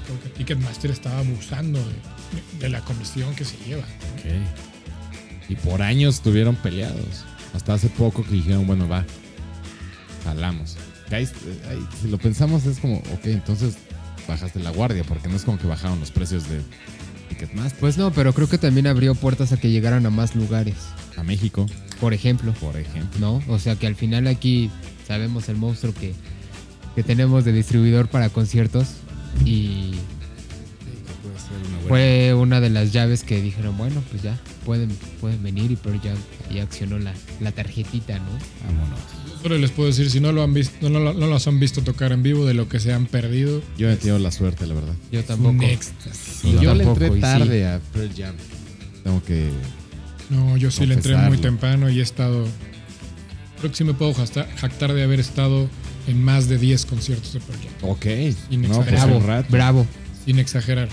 porque 0.08 0.30
Ticketmaster 0.38 0.92
estaba 0.92 1.20
abusando 1.20 1.80
de, 1.80 2.60
de 2.60 2.70
la 2.70 2.82
comisión 2.82 3.34
que 3.34 3.46
se 3.46 3.56
lleva. 3.66 3.84
¿no? 3.84 4.71
Y 5.52 5.56
por 5.56 5.82
años 5.82 6.16
estuvieron 6.16 6.56
peleados. 6.56 7.26
Hasta 7.54 7.74
hace 7.74 7.90
poco 7.90 8.24
que 8.24 8.32
dijeron, 8.32 8.66
bueno, 8.66 8.88
va, 8.88 9.04
jalamos. 10.24 10.78
Ahí- 11.12 11.28
ahí, 11.70 11.86
si 12.02 12.08
lo 12.08 12.18
pensamos 12.18 12.66
es 12.66 12.80
como, 12.80 12.98
ok, 13.00 13.26
entonces 13.26 13.76
bajaste 14.28 14.60
la 14.62 14.70
guardia, 14.70 15.04
porque 15.04 15.28
no 15.28 15.36
es 15.36 15.44
como 15.44 15.58
que 15.60 15.68
bajaron 15.68 16.00
los 16.00 16.10
precios 16.12 16.48
de 16.48 16.62
Ticketmaster 17.28 17.78
Pues 17.82 17.98
no, 17.98 18.12
pero 18.12 18.34
creo 18.34 18.48
que 18.48 18.58
también 18.58 18.88
abrió 18.88 19.14
puertas 19.14 19.52
a 19.52 19.58
que 19.58 19.70
llegaran 19.70 20.06
a 20.06 20.10
más 20.10 20.36
lugares. 20.36 20.76
a 21.18 21.24
México, 21.24 21.66
Por 22.00 22.14
ejemplo. 22.14 22.54
por 22.54 22.78
ejemplo. 22.78 23.20
¿no? 23.20 23.44
O 23.54 23.60
sea 23.60 23.76
que 23.76 23.88
al 23.88 23.96
final 23.96 24.28
aquí 24.28 24.72
sabemos 25.06 25.50
el 25.50 25.58
monstruo 25.58 25.94
que, 25.94 26.14
que 26.96 27.04
tenemos 27.04 27.44
de 27.44 27.52
distribuidor 27.52 28.08
para 28.08 28.30
conciertos 28.30 28.88
y 29.44 29.92
Fue 31.88 32.34
una 32.34 32.62
de 32.62 32.70
las 32.70 32.92
llaves 32.94 33.24
que 33.24 33.42
dijeron, 33.42 33.78
bueno, 33.78 34.02
pues 34.12 34.22
ya, 34.24 34.38
pueden, 34.66 34.90
pueden 35.20 35.42
venir 35.44 35.72
y 35.72 35.76
pero 35.76 36.02
ya 36.02 36.14
ahí 36.50 36.60
accionó 36.60 37.00
la, 37.00 37.14
la 37.40 37.52
tarjetita, 37.52 38.18
¿no? 38.20 38.30
Vámonos. 38.66 39.00
Solo 39.42 39.58
les 39.58 39.72
puedo 39.72 39.88
decir, 39.90 40.10
si 40.12 40.20
no 40.20 40.32
lo 40.32 40.44
han 40.44 40.54
visto, 40.54 40.90
no, 40.90 41.00
lo- 41.00 41.14
no 41.14 41.28
los 41.28 41.48
han 41.48 41.60
visto 41.60 41.82
tocar 41.82 42.12
en 42.12 42.22
vivo, 42.24 42.46
de 42.46 42.54
lo 42.54 42.70
que 42.70 42.80
se 42.80 42.94
han 42.94 43.08
perdido, 43.08 43.62
Yo 43.78 43.90
he 43.90 43.96
tenido 43.98 44.20
la 44.20 44.32
suerte, 44.32 44.68
la 44.68 44.76
verdad. 44.76 44.94
Yo 45.12 45.24
tampoco. 45.24 45.64
éxtasis. 45.64 46.44
Y 46.46 46.52
Yo 46.54 46.62
yo 46.62 46.76
le 46.76 46.84
entré 46.84 47.12
sí. 47.12 47.20
tarde 47.20 47.68
a 47.68 47.80
Pearl 47.92 48.12
Jam. 48.16 48.36
Tengo 49.04 49.24
que. 49.24 49.50
No, 50.30 50.56
yo 50.58 50.70
sí 50.72 50.86
le 50.86 50.94
entré 50.94 51.18
muy 51.18 51.38
temprano 51.40 51.90
y 51.90 52.00
he 52.00 52.04
estado. 52.04 52.46
Creo 53.60 53.72
que 53.72 53.78
sí 53.78 53.84
me 53.84 53.94
puedo 53.94 54.14
jactar, 54.14 54.94
de 54.94 55.04
haber 55.04 55.20
estado 55.20 55.68
en 56.08 56.24
más 56.24 56.48
de 56.48 56.58
10 56.58 56.86
conciertos 56.86 57.34
de 57.34 57.40
Pearl 57.42 57.60
Jam, 57.60 57.90
Ok. 57.90 58.06
Inexagerable. 58.52 58.68
No, 58.68 58.76
pues 58.78 58.92
Bravo, 58.92 59.18
un 59.18 59.28
rato. 59.28 59.48
bravo. 59.52 59.88
sin 60.26 60.38
exagerar. 60.40 60.88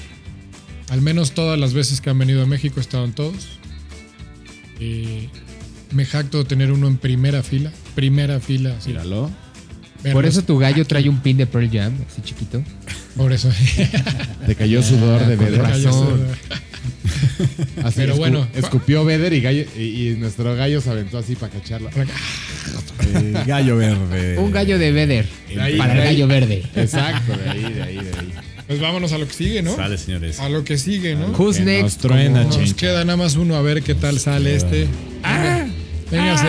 Al 0.91 1.03
menos 1.03 1.33
todas 1.33 1.59
las 1.59 1.75
veces 1.75 2.01
que 2.01 2.11
han 2.11 2.19
venido 2.19 2.43
a 2.43 2.47
México 2.47 2.81
en 3.05 3.13
todos. 3.13 3.49
Eh, 4.81 5.29
me 5.93 6.05
jacto 6.07 6.39
de 6.39 6.45
tener 6.45 6.73
uno 6.73 6.87
en 6.89 6.97
primera 6.97 7.43
fila. 7.43 7.71
Primera 7.95 8.41
fila. 8.41 8.75
Míralo. 8.87 9.31
verlos 10.03 10.13
Por 10.15 10.27
eso 10.27 10.43
tu 10.43 10.59
gallo 10.59 10.83
aquí. 10.83 10.89
trae 10.89 11.09
un 11.09 11.21
pin 11.21 11.37
de 11.37 11.47
Pearl 11.47 11.69
Jam, 11.71 11.93
así 12.11 12.23
chiquito. 12.23 12.63
Por 13.17 13.33
eso. 13.33 13.51
Te 14.47 14.55
cayó 14.55 14.83
sudor 14.83 15.27
de 15.27 15.37
razón. 15.57 16.27
Así, 17.85 17.97
Pero 17.97 18.15
escu- 18.15 18.19
bueno. 18.19 18.49
Escupió 18.55 19.05
Vedder 19.05 19.33
y, 19.33 19.41
gallo- 19.41 19.67
y, 19.77 20.09
y 20.09 20.17
nuestro 20.17 20.55
gallo 20.57 20.81
se 20.81 20.91
aventó 20.91 21.19
así 21.19 21.35
para 21.37 21.53
cacharlo. 21.53 21.89
El 23.15 23.33
gallo 23.45 23.77
verde. 23.77 24.39
Un 24.39 24.51
gallo 24.51 24.79
de 24.79 24.91
ahí, 25.63 25.79
para 25.79 25.95
de 25.95 26.01
el 26.01 26.05
gallo 26.07 26.27
verde. 26.27 26.63
Exacto, 26.75 27.37
de 27.37 27.49
ahí, 27.51 27.73
de 27.73 27.83
ahí, 27.83 27.95
de 27.97 28.01
ahí. 28.19 28.33
Pues 28.69 28.81
vámonos 28.81 29.13
a 29.13 29.19
lo 29.19 29.27
que 29.27 29.33
sigue, 29.33 29.63
¿no? 29.63 29.75
Sale, 29.75 29.97
señores. 29.99 30.39
A 30.41 30.49
lo 30.49 30.63
que 30.63 30.77
sigue, 30.79 31.15
¿no? 31.17 31.29
Who's 31.29 31.57
Que 31.57 31.65
nos 31.65 31.83
next? 31.83 32.01
truena. 32.03 32.45
Nos 32.45 32.75
queda 32.75 33.05
nada 33.05 33.17
más 33.17 33.35
uno 33.37 33.57
a 33.57 33.63
ver 33.63 33.83
qué 33.83 33.95
tal 33.95 34.21
sale 34.21 34.55
este. 34.55 34.87
Ah. 35.25 35.67
Véngase. 36.11 36.47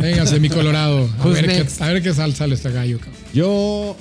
Véngase, 0.00 0.40
mi 0.40 0.48
Colorado. 0.48 1.08
A 1.18 1.24
Who's 1.26 1.34
ver, 1.42 1.46
qué, 1.46 1.84
a 1.84 1.86
ver 1.92 2.02
qué 2.02 2.12
sal 2.14 2.34
sale 2.34 2.54
este 2.54 2.70
gallo, 2.72 2.98
cabrón. 2.98 3.14
Yo 3.34 3.96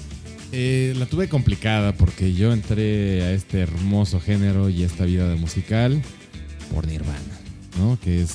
eh, 0.53 0.93
la 0.97 1.05
tuve 1.07 1.27
complicada 1.27 1.91
porque 1.93 2.33
yo 2.33 2.53
entré 2.53 3.21
a 3.23 3.31
este 3.33 3.59
hermoso 3.59 4.21
género 4.21 4.69
y 4.69 4.83
esta 4.83 5.03
vida 5.05 5.27
de 5.27 5.35
musical 5.35 6.01
por 6.73 6.87
Nirvana, 6.87 7.19
¿no? 7.77 7.99
Que 8.01 8.21
es. 8.21 8.29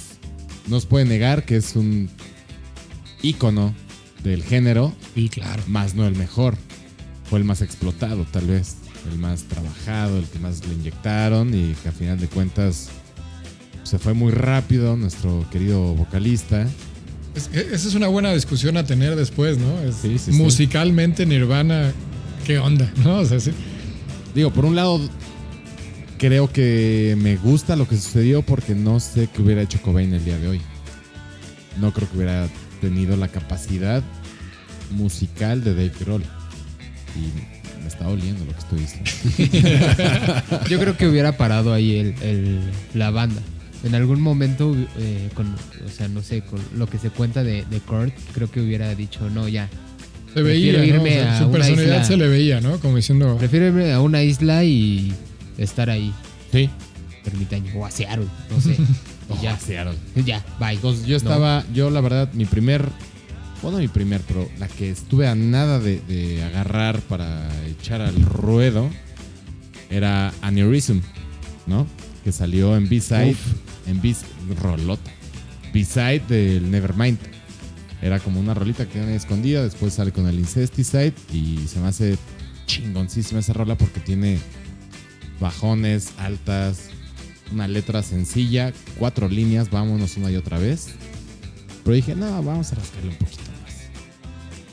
No 0.68 0.78
se 0.78 0.86
puede 0.86 1.07
negar 1.07 1.44
que 1.46 1.57
es 1.57 1.74
un 1.74 2.11
ícono 3.22 3.74
del 4.22 4.44
género, 4.44 4.94
Sí, 5.14 5.30
claro. 5.30 5.62
más 5.66 5.94
no 5.94 6.07
el 6.07 6.14
mejor. 6.16 6.57
Fue 7.31 7.39
el 7.39 7.45
más 7.45 7.62
explotado, 7.62 8.26
tal 8.31 8.47
vez. 8.49 8.74
El 9.11 9.18
más 9.18 9.45
trabajado, 9.45 10.18
el 10.18 10.24
que 10.24 10.39
más 10.41 10.66
le 10.66 10.74
inyectaron 10.74 11.55
y 11.55 11.72
que 11.83 11.89
a 11.89 11.93
final 11.93 12.18
de 12.20 12.26
cuentas 12.26 12.89
se 13.85 13.99
fue 13.99 14.12
muy 14.12 14.31
rápido 14.33 14.97
nuestro 14.97 15.49
querido 15.51 15.95
vocalista. 15.95 16.66
Es- 17.35 17.49
e- 17.53 17.68
esa 17.72 17.89
es 17.89 17.95
una 17.95 18.09
buena 18.09 18.33
discusión 18.35 18.76
a 18.76 18.85
tener 18.85 19.16
después, 19.16 19.57
¿no? 19.59 19.78
Es- 19.81 19.97
Sí, 20.03 20.18
sí, 20.18 20.33
sí. 20.33 20.39
musicalmente, 20.39 21.24
Nirvana, 21.24 21.93
¿qué 22.47 22.59
onda? 22.59 22.93
¿No? 23.05 23.20
O 23.20 23.24
sea, 23.24 23.41
sí. 23.41 23.53
Digo, 24.35 24.53
por 24.53 24.64
un 24.66 24.76
lado, 24.76 25.01
creo 26.18 26.53
que 26.53 27.16
me 27.20 27.37
gusta 27.37 27.74
lo 27.76 27.89
que 27.89 27.97
sucedió 27.97 28.43
porque 28.43 28.74
no 28.74 29.01
sé 29.01 29.28
qué 29.35 29.41
hubiera 29.41 29.62
hecho 29.62 29.81
Cobain 29.81 30.12
el 30.12 30.24
día 30.24 30.37
de 30.39 30.49
hoy. 30.49 30.61
No 31.81 31.93
creo 31.95 32.11
que 32.11 32.16
hubiera 32.18 32.49
tenido 32.81 33.16
la 33.16 33.28
capacidad 33.28 34.03
musical 34.91 35.64
de 35.64 35.70
Dave 35.74 35.93
Grohl. 36.01 36.24
Y 37.17 37.81
me 37.83 37.89
está 37.89 38.09
oliendo 38.09 38.45
lo 38.45 38.53
que 38.53 38.59
estoy 38.59 38.81
diciendo. 38.81 39.11
Yo 40.69 40.79
creo 40.79 40.97
que 40.97 41.07
hubiera 41.09 41.37
parado 41.37 41.73
ahí 41.73 41.97
el, 41.97 42.15
el- 42.23 42.61
la 42.95 43.11
banda. 43.11 43.41
En 43.83 43.95
algún 43.95 44.21
momento, 44.21 44.77
eh, 44.99 45.31
con, 45.35 45.47
o 45.55 45.89
sea, 45.91 46.07
no 46.09 46.23
sé, 46.23 46.43
con 46.43 46.61
lo 46.77 46.87
que 46.87 46.99
se 46.99 47.09
cuenta 47.11 47.43
de, 47.43 47.65
de 47.71 47.81
Kurt, 47.81 48.13
creo 48.35 48.51
que 48.51 48.61
hubiera 48.61 48.95
dicho, 48.95 49.31
no, 49.31 49.49
ya. 49.49 49.69
Se 50.35 50.43
veía. 50.43 50.81
O 51.01 51.05
sea, 51.07 51.37
a 51.37 51.39
su 51.39 51.51
personalidad 51.51 51.95
isla. 51.95 52.05
se 52.05 52.17
le 52.19 52.29
veía, 52.29 52.61
¿no? 52.61 52.79
Como 52.79 52.97
diciendo, 52.97 53.37
Prefiero 53.39 53.67
irme 53.69 53.91
a 53.93 54.01
una 54.01 54.23
isla 54.23 54.63
y 54.65 55.13
estar 55.57 55.89
ahí, 55.91 56.13
Sí. 56.53 56.69
ermitaño, 57.25 57.73
o 57.77 57.87
a 57.87 57.91
Seattle, 57.91 58.27
no 58.51 58.61
sé. 58.61 58.77
Y 59.31 59.43
ya, 59.45 59.57
Seattle. 59.59 59.95
ya, 60.27 60.45
bye. 60.59 60.73
Entonces 60.73 61.07
yo 61.07 61.13
No. 61.13 61.17
estaba, 61.19 61.65
yo 61.73 61.89
la 61.91 62.01
verdad, 62.01 62.29
mi 62.33 62.45
primer, 62.47 62.85
bueno, 63.63 63.79
mi 63.79 63.89
primer, 63.89 64.21
pero 64.23 64.49
la 64.59 64.69
que 64.69 64.91
estuve 64.91 65.29
a 65.29 65.35
nada 65.35 65.79
de, 65.79 66.01
de 66.01 66.43
agarrar 66.45 67.01
para 67.03 67.49
echar 67.67 68.01
al 68.01 68.21
ruedo 68.23 68.89
era 69.91 70.33
Aneurysm, 70.41 71.01
¿no? 71.67 71.87
Que 72.25 72.33
salió 72.33 72.77
en 72.77 72.89
B-Side, 72.89 73.37
en 73.87 74.01
B 74.01 74.15
rolota, 74.61 75.11
B-Side 75.73 76.23
del 76.29 76.71
Nevermind. 76.71 77.19
Era 78.03 78.19
como 78.19 78.41
una 78.41 78.55
rolita 78.55 78.87
que 78.87 78.93
tiene 78.93 79.15
escondida, 79.15 79.63
después 79.63 79.93
sale 79.93 80.11
con 80.11 80.27
el 80.27 80.39
Incesticide 80.39 81.13
y 81.33 81.59
se 81.67 81.81
me 81.81 81.89
hace 81.89 82.17
chingoncísima 82.65 83.41
esa 83.41 83.53
rola 83.53 83.77
porque 83.77 84.01
tiene 84.01 84.39
bajones, 85.39 86.13
altas, 86.17 86.89
una 87.53 87.69
letra 87.69 88.03
sencilla, 88.03 88.73
cuatro 88.99 89.29
líneas, 89.29 89.71
vámonos 89.71 90.17
una 90.17 90.31
y 90.31 90.37
otra 90.37 90.59
vez. 90.59 90.89
Pero 91.85 91.95
dije, 91.95 92.15
no, 92.15 92.43
vamos 92.43 92.73
a 92.73 92.77
rascarle 92.77 93.11
un 93.11 93.17
poquito. 93.17 93.49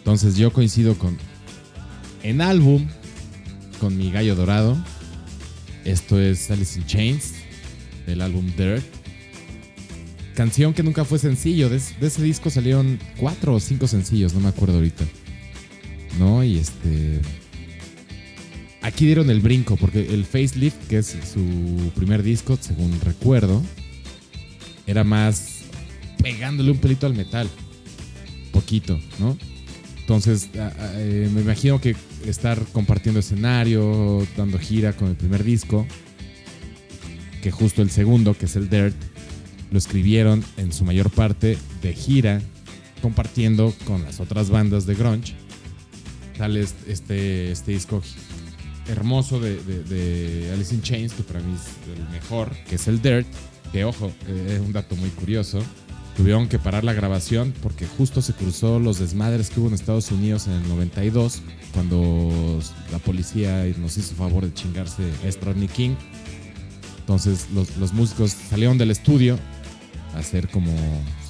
Entonces 0.08 0.38
yo 0.38 0.54
coincido 0.54 0.98
con, 0.98 1.18
en 2.24 2.40
álbum, 2.40 2.88
con 3.82 3.98
mi 3.98 4.10
gallo 4.10 4.36
dorado. 4.36 4.78
Esto 5.84 6.18
es 6.18 6.50
Alice 6.50 6.80
in 6.80 6.86
Chains, 6.86 7.34
del 8.06 8.22
álbum 8.22 8.46
Dirt. 8.56 8.86
Canción 10.34 10.74
que 10.74 10.82
nunca 10.82 11.04
fue 11.04 11.20
sencillo. 11.20 11.68
De, 11.68 11.82
de 12.00 12.08
ese 12.08 12.24
disco 12.24 12.50
salieron 12.50 12.98
cuatro 13.18 13.56
o 13.56 13.60
cinco 13.60 13.86
sencillos, 13.86 14.34
no 14.34 14.40
me 14.40 14.48
acuerdo 14.48 14.76
ahorita. 14.76 15.04
¿No? 16.18 16.42
Y 16.42 16.58
este. 16.58 17.20
Aquí 18.84 19.08
dieron 19.08 19.30
el 19.30 19.42
brinco, 19.42 19.76
porque 19.76 20.14
el 20.14 20.24
Facelift, 20.24 20.88
que 20.88 21.00
es 21.00 21.18
su 21.34 21.92
primer 21.96 22.24
disco, 22.24 22.58
según 22.62 22.98
recuerdo, 23.02 23.62
era 24.86 25.04
más 25.04 25.64
pegándole 26.24 26.72
un 26.72 26.78
pelito 26.78 27.08
al 27.08 27.14
metal. 27.14 27.50
Poquito, 28.54 28.98
¿no? 29.20 29.38
Entonces, 30.08 30.50
eh, 30.54 31.30
me 31.34 31.42
imagino 31.42 31.82
que 31.82 31.94
estar 32.26 32.64
compartiendo 32.72 33.20
escenario, 33.20 34.26
dando 34.38 34.58
gira 34.58 34.94
con 34.94 35.10
el 35.10 35.18
primer 35.18 35.44
disco, 35.44 35.86
que 37.42 37.52
justo 37.52 37.82
el 37.82 37.90
segundo, 37.90 38.34
que 38.34 38.46
es 38.46 38.56
el 38.56 38.70
Dirt, 38.70 38.96
lo 39.70 39.78
escribieron 39.78 40.46
en 40.56 40.72
su 40.72 40.86
mayor 40.86 41.10
parte 41.10 41.58
de 41.82 41.94
gira, 41.94 42.42
compartiendo 43.02 43.74
con 43.84 44.02
las 44.04 44.22
otras 44.22 44.50
bandas 44.50 44.86
de 44.86 44.96
grunge. 44.96 45.36
Sale 46.38 46.62
este, 46.62 47.52
este, 47.52 47.74
disco 47.74 48.02
hermoso 48.88 49.42
de 49.42 50.50
Alice 50.54 50.74
in 50.74 50.84
Chains, 50.84 51.12
que 51.12 51.24
para 51.24 51.42
mí 51.42 51.54
es 51.54 51.98
el 51.98 52.08
mejor, 52.14 52.56
que 52.70 52.76
es 52.76 52.88
el 52.88 53.02
Dirt, 53.02 53.28
que 53.74 53.84
ojo, 53.84 54.14
eh, 54.30 54.54
es 54.54 54.60
un 54.62 54.72
dato 54.72 54.96
muy 54.96 55.10
curioso. 55.10 55.60
Tuvieron 56.18 56.48
que 56.48 56.58
parar 56.58 56.84
la 56.84 56.94
grabación 56.94 57.54
porque 57.62 57.86
justo 57.86 58.24
se 58.24 58.34
cruzó 58.34 58.80
los 58.80 58.98
desmadres 58.98 59.52
que 59.52 59.60
hubo 59.60 59.68
en 59.68 59.76
Estados 59.76 60.12
Unidos 60.12 60.48
en 60.48 60.54
el 60.54 60.68
92, 60.68 61.44
cuando 61.74 62.60
la 62.92 62.98
policía 62.98 63.64
nos 63.78 63.98
hizo 63.98 64.16
favor 64.16 64.44
de 64.44 64.52
chingarse 64.52 65.04
a 65.04 65.68
King. 65.68 65.96
Entonces 67.02 67.48
los, 67.54 67.78
los 67.78 67.94
músicos 67.94 68.32
salieron 68.32 68.80
del 68.80 68.90
estudio 68.90 69.38
a 70.16 70.18
hacer 70.18 70.50
como 70.50 70.74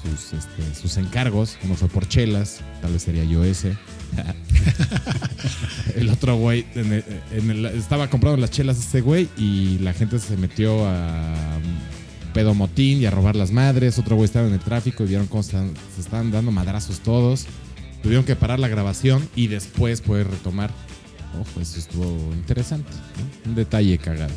sus, 0.02 0.32
este, 0.32 0.74
sus 0.74 0.96
encargos. 0.96 1.58
Uno 1.64 1.74
fue 1.74 1.88
por 1.88 2.08
chelas, 2.08 2.60
tal 2.80 2.94
vez 2.94 3.02
sería 3.02 3.24
yo 3.24 3.44
ese. 3.44 3.76
el 5.96 6.08
otro 6.08 6.36
güey 6.36 6.64
estaba 7.74 8.08
comprando 8.08 8.40
las 8.40 8.50
chelas 8.50 8.78
ese 8.78 9.02
güey 9.02 9.28
y 9.36 9.78
la 9.80 9.92
gente 9.92 10.18
se 10.18 10.34
metió 10.38 10.86
a 10.88 11.58
pedo 12.38 12.54
motín 12.54 13.00
y 13.02 13.04
a 13.06 13.10
robar 13.10 13.34
las 13.34 13.50
madres. 13.50 13.98
Otro 13.98 14.14
güey 14.14 14.26
estaba 14.26 14.46
en 14.46 14.52
el 14.54 14.60
tráfico 14.60 15.02
y 15.02 15.08
vieron 15.08 15.26
cómo 15.26 15.40
están- 15.40 15.72
se 15.96 16.00
estaban 16.00 16.30
dando 16.30 16.52
madrazos 16.52 17.00
todos. 17.00 17.46
Tuvieron 18.00 18.24
que 18.24 18.36
parar 18.36 18.60
la 18.60 18.68
grabación 18.68 19.28
y 19.34 19.48
después 19.48 20.00
poder 20.02 20.28
retomar. 20.30 20.70
Ojo, 21.40 21.60
eso 21.60 21.80
estuvo 21.80 22.32
interesante. 22.34 22.92
Un 23.44 23.56
detalle 23.56 23.98
cagado. 23.98 24.32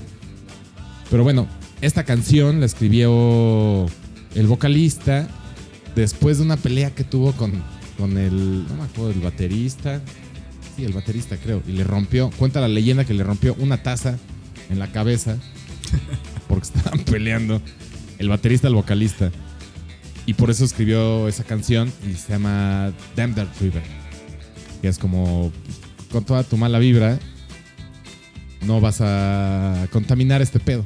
Pero 1.12 1.22
bueno, 1.22 1.46
esta 1.82 2.04
canción 2.04 2.60
la 2.60 2.66
escribió 2.66 3.86
el 4.34 4.48
vocalista 4.48 5.28
después 5.96 6.40
de 6.40 6.44
una 6.46 6.58
pelea 6.58 6.90
que 6.96 7.04
tuvo 7.04 7.34
con, 7.34 7.52
con 8.00 8.18
el, 8.18 8.68
no 8.68 8.78
me 8.78 8.84
acuerdo, 8.86 9.12
el 9.12 9.20
baterista. 9.20 10.02
Sí, 10.76 10.86
el 10.86 10.94
baterista 10.94 11.38
creo. 11.38 11.62
Y 11.68 11.74
le 11.74 11.84
rompió, 11.84 12.32
cuenta 12.32 12.62
la 12.62 12.68
leyenda 12.68 13.06
que 13.06 13.14
le 13.14 13.24
rompió 13.24 13.56
una 13.60 13.84
taza 13.84 14.18
en 14.72 14.80
la 14.80 14.92
cabeza 14.92 15.38
porque 16.48 16.66
estaban 16.66 17.00
peleando 17.06 17.62
el 18.22 18.30
baterista 18.30 18.68
al 18.68 18.76
vocalista. 18.76 19.32
Y 20.28 20.36
por 20.36 20.52
eso 20.52 20.64
escribió 20.64 21.28
esa 21.28 21.44
canción 21.44 21.92
y 22.08 22.14
se 22.14 22.34
llama 22.34 22.94
Damn 23.16 23.34
Dark 23.34 23.50
River. 23.60 23.82
Que 24.82 24.88
es 24.88 25.00
como 25.00 25.52
con 26.12 26.24
toda 26.24 26.44
tu 26.44 26.56
mala 26.56 26.78
vibra, 26.78 27.20
no 28.66 28.80
vas 28.80 29.00
a 29.02 29.88
contaminar 29.92 30.42
este 30.42 30.60
pedo, 30.60 30.86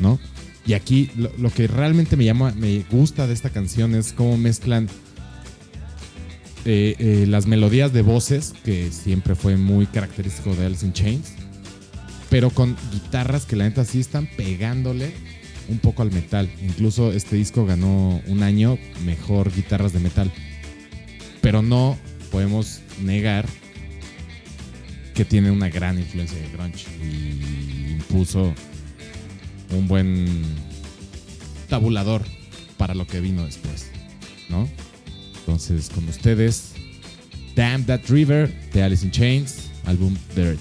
¿no? 0.00 0.18
Y 0.66 0.74
aquí 0.74 1.10
lo, 1.16 1.50
que 1.50 1.66
realmente 1.68 2.16
me 2.16 2.24
llama, 2.24 2.52
me 2.56 2.84
gusta 2.90 3.26
de 3.26 3.34
esta 3.34 3.50
canción 3.50 3.94
es 3.94 4.12
cómo 4.12 4.36
mezclan 4.36 4.88
eh, 6.64 6.96
eh, 6.98 7.24
las 7.28 7.46
melodías 7.46 7.92
de 7.92 8.02
voces, 8.02 8.54
que 8.64 8.90
siempre 8.90 9.34
fue 9.34 9.56
muy 9.56 9.86
característico 9.86 10.54
de 10.54 10.66
Alice 10.66 10.84
in 10.84 10.92
Chains, 10.92 11.32
pero 12.30 12.50
con 12.50 12.76
guitarras 12.92 13.46
que 13.46 13.56
la 13.56 13.64
neta 13.64 13.84
sí 13.84 14.00
están 14.00 14.28
pegándole 14.36 15.14
un 15.68 15.78
poco 15.78 16.02
al 16.02 16.12
metal. 16.12 16.48
Incluso 16.62 17.12
este 17.12 17.36
disco 17.36 17.66
ganó 17.66 18.20
un 18.26 18.42
año 18.42 18.78
mejor 19.04 19.54
guitarras 19.54 19.92
de 19.92 20.00
metal. 20.00 20.32
Pero 21.40 21.62
no 21.62 21.98
podemos 22.30 22.80
negar 23.02 23.46
que 25.14 25.24
tiene 25.24 25.50
una 25.50 25.68
gran 25.68 25.98
influencia 25.98 26.38
de 26.38 26.48
grunge 26.48 26.86
y 27.02 27.92
impuso 27.92 28.54
un 29.70 29.88
buen 29.88 30.42
tabulador 31.68 32.22
para 32.76 32.94
lo 32.94 33.06
que 33.06 33.20
vino 33.20 33.44
después, 33.44 33.90
¿no? 34.48 34.68
Entonces, 35.40 35.90
con 35.90 36.08
ustedes, 36.08 36.74
Damn 37.56 37.84
That 37.84 38.02
River 38.08 38.52
de 38.72 38.82
Alice 38.82 39.04
in 39.04 39.10
Chains, 39.10 39.70
álbum 39.86 40.14
Dirt. 40.36 40.60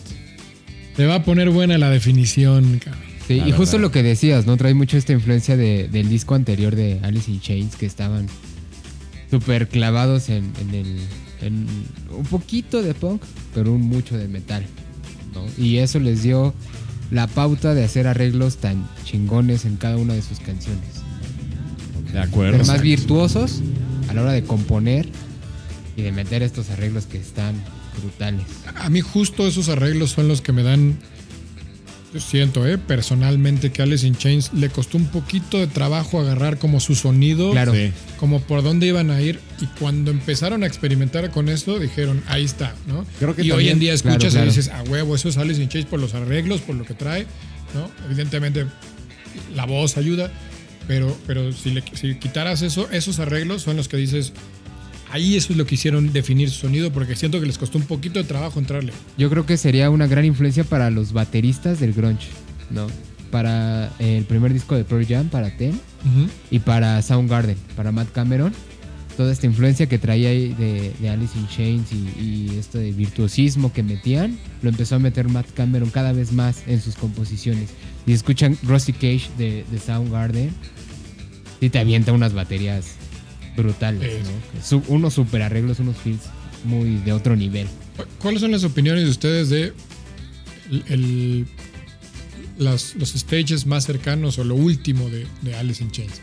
Te 0.96 1.06
va 1.06 1.16
a 1.16 1.24
poner 1.24 1.52
buena 1.52 1.78
la 1.78 1.90
definición, 1.92 2.80
cabrón. 2.80 3.07
Sí, 3.28 3.36
La 3.40 3.48
y 3.48 3.52
justo 3.52 3.78
verdad. 3.78 3.82
lo 3.88 3.92
que 3.92 4.04
decías, 4.04 4.46
¿no? 4.46 4.56
Trae 4.58 4.74
mucho 4.74 4.98
esta 4.98 5.12
influencia 5.14 5.58
de- 5.58 5.88
del 5.90 6.08
disco 6.10 6.34
anterior 6.36 6.76
de 6.76 7.00
Alice 7.04 7.30
in 7.30 7.42
Chains, 7.42 7.76
que 7.76 7.86
estaban 7.86 8.28
súper 9.30 9.68
clavados 9.68 10.30
en, 10.30 10.52
en 10.62 10.74
el. 10.74 11.00
en 11.42 11.68
un 12.16 12.24
poquito 12.26 12.82
de 12.82 12.94
punk, 12.94 13.22
pero 13.54 13.74
un 13.74 13.82
mucho 13.82 14.18
de 14.18 14.28
metal, 14.28 14.66
¿no? 15.34 15.44
Y 15.62 15.78
eso 15.78 16.00
les 16.00 16.24
dio 16.24 16.54
la 17.12 17.28
pauta 17.28 17.74
de 17.74 17.84
hacer 17.84 18.08
arreglos 18.08 18.58
tan 18.58 18.88
chingones 19.04 19.66
en 19.66 19.76
cada 19.78 19.98
una 19.98 20.14
de 20.14 20.22
sus 20.22 20.40
canciones. 20.40 20.82
De 22.14 22.20
acuerdo. 22.20 22.58
Ser 22.64 22.68
más 22.68 22.82
virtuosos 22.82 23.62
a 24.10 24.14
la 24.14 24.22
hora 24.22 24.32
de 24.32 24.44
componer 24.44 25.10
y 25.98 26.02
de 26.02 26.12
meter 26.14 26.44
estos 26.44 26.70
arreglos 26.70 27.06
que 27.06 27.18
están 27.18 27.56
brutales. 28.02 28.46
A 28.76 28.90
mí 28.90 29.02
justo 29.02 29.46
esos 29.48 29.68
arreglos 29.70 30.12
son 30.12 30.28
los 30.30 30.42
que 30.42 30.54
me 30.54 30.64
dan... 30.64 30.98
Yo 32.14 32.22
siento, 32.22 32.66
¿eh? 32.66 32.78
Personalmente 32.78 33.72
que 33.72 33.82
Alice 33.82 34.08
in 34.08 34.16
Chains 34.16 34.54
le 34.54 34.70
costó 34.70 34.98
un 34.98 35.08
poquito 35.08 35.58
de 35.60 35.68
trabajo 35.68 36.20
agarrar 36.22 36.58
como 36.58 36.80
su 36.80 36.96
sonido. 36.96 37.52
Claro. 37.52 37.74
Sí. 37.74 37.92
como 38.18 38.40
por 38.42 38.64
dónde 38.64 38.88
iban 38.88 39.12
a 39.12 39.22
ir 39.22 39.40
y 39.62 39.66
cuando 39.80 40.10
empezaron 40.12 40.64
a 40.64 40.68
experimentar 40.68 41.30
con 41.32 41.50
esto 41.50 41.78
dijeron 41.80 42.24
ahí 42.28 42.46
está, 42.46 42.74
¿no? 42.88 43.06
Creo 43.20 43.36
que 43.36 43.44
y 43.44 43.52
hoy 43.52 43.70
en 43.70 43.80
día 43.80 43.94
escuchas 43.94 44.18
Claro, 44.20 44.32
claro. 44.32 44.46
y 44.46 44.50
dices 44.50 44.70
a 44.70 44.84
huevo 44.84 45.16
eso 45.16 45.28
es 45.30 45.38
Alice 45.38 45.62
in 45.62 45.68
Chains 45.70 45.88
por 45.88 46.00
los 46.00 46.14
arreglos, 46.14 46.62
por 46.62 46.76
lo 46.76 46.86
que 46.86 46.94
trae, 46.94 47.28
¿no? 47.76 47.92
Evidentemente 48.06 48.66
la 49.56 49.66
voz 49.66 49.98
ayuda, 49.98 50.32
pero 50.88 51.16
pero 51.28 51.52
si 51.52 51.72
le 51.72 51.84
si 51.94 52.16
quitaras 52.16 52.62
eso 52.62 52.90
esos 52.92 53.20
arreglos 53.20 53.62
son 53.64 53.76
los 53.78 53.88
que 53.90 53.98
dices 53.98 54.32
ahí 55.12 55.36
eso 55.36 55.54
es 55.54 55.58
lo 55.58 55.66
que 55.66 55.76
hicieron 55.76 56.12
definir 56.14 56.50
su 56.50 56.62
sonido 56.62 56.92
porque 56.92 57.16
siento 57.16 57.40
que 57.40 57.46
les 57.46 57.58
costó 57.58 57.78
un 57.78 57.86
poquito 57.86 58.20
de 58.20 58.26
trabajo 58.26 58.60
entrarle. 58.60 58.94
Yo 59.18 59.30
creo 59.30 59.46
que 59.46 59.58
sería 59.58 59.90
una 59.90 60.08
gran 60.08 60.26
influencia 60.26 60.64
para 60.64 60.90
los 60.90 61.14
bateristas 61.14 61.80
del 61.80 61.94
grunge, 61.94 62.28
¿no? 62.70 62.88
Para 63.32 63.92
el 64.00 64.24
primer 64.26 64.54
disco 64.54 64.76
de 64.76 64.84
Pearl 64.84 65.06
Jam, 65.06 65.30
para 65.30 65.56
Ten, 65.58 65.80
y 66.50 66.60
para 66.60 67.02
Soundgarden, 67.02 67.58
para 67.76 67.92
Matt 67.92 68.12
Cameron. 68.12 68.54
Toda 69.18 69.34
esta 69.34 69.48
influencia 69.48 69.88
que 69.88 69.98
traía 69.98 70.30
ahí 70.30 70.54
de, 70.54 70.94
de 71.00 71.10
Alice 71.10 71.38
in 71.38 71.48
Chains 71.48 71.92
y, 71.92 71.96
y 72.22 72.58
esto 72.60 72.78
de 72.78 72.92
virtuosismo 72.92 73.74
que 73.74 73.82
metían, 73.82 74.38
lo 74.62 74.70
empezó 74.70 74.96
a 74.96 75.00
meter 75.00 75.28
Matt 75.28 75.48
Cameron 75.56 75.90
cada 75.90 76.14
vez 76.14 76.32
más 76.32 76.62
en 76.68 76.80
sus 76.82 76.96
composiciones. 76.96 77.70
Y 78.06 78.14
escuchan 78.14 78.58
Rusty 78.64 78.94
Cage 78.94 79.30
de, 79.38 79.66
de 79.72 79.80
Soundgarden, 79.80 80.52
y 81.60 81.70
te 81.70 81.80
avienta 81.80 82.14
unas 82.14 82.34
baterías 82.34 82.97
brutales, 83.58 84.04
Eh, 84.14 84.22
¿no? 84.24 84.64
Su- 84.64 84.84
unos 84.88 85.14
super 85.16 85.42
arreglos, 85.42 85.80
unos 85.80 85.98
feels 85.98 86.22
muy 86.64 86.96
de 86.98 87.12
otro 87.12 87.36
nivel. 87.36 87.68
¿Cu- 87.98 88.04
¿Cuáles 88.22 88.40
son 88.42 88.52
las 88.52 88.64
opiniones 88.64 89.04
de 89.04 89.10
ustedes 89.10 89.50
de 89.50 89.74
el, 90.72 90.84
el- 90.88 91.48
las- 92.58 92.96
los 92.96 93.10
stages 93.12 93.66
más 93.66 93.86
cercanos 93.86 94.40
o 94.40 94.44
lo 94.44 94.56
último 94.56 95.10
de, 95.10 95.28
de 95.42 95.56
Alice 95.56 95.84
in 95.84 95.92
Chains? 95.92 96.22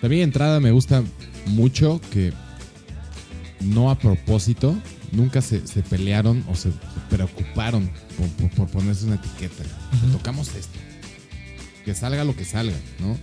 También 0.00 0.20
de 0.20 0.24
entrada 0.24 0.60
me 0.60 0.70
gusta 0.70 1.02
mucho 1.46 2.00
que 2.12 2.32
no 3.60 3.90
a 3.90 3.98
propósito, 3.98 4.76
nunca 5.12 5.40
se, 5.42 5.66
se 5.66 5.82
pelearon 5.82 6.44
o 6.48 6.54
se, 6.54 6.70
preocuparon 7.10 7.90
por, 8.16 8.28
por- 8.30 8.50
por 8.50 8.68
ponerse 8.68 9.06
una 9.06 9.16
etiqueta. 9.16 9.62
Tocamos 10.12 10.48
esto. 10.54 10.78
Que 11.84 11.94
salga 11.94 12.24
lo 12.24 12.34
que 12.34 12.44
salga, 12.44 12.76
¿no? 13.00 13.18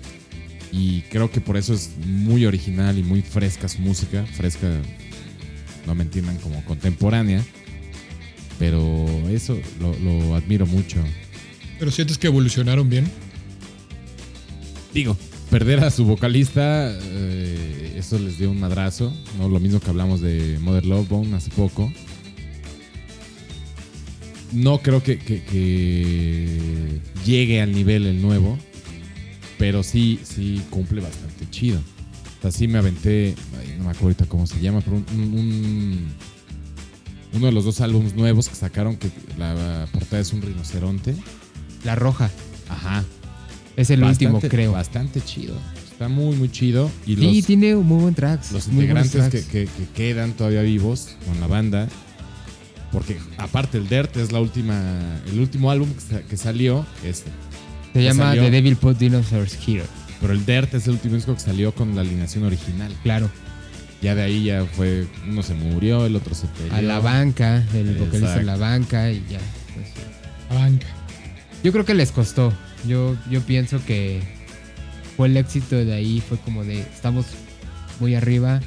Y 0.72 1.01
creo 1.09 1.32
que 1.32 1.41
por 1.41 1.57
eso 1.57 1.74
es 1.74 1.91
muy 2.05 2.45
original 2.45 2.97
y 2.99 3.03
muy 3.03 3.22
fresca 3.22 3.67
su 3.67 3.80
música. 3.80 4.26
Fresca, 4.26 4.67
no 5.88 5.95
me 5.95 6.03
entiendan 6.03 6.38
como 6.38 6.63
contemporánea. 6.65 7.43
Pero 8.59 9.07
eso 9.30 9.57
lo, 9.80 9.97
lo 9.99 10.36
admiro 10.36 10.65
mucho. 10.65 10.97
¿Pero 11.80 11.91
sientes 11.91 12.17
que 12.17 12.28
evolucionaron 12.28 12.89
bien? 12.89 13.09
Digo, 14.93 15.15
perder 15.49 15.80
a 15.84 15.91
su 15.91 16.03
vocalista, 16.05 16.91
eh, 16.91 17.93
eso 17.97 18.20
les 18.20 18.38
dio 18.38 18.51
un 18.51 18.59
madrazo, 18.59 19.13
¿no? 19.38 19.47
Lo 19.47 19.59
mismo 19.59 19.80
que 19.80 19.89
hablamos 19.89 20.20
de 20.20 20.57
Mother 20.59 20.86
Love 20.86 21.07
Bone 21.07 21.36
hace 21.36 21.49
poco. 21.51 21.91
No 24.51 24.80
creo 24.80 25.03
que, 25.03 25.20
que- 25.20 25.43
que 25.43 26.99
llegue 27.26 27.61
al 27.61 27.72
nivel 27.72 28.07
el 28.07 28.22
nuevo, 28.22 28.57
pero 29.60 29.84
sí, 29.84 30.20
sí 30.24 30.60
cumple 30.72 31.01
bastante 31.01 31.47
chido. 31.51 31.78
O 32.39 32.41
sea, 32.41 32.51
sí 32.51 32.68
me 32.68 32.80
aventé, 32.80 33.36
ay, 33.60 33.76
no 33.78 33.84
me 33.84 33.89
acuerdo 33.91 34.05
ahorita 34.07 34.26
cómo 34.26 34.47
se 34.47 34.60
llama, 34.62 34.82
pero 34.82 34.95
un, 34.97 35.05
un- 35.14 35.34
un- 35.39 36.07
uno 37.34 37.45
de 37.45 37.51
los 37.51 37.64
dos 37.66 37.80
álbumes 37.82 38.16
nuevos 38.16 38.49
que 38.49 38.55
sacaron, 38.55 38.95
que 38.97 39.12
la 39.38 39.88
portada 39.91 40.20
es 40.22 40.34
un 40.34 40.41
rinoceronte. 40.41 41.14
La 41.84 41.93
roja 41.95 42.32
Ajá, 42.70 43.03
es 43.76 43.89
el 43.91 44.01
Bastante- 44.01 44.26
último, 44.34 44.49
creo. 44.49 44.72
Bastante 44.72 45.22
chido. 45.22 45.55
Está 45.91 46.07
muy, 46.07 46.36
muy 46.36 46.49
chido. 46.49 46.89
Y 47.05 47.16
Sí, 47.18 47.38
los, 47.38 47.45
tiene 47.45 47.76
muy 47.76 48.01
buen 48.03 48.16
tracks. 48.16 48.51
los 48.53 48.68
integrantes 48.70 49.12
que, 49.12 49.30
tracks. 49.30 49.45
que- 49.47 49.66
que 49.66 49.86
quedan 49.93 50.32
todavía 50.34 50.62
vivos 50.62 51.18
con 51.28 51.39
la 51.41 51.47
banda. 51.47 51.88
Porque 52.91 53.20
aparte 53.38 53.78
el 53.78 53.88
Dirt 53.89 54.16
es 54.18 54.32
la 54.32 54.39
última, 54.39 54.82
el 55.32 55.39
último 55.39 55.70
álbum 55.70 55.89
que 56.30 56.38
salió, 56.38 56.86
este. 57.03 57.30
Se 57.94 58.04
llama 58.04 58.26
salió- 58.26 58.44
The 58.44 58.52
Devil 58.52 58.76
Put 58.76 58.98
Dinosaurs 58.98 59.58
Here. 59.68 59.84
Pero 60.22 60.34
el 60.34 60.46
Dirt 60.46 60.74
es 60.74 60.86
el 60.88 60.94
último 60.94 61.16
disco 61.16 61.34
que 61.34 61.40
salió 61.40 61.74
con 61.74 61.96
la 61.96 62.02
alineación 62.02 62.44
original. 62.44 62.94
Claro. 63.04 63.30
Ya 64.02 64.16
de 64.16 64.22
ahí 64.22 64.44
ya 64.46 64.66
fue, 64.66 65.08
uno 65.28 65.44
se 65.44 65.54
murió, 65.54 66.06
el 66.06 66.16
otro 66.16 66.34
se 66.36 66.48
peleó. 66.48 66.74
A 66.74 66.82
la 66.82 67.00
banca, 67.00 67.64
el 67.74 67.96
vocalista 67.98 68.40
en 68.40 68.46
la 68.46 68.56
banca 68.58 69.12
y 69.12 69.24
ya. 69.30 69.40
pues. 69.76 69.88
La 70.50 70.56
banca. 70.56 70.88
Yo 71.64 71.72
creo 71.72 71.86
que 71.86 71.94
les 71.94 72.12
costó. 72.12 72.54
Yo, 72.88 73.16
yo 73.30 73.42
pienso 73.42 73.84
que 73.86 74.22
fue 75.18 75.28
el 75.28 75.36
éxito 75.38 75.76
de 75.76 75.94
ahí, 75.94 76.22
fue 76.28 76.38
como 76.38 76.64
de 76.64 76.80
estamos 76.80 77.26
muy 78.00 78.16
arriba. 78.16 78.62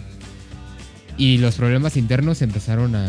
Y 1.17 1.39
los 1.39 1.55
problemas 1.57 1.97
internos 1.97 2.41
empezaron 2.43 2.95
a, 2.97 3.07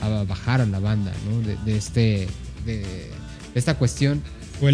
a- 0.00 0.06
a 0.06 0.24
bajar 0.24 0.60
a 0.60 0.66
la 0.66 0.78
banda, 0.78 1.12
¿no? 1.30 1.40
De, 1.40 1.56
de 1.64 1.76
este. 1.76 2.28
De, 2.66 2.78
de 2.78 3.10
esta 3.54 3.74
cuestión 3.74 4.22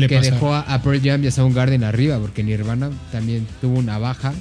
Que 0.08 0.16
pasar. 0.16 0.32
dejó 0.34 0.54
a, 0.54 0.60
a 0.60 0.82
Pearl 0.82 1.00
Jam 1.02 1.24
y 1.24 1.28
a 1.28 1.30
Soundgarden 1.30 1.84
arriba, 1.84 2.18
porque 2.18 2.42
Nirvana 2.42 2.90
también 3.12 3.46
tuvo 3.60 3.78
una 3.78 3.98
baja. 3.98 4.34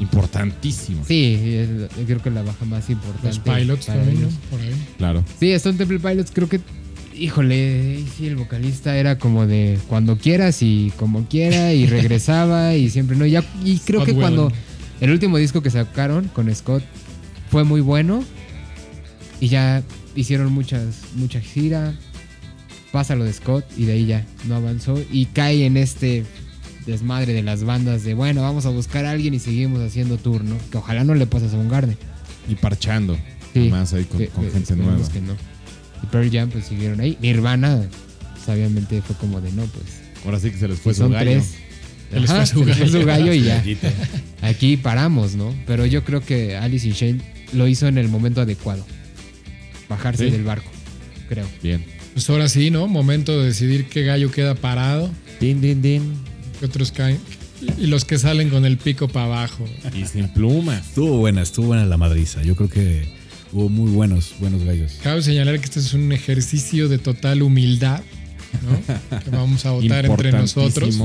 Importantísimo. 0.00 1.04
Sí, 1.06 1.34
es- 1.44 1.68
yo 1.96 2.04
creo 2.04 2.22
que 2.22 2.30
la 2.30 2.42
baja 2.42 2.64
más 2.64 2.90
importante. 2.90 3.28
Los 3.28 3.38
pilots 3.38 3.86
también, 3.86 4.22
¿no? 4.22 4.28
Por 4.50 4.60
ahí. 4.60 4.74
Claro. 4.98 5.24
Sí, 5.38 5.52
Stone 5.52 5.78
Temple 5.78 6.00
Pilots 6.00 6.30
creo 6.34 6.48
que, 6.48 6.60
híjole, 7.16 8.00
sí, 8.16 8.26
el 8.26 8.36
vocalista 8.36 8.96
era 8.96 9.18
como 9.18 9.46
de 9.46 9.78
cuando 9.88 10.18
quieras 10.18 10.62
y 10.62 10.92
como 10.96 11.26
quiera 11.28 11.72
y 11.72 11.86
regresaba 11.86 12.74
y 12.74 12.90
siempre 12.90 13.16
no. 13.16 13.24
Ya, 13.26 13.44
y 13.64 13.78
creo 13.78 14.00
Scott 14.00 14.08
que 14.08 14.14
cuando 14.14 14.52
el 15.00 15.10
último 15.10 15.38
disco 15.38 15.62
que 15.62 15.70
sacaron 15.70 16.28
con 16.28 16.52
Scott 16.54 16.82
fue 17.50 17.62
muy 17.64 17.80
bueno 17.80 18.24
y 19.40 19.48
ya 19.48 19.82
hicieron 20.16 20.52
muchas, 20.52 21.02
mucha 21.14 21.40
gira, 21.40 21.94
pasa 22.94 23.16
lo 23.16 23.24
de 23.24 23.32
Scott 23.32 23.64
y 23.76 23.86
de 23.86 23.94
ahí 23.94 24.06
ya 24.06 24.24
no 24.46 24.54
avanzó 24.54 25.02
y 25.10 25.26
cae 25.26 25.66
en 25.66 25.76
este 25.76 26.22
desmadre 26.86 27.32
de 27.32 27.42
las 27.42 27.64
bandas 27.64 28.04
de 28.04 28.14
bueno, 28.14 28.40
vamos 28.42 28.66
a 28.66 28.68
buscar 28.68 29.04
a 29.04 29.10
alguien 29.10 29.34
y 29.34 29.40
seguimos 29.40 29.80
haciendo 29.80 30.16
tour, 30.16 30.44
¿no? 30.44 30.56
Que 30.70 30.78
ojalá 30.78 31.02
no 31.02 31.16
le 31.16 31.26
pase 31.26 31.46
a 31.46 31.48
Soundgarden. 31.50 31.96
Y 32.48 32.54
parchando. 32.54 33.18
Sí, 33.52 33.68
Más 33.68 33.92
ahí 33.94 34.04
con, 34.04 34.18
que- 34.18 34.28
con 34.28 34.44
que 34.44 34.52
gente 34.52 34.76
nueva. 34.76 34.96
que 35.12 35.20
no. 35.20 35.32
Y 36.04 36.06
Pearl 36.06 36.30
Jam 36.30 36.50
pues 36.50 36.66
siguieron 36.66 37.00
ahí. 37.00 37.18
Nirvana, 37.20 37.82
obviamente 38.46 39.02
fue 39.02 39.16
como 39.16 39.40
de 39.40 39.50
no, 39.50 39.64
pues. 39.64 39.86
Ahora 40.24 40.38
sí 40.38 40.52
que 40.52 40.58
se 40.58 40.68
les 40.68 40.78
fue 40.78 40.94
si 40.94 40.98
su 40.98 41.02
son 41.04 41.12
gallo. 41.14 41.32
tres. 41.32 41.54
Les 42.12 42.30
Ajá, 42.30 42.46
fue 42.46 42.46
su 42.46 42.62
fue 42.64 42.72
gallo. 42.74 42.88
su 43.00 43.04
gallo 43.06 43.32
y 43.32 43.42
ya. 43.42 43.64
Aquí 44.42 44.76
paramos, 44.76 45.34
¿no? 45.34 45.52
Pero 45.66 45.84
yo 45.84 46.04
creo 46.04 46.20
que 46.20 46.56
Alice 46.56 46.86
in 46.86 46.94
Chains 46.94 47.22
lo 47.54 47.66
hizo 47.66 47.88
en 47.88 47.98
el 47.98 48.08
momento 48.08 48.40
adecuado. 48.40 48.86
Bajarse 49.88 50.26
Sí. 50.26 50.30
del 50.30 50.44
barco, 50.44 50.70
creo. 51.28 51.46
Bien. 51.60 51.84
Pues 52.14 52.30
ahora 52.30 52.48
sí, 52.48 52.70
¿no? 52.70 52.86
Momento 52.86 53.38
de 53.40 53.46
decidir 53.48 53.86
qué 53.88 54.02
gallo 54.04 54.30
queda 54.30 54.54
parado, 54.54 55.10
Din, 55.40 55.60
din, 55.60 55.82
din. 55.82 56.02
qué 56.60 56.66
otros 56.66 56.92
caen. 56.92 57.18
Y 57.78 57.86
los 57.86 58.04
que 58.04 58.18
salen 58.18 58.50
con 58.50 58.64
el 58.64 58.76
pico 58.76 59.08
para 59.08 59.26
abajo. 59.26 59.64
Y 59.98 60.04
sin 60.06 60.28
plumas. 60.28 60.86
Estuvo 60.86 61.18
buena, 61.18 61.42
estuvo 61.42 61.66
buena 61.68 61.84
la 61.86 61.96
madriza. 61.96 62.42
Yo 62.42 62.54
creo 62.56 62.68
que 62.68 63.04
hubo 63.52 63.68
muy 63.68 63.90
buenos, 63.90 64.34
buenos 64.38 64.62
gallos. 64.64 64.98
Cabe 65.02 65.22
señalar 65.22 65.58
que 65.58 65.64
este 65.64 65.80
es 65.80 65.92
un 65.94 66.12
ejercicio 66.12 66.88
de 66.88 66.98
total 66.98 67.42
humildad, 67.42 68.00
¿no? 68.62 69.20
Que 69.20 69.30
vamos 69.30 69.64
a 69.66 69.70
votar 69.72 70.04
entre 70.06 70.32
nosotros. 70.32 70.96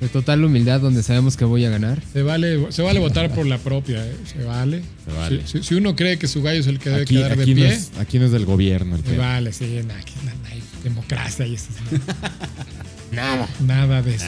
De 0.00 0.08
total 0.08 0.44
humildad, 0.44 0.80
donde 0.80 1.02
sabemos 1.02 1.36
que 1.36 1.44
voy 1.44 1.64
a 1.64 1.70
ganar. 1.70 2.00
Se 2.12 2.22
vale, 2.22 2.70
se 2.70 2.82
vale 2.82 3.00
votar 3.00 3.34
por 3.34 3.46
la 3.46 3.58
propia, 3.58 4.04
¿eh? 4.06 4.14
Se 4.32 4.44
vale. 4.44 4.82
Se 5.04 5.12
vale. 5.12 5.42
Si, 5.46 5.58
si- 5.58 5.64
si 5.64 5.74
uno 5.74 5.96
cree 5.96 6.18
que 6.18 6.28
su 6.28 6.40
gallo 6.42 6.60
es 6.60 6.66
el 6.68 6.78
que 6.78 6.90
debe 6.90 7.02
Aquí, 7.02 7.16
quedar 7.16 7.36
de 7.36 7.42
aquí, 7.42 7.50
no 7.54 7.56
pie, 7.62 7.68
es, 7.74 7.90
aquí 7.98 8.18
no 8.18 8.26
es 8.26 8.32
del 8.32 8.44
gobierno 8.44 8.94
el 8.96 9.02
se 9.04 9.16
vale, 9.16 9.52
sí, 9.52 9.80
no, 9.86 9.94
aquí 9.94 10.12
no, 10.24 10.30
no 10.30 10.48
hay 10.52 10.62
democracia 10.84 11.46
y 11.46 11.54
eso. 11.54 11.66
Nada. 13.12 13.48
nada 13.66 14.02
de 14.02 14.14
eso. 14.14 14.26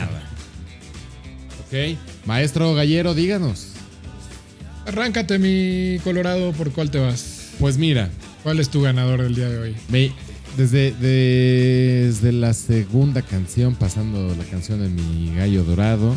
Ok. 1.66 1.98
Maestro 2.26 2.74
Gallero, 2.74 3.14
díganos. 3.14 3.68
Arráncate, 4.86 5.38
mi 5.38 5.98
Colorado, 6.02 6.52
¿por 6.52 6.72
cuál 6.72 6.90
te 6.90 6.98
vas? 6.98 7.50
Pues 7.60 7.76
mira, 7.78 8.10
¿Cuál 8.42 8.58
es 8.58 8.70
tu 8.70 8.80
ganador 8.80 9.22
del 9.22 9.34
día 9.34 9.48
de 9.50 9.58
hoy? 9.58 9.76
me- 9.90 10.12
desde, 10.56 10.92
desde 10.92 12.32
la 12.32 12.54
segunda 12.54 13.22
canción, 13.22 13.74
pasando 13.74 14.34
la 14.34 14.44
canción 14.44 14.80
de 14.80 14.88
mi 14.88 15.34
gallo 15.34 15.64
dorado 15.64 16.16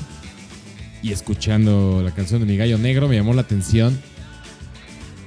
y 1.01 1.11
escuchando 1.11 2.01
la 2.03 2.11
canción 2.11 2.39
de 2.39 2.45
mi 2.45 2.57
gallo 2.57 2.77
negro, 2.77 3.07
me 3.07 3.15
llamó 3.15 3.33
la 3.33 3.41
atención 3.41 3.97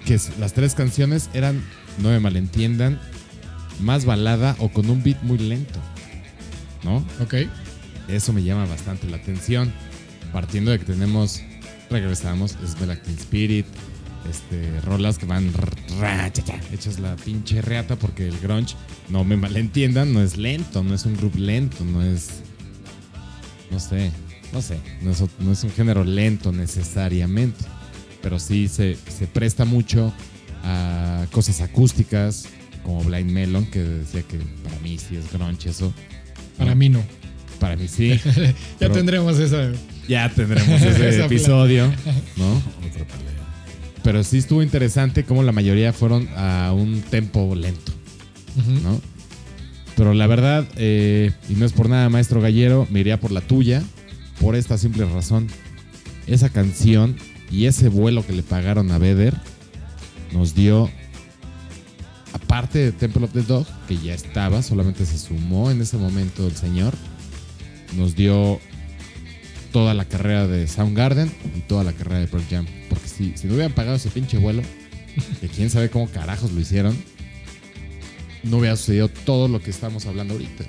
que 0.04 0.18
las 0.38 0.52
tres 0.52 0.74
canciones 0.74 1.28
eran, 1.34 1.62
no 1.98 2.10
me 2.10 2.20
malentiendan, 2.20 2.98
más 3.80 4.04
balada 4.04 4.56
o 4.58 4.70
con 4.70 4.88
un 4.88 5.02
beat 5.02 5.22
muy 5.22 5.38
lento. 5.38 5.78
¿No? 6.84 7.04
Ok. 7.20 7.34
Eso 8.08 8.32
me 8.32 8.42
llama 8.42 8.66
bastante 8.66 9.08
la 9.08 9.16
atención. 9.16 9.72
Partiendo 10.32 10.70
de 10.70 10.78
que 10.78 10.84
tenemos, 10.84 11.42
regresamos, 11.90 12.56
es 12.64 12.78
Black 12.78 13.02
Teen 13.02 13.16
Spirit, 13.16 13.66
este, 14.28 14.80
rolas 14.82 15.18
que 15.18 15.26
van 15.26 15.52
hechas 16.72 16.98
la 16.98 17.16
pinche 17.16 17.62
reata 17.62 17.96
porque 17.96 18.26
el 18.28 18.38
grunge, 18.38 18.74
no 19.08 19.24
me 19.24 19.36
malentiendan, 19.36 20.12
no 20.12 20.22
es 20.22 20.36
lento, 20.36 20.82
no 20.82 20.94
es 20.94 21.04
un 21.04 21.16
grupo 21.16 21.38
lento, 21.38 21.84
no 21.84 22.02
es, 22.02 22.42
no 23.70 23.80
sé, 23.80 24.10
no 24.52 24.62
sé, 24.62 24.78
no 25.02 25.10
es, 25.10 25.24
no 25.38 25.52
es 25.52 25.64
un 25.64 25.70
género 25.70 26.04
lento 26.04 26.52
necesariamente, 26.52 27.64
pero 28.22 28.38
sí 28.38 28.68
se, 28.68 28.96
se 28.96 29.26
presta 29.26 29.64
mucho 29.64 30.12
a 30.62 31.26
cosas 31.30 31.60
acústicas 31.60 32.48
como 32.82 33.02
Blind 33.02 33.30
Melon, 33.30 33.66
que 33.66 33.80
decía 33.80 34.22
que 34.22 34.38
para 34.62 34.78
mí 34.80 34.96
sí 34.98 35.16
es 35.16 35.32
grunge 35.32 35.70
eso. 35.70 35.92
Para 36.56 36.74
mí 36.74 36.88
no. 36.88 37.02
Para 37.58 37.76
mí 37.76 37.88
sí. 37.88 38.20
Ya 38.80 38.90
tendremos 38.90 39.38
esa. 39.38 39.72
Ya 40.08 40.28
tendremos 40.28 40.80
ese 40.82 41.24
episodio, 41.24 41.92
¿no? 42.36 42.54
Otra. 42.54 43.35
Pero 44.06 44.22
sí 44.22 44.38
estuvo 44.38 44.62
interesante 44.62 45.24
como 45.24 45.42
la 45.42 45.50
mayoría 45.50 45.92
fueron 45.92 46.28
a 46.36 46.72
un 46.72 47.02
tempo 47.02 47.56
lento. 47.56 47.90
¿no? 48.84 49.00
Pero 49.96 50.14
la 50.14 50.28
verdad, 50.28 50.64
eh, 50.76 51.32
y 51.48 51.54
no 51.54 51.66
es 51.66 51.72
por 51.72 51.88
nada, 51.88 52.08
maestro 52.08 52.40
Gallero, 52.40 52.86
me 52.88 53.00
iría 53.00 53.18
por 53.18 53.32
la 53.32 53.40
tuya, 53.40 53.82
por 54.40 54.54
esta 54.54 54.78
simple 54.78 55.06
razón. 55.06 55.48
Esa 56.28 56.50
canción 56.50 57.16
y 57.50 57.66
ese 57.66 57.88
vuelo 57.88 58.24
que 58.24 58.32
le 58.32 58.44
pagaron 58.44 58.92
a 58.92 58.98
Vedder 58.98 59.34
nos 60.32 60.54
dio, 60.54 60.88
aparte 62.32 62.78
de 62.78 62.92
Temple 62.92 63.24
of 63.24 63.32
the 63.32 63.42
Dog, 63.42 63.66
que 63.88 63.96
ya 63.96 64.14
estaba, 64.14 64.62
solamente 64.62 65.04
se 65.04 65.18
sumó 65.18 65.72
en 65.72 65.82
ese 65.82 65.96
momento 65.96 66.46
el 66.46 66.54
señor, 66.54 66.94
nos 67.96 68.14
dio 68.14 68.60
toda 69.76 69.92
la 69.92 70.06
carrera 70.06 70.46
de 70.46 70.66
Soundgarden 70.66 71.30
y 71.54 71.60
toda 71.60 71.84
la 71.84 71.92
carrera 71.92 72.20
de 72.20 72.28
Pearl 72.28 72.46
Jam. 72.48 72.64
Porque 72.88 73.06
si, 73.08 73.36
si 73.36 73.46
no 73.46 73.52
hubieran 73.52 73.74
pagado 73.74 73.96
ese 73.96 74.08
pinche 74.08 74.38
vuelo, 74.38 74.62
que 75.42 75.48
quién 75.48 75.68
sabe 75.68 75.90
cómo 75.90 76.08
carajos 76.08 76.50
lo 76.52 76.60
hicieron, 76.62 76.96
no 78.42 78.56
hubiera 78.56 78.74
sucedido 78.76 79.08
todo 79.08 79.48
lo 79.48 79.60
que 79.60 79.68
estamos 79.68 80.06
hablando 80.06 80.32
ahorita. 80.32 80.64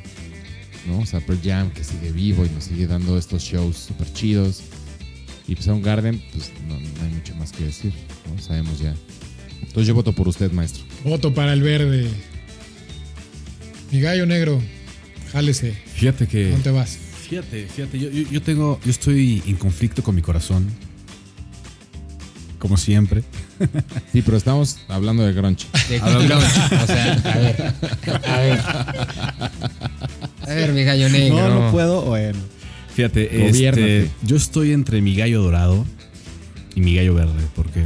¿no? 0.88 1.00
O 1.00 1.06
sea, 1.06 1.22
Pearl 1.22 1.40
Jam 1.42 1.72
que 1.72 1.86
sigue 1.86 2.12
vivo 2.12 2.46
y 2.46 2.50
nos 2.50 2.66
sigue 2.66 2.86
dando 2.86 3.18
estos 3.18 3.44
shows 3.44 3.78
súper 3.78 4.12
chidos. 4.12 4.64
Y 5.48 5.54
pues 5.56 5.68
Soundgarden, 5.68 6.22
pues 6.34 6.52
no, 6.68 6.78
no 6.78 7.06
hay 7.06 7.14
mucho 7.14 7.34
más 7.36 7.54
que 7.54 7.64
decir, 7.64 7.94
¿no? 8.30 8.42
Sabemos 8.42 8.78
ya. 8.80 8.94
Entonces 9.62 9.88
yo 9.88 9.94
voto 9.94 10.12
por 10.12 10.28
usted, 10.28 10.52
maestro. 10.52 10.84
Voto 11.06 11.34
para 11.34 11.54
el 11.54 11.62
verde. 11.62 12.10
Mi 13.90 14.02
gallo 14.02 14.26
negro, 14.26 14.62
jálese. 15.32 15.72
Fíjate 15.96 16.28
que. 16.28 16.50
¿Dónde 16.50 16.72
vas? 16.72 17.07
Fíjate, 17.30 17.68
fíjate, 17.68 18.00
yo, 18.00 18.10
yo, 18.10 18.30
yo 18.30 18.42
tengo, 18.42 18.80
yo 18.84 18.92
estoy 18.92 19.44
en 19.46 19.56
conflicto 19.58 20.02
con 20.04 20.16
mi 20.16 20.22
corazón. 20.22 20.66
Como 22.60 22.78
siempre. 22.78 23.24
Sí, 24.14 24.22
pero 24.22 24.38
estamos 24.38 24.78
hablando 24.88 25.26
de 25.26 25.34
grunge. 25.34 25.66
De 25.90 25.98
grunge. 26.00 26.34
O 26.34 26.86
sea, 26.86 27.14
a 27.14 27.38
ver. 27.40 27.74
A 28.28 28.38
ver. 28.40 28.60
A 30.42 30.54
ver, 30.54 30.74
mi 30.74 30.84
gallo 30.84 31.10
negro. 31.10 31.70
puedo, 31.72 32.04
bueno. 32.04 32.38
Fíjate, 32.96 33.48
este, 33.48 34.10
yo 34.24 34.36
estoy 34.38 34.74
entre 34.74 35.02
mi 35.02 35.16
gallo 35.16 35.42
dorado 35.42 35.86
y 36.76 36.82
mi 36.82 36.96
gallo 36.96 37.16
verde, 37.16 37.48
porque 37.56 37.84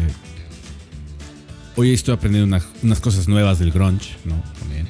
hoy 1.78 1.94
estoy 1.94 2.14
aprendiendo 2.14 2.48
una- 2.56 2.64
unas 2.84 3.00
cosas 3.00 3.28
nuevas 3.30 3.60
del 3.60 3.72
grunge, 3.72 4.10
¿no? 4.26 4.42
También, 4.60 4.88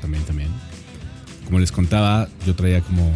también, 0.00 0.22
también. 0.24 0.48
Como 1.44 1.60
les 1.60 1.70
contaba, 1.72 2.28
yo 2.46 2.54
traía 2.56 2.80
como 2.82 3.10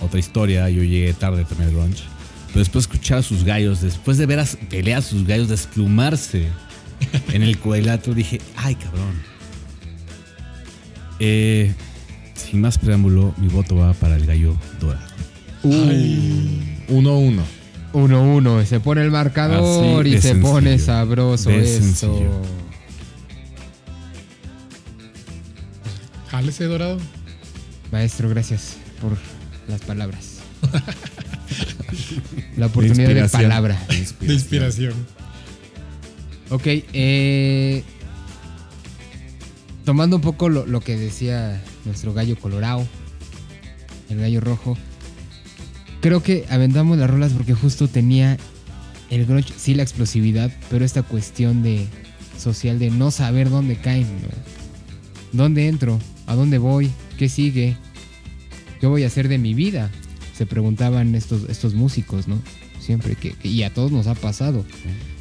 otra 0.00 0.18
historia, 0.18 0.68
yo 0.70 0.82
llegué 0.82 1.12
tarde 1.12 1.44
también 1.44 1.70
al 1.70 1.76
grunge. 1.76 2.04
Pero 2.48 2.60
después 2.60 2.86
de 2.86 2.92
escuchar 2.92 3.18
a 3.18 3.22
sus 3.22 3.44
gallos, 3.44 3.80
después 3.82 4.16
de 4.18 4.26
ver 4.26 4.40
a 4.40 4.46
pelear 4.70 4.98
a 4.98 5.02
sus 5.02 5.26
gallos 5.26 5.48
desplumarse 5.48 6.46
en 7.32 7.42
el 7.42 7.58
cuadrilátero, 7.58 8.14
dije, 8.14 8.40
ay 8.56 8.74
cabrón. 8.74 9.22
Eh, 11.20 11.74
sin 12.34 12.60
más 12.60 12.78
preámbulo, 12.78 13.34
mi 13.36 13.48
voto 13.48 13.76
va 13.76 13.92
para 13.92 14.16
el 14.16 14.24
gallo 14.24 14.56
dorado. 14.80 15.06
1-1. 15.64 17.42
1-1. 17.92 18.64
Se 18.64 18.80
pone 18.80 19.02
el 19.02 19.10
marcador 19.10 20.06
Así 20.06 20.16
y 20.16 20.20
se 20.20 20.34
pone 20.36 20.78
sabroso 20.78 21.50
sencillo. 21.50 22.42
Jálese, 26.30 26.64
dorado. 26.64 26.98
Maestro, 27.90 28.28
gracias 28.28 28.76
por 29.00 29.16
las 29.68 29.80
palabras. 29.82 30.38
La 32.56 32.66
oportunidad 32.66 33.14
de 33.14 33.28
palabra. 33.28 33.80
De 34.20 34.32
inspiración. 34.32 34.94
Ok, 36.50 36.62
eh, 36.66 37.84
tomando 39.84 40.16
un 40.16 40.22
poco 40.22 40.48
lo, 40.48 40.66
lo 40.66 40.80
que 40.80 40.96
decía 40.96 41.62
nuestro 41.84 42.14
gallo 42.14 42.38
colorado, 42.38 42.86
el 44.08 44.18
gallo 44.18 44.40
rojo, 44.40 44.76
creo 46.00 46.22
que 46.22 46.46
aventamos 46.50 46.98
las 46.98 47.10
rolas 47.10 47.32
porque 47.32 47.54
justo 47.54 47.88
tenía 47.88 48.38
el 49.10 49.26
grunge, 49.26 49.52
sí 49.56 49.74
la 49.74 49.82
explosividad, 49.82 50.50
pero 50.70 50.84
esta 50.84 51.02
cuestión 51.02 51.62
de 51.62 51.86
social 52.38 52.78
de 52.78 52.90
no 52.90 53.10
saber 53.10 53.50
dónde 53.50 53.76
caen, 53.76 54.06
¿no? 54.22 54.28
¿Dónde 55.32 55.68
entro? 55.68 55.98
¿A 56.26 56.34
dónde 56.34 56.58
voy? 56.58 56.90
¿Qué 57.18 57.28
sigue? 57.28 57.76
¿Qué 58.80 58.86
voy 58.86 59.04
a 59.04 59.08
hacer 59.08 59.28
de 59.28 59.38
mi 59.38 59.54
vida? 59.54 59.90
Se 60.36 60.46
preguntaban 60.46 61.14
estos, 61.14 61.48
estos 61.48 61.74
músicos, 61.74 62.28
¿no? 62.28 62.40
Siempre 62.80 63.16
que, 63.16 63.32
que- 63.32 63.48
y 63.48 63.62
a 63.64 63.70
todos 63.74 63.90
nos 63.92 64.06
ha 64.06 64.14
pasado 64.14 64.64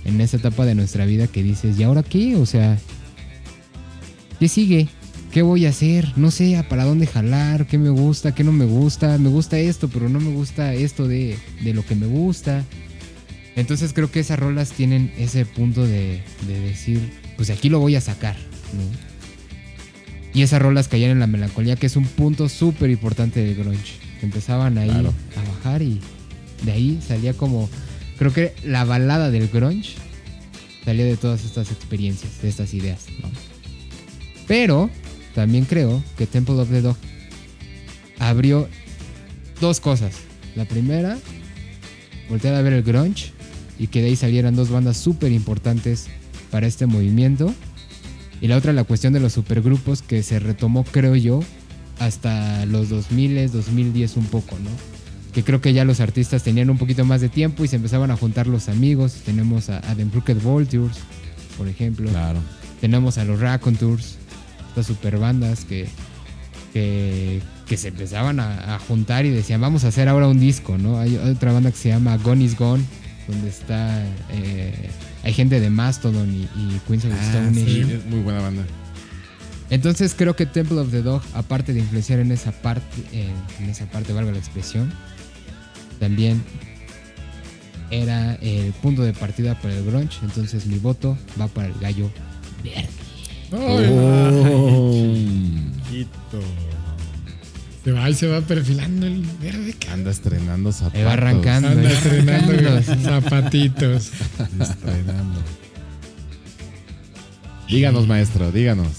en 0.05 0.21
esa 0.21 0.37
etapa 0.37 0.65
de 0.65 0.75
nuestra 0.75 1.05
vida 1.05 1.27
que 1.27 1.43
dices, 1.43 1.77
¿y 1.79 1.83
ahora 1.83 2.03
qué? 2.03 2.35
O 2.35 2.45
sea, 2.45 2.77
¿qué 4.39 4.47
sigue? 4.47 4.87
¿Qué 5.31 5.41
voy 5.41 5.65
a 5.65 5.69
hacer? 5.69 6.13
No 6.17 6.31
sé 6.31 6.63
para 6.69 6.85
dónde 6.85 7.05
jalar, 7.07 7.67
qué 7.67 7.77
me 7.77 7.89
gusta, 7.89 8.33
qué 8.33 8.43
no 8.43 8.51
me 8.51 8.65
gusta. 8.65 9.17
Me 9.17 9.29
gusta 9.29 9.59
esto, 9.59 9.87
pero 9.89 10.07
no 10.09 10.19
me 10.19 10.31
gusta 10.31 10.73
esto 10.73 11.07
de, 11.07 11.37
de 11.63 11.73
lo 11.73 11.85
que 11.85 11.95
me 11.95 12.07
gusta. 12.07 12.63
Entonces 13.55 13.91
creo 13.93 14.09
que 14.11 14.19
esas 14.19 14.39
rolas 14.39 14.71
tienen 14.71 15.11
ese 15.17 15.45
punto 15.45 15.83
de, 15.85 16.21
de 16.47 16.59
decir, 16.59 17.11
pues 17.35 17.49
aquí 17.49 17.69
lo 17.69 17.79
voy 17.79 17.95
a 17.95 18.01
sacar, 18.01 18.35
¿no? 18.73 19.06
Y 20.37 20.43
esas 20.43 20.61
rolas 20.61 20.87
caían 20.87 21.09
en 21.09 21.19
la 21.19 21.25
melancolía, 21.25 21.77
que 21.77 21.87
es 21.87 21.95
un 21.95 22.05
punto 22.05 22.47
súper 22.47 22.91
importante 22.91 23.43
del 23.43 23.55
grunge. 23.55 23.95
Empezaban 24.21 24.77
ahí 24.77 24.87
Claro. 24.87 25.11
a 25.35 25.55
bajar 25.55 25.81
y 25.81 25.99
de 26.63 26.71
ahí 26.71 26.99
salía 27.05 27.33
como, 27.33 27.67
creo 28.19 28.31
que 28.31 28.53
la 28.63 28.85
balada 28.85 29.31
del 29.31 29.47
grunge 29.47 29.95
salía 30.85 31.05
de 31.05 31.17
todas 31.17 31.43
estas 31.43 31.71
experiencias, 31.71 32.39
de 32.39 32.49
estas 32.49 32.75
ideas, 32.75 33.05
¿no? 33.19 33.31
Pero 34.47 34.91
también 35.33 35.65
creo 35.65 36.03
que 36.19 36.27
Temple 36.27 36.53
of 36.59 36.69
the 36.69 36.81
Dog 36.81 36.97
abrió 38.19 38.69
dos 39.59 39.79
cosas. 39.79 40.17
La 40.55 40.65
primera, 40.65 41.17
voltear 42.29 42.53
a 42.53 42.61
ver 42.61 42.73
el 42.73 42.83
grunge 42.83 43.31
y 43.79 43.87
que 43.87 44.01
de 44.03 44.09
ahí 44.09 44.15
salieran 44.15 44.55
dos 44.55 44.69
bandas 44.69 44.97
súper 44.97 45.31
importantes 45.31 46.05
para 46.51 46.67
este 46.67 46.85
movimiento. 46.85 47.55
Y 48.41 48.47
la 48.47 48.57
otra, 48.57 48.73
la 48.73 48.83
cuestión 48.83 49.13
de 49.13 49.19
los 49.19 49.33
supergrupos 49.33 50.01
que 50.01 50.21
se 50.23 50.39
retomó, 50.39 50.83
creo 50.83 51.15
yo, 51.15 51.39
hasta 51.99 52.65
los 52.65 52.89
2000, 52.89 53.51
2010 53.51 54.17
un 54.17 54.25
poco, 54.25 54.55
¿no? 54.63 54.69
Que 55.33 55.43
creo 55.43 55.61
que 55.61 55.73
ya 55.73 55.85
los 55.85 55.99
artistas 55.99 56.43
tenían 56.43 56.69
un 56.69 56.77
poquito 56.77 57.03
más 57.05 57.21
de 57.21 57.29
tiempo 57.29 57.63
y 57.63 57.67
se 57.67 57.75
empezaban 57.77 58.11
a 58.11 58.17
juntar 58.17 58.47
los 58.47 58.69
amigos. 58.69 59.21
Tenemos 59.25 59.69
a, 59.69 59.77
a 59.79 59.95
The 59.95 60.05
Crooked 60.05 60.37
Vultures, 60.41 60.97
por 61.57 61.67
ejemplo. 61.67 62.09
Claro. 62.09 62.39
Tenemos 62.81 63.17
a 63.17 63.23
los 63.25 63.39
Raconteurs, 63.39 64.17
estas 64.69 64.85
super 64.85 65.17
bandas 65.17 65.65
que, 65.65 65.87
que, 66.73 67.41
que 67.67 67.77
se 67.77 67.87
empezaban 67.87 68.39
a, 68.39 68.75
a 68.75 68.79
juntar 68.79 69.25
y 69.25 69.31
decían, 69.31 69.61
vamos 69.61 69.83
a 69.83 69.87
hacer 69.87 70.07
ahora 70.09 70.27
un 70.27 70.39
disco, 70.39 70.77
¿no? 70.77 70.99
Hay 70.99 71.17
otra 71.17 71.51
banda 71.51 71.71
que 71.71 71.77
se 71.77 71.89
llama 71.89 72.17
Gone 72.17 72.43
is 72.43 72.55
Gone, 72.57 72.83
donde 73.27 73.49
está... 73.49 74.03
eh, 74.31 74.89
hay 75.23 75.33
gente 75.33 75.59
de 75.59 75.69
Mastodon 75.69 76.33
y, 76.33 76.43
y 76.43 76.81
Queens 76.87 77.05
of 77.05 77.11
the 77.11 77.17
Ah, 77.19 77.23
Stone 77.27 77.53
sí, 77.53 77.81
Age. 77.83 77.95
es 77.95 78.05
muy 78.05 78.19
buena 78.21 78.41
banda. 78.41 78.63
Entonces 79.69 80.15
creo 80.17 80.35
que 80.35 80.45
Temple 80.45 80.77
of 80.79 80.91
the 80.91 81.01
Dog, 81.01 81.21
aparte 81.33 81.73
de 81.73 81.79
influenciar 81.79 82.19
en 82.19 82.31
esa 82.31 82.51
parte, 82.51 82.85
en, 83.11 83.33
en 83.63 83.69
esa 83.69 83.85
parte, 83.87 84.13
valga 84.13 84.31
la 84.31 84.37
expresión, 84.37 84.91
también 85.99 86.41
era 87.91 88.35
el 88.35 88.71
punto 88.81 89.01
de 89.03 89.13
partida 89.13 89.59
para 89.59 89.75
el 89.75 89.85
grunge. 89.85 90.17
Entonces 90.23 90.65
mi 90.67 90.77
voto 90.79 91.17
va 91.39 91.47
para 91.47 91.67
el 91.67 91.73
gallo 91.79 92.09
verde. 92.63 92.87
Ay, 93.51 93.87
Oh. 93.89 94.93
Se 97.87 97.93
va 97.93 98.09
y 98.09 98.13
se 98.13 98.27
va 98.27 98.41
perfilando 98.41 99.07
el 99.07 99.21
verde. 99.41 99.73
Anda 99.89 100.11
estrenando 100.11 100.73
zapatos. 100.73 101.05
Va 101.05 101.13
arrancando. 101.13 101.69
Anda 101.69 101.89
estrenando 101.89 102.81
zapatitos. 103.01 104.11
Estrenando. 104.59 105.39
Díganos, 107.69 108.05
maestro, 108.05 108.51
díganos. 108.51 108.89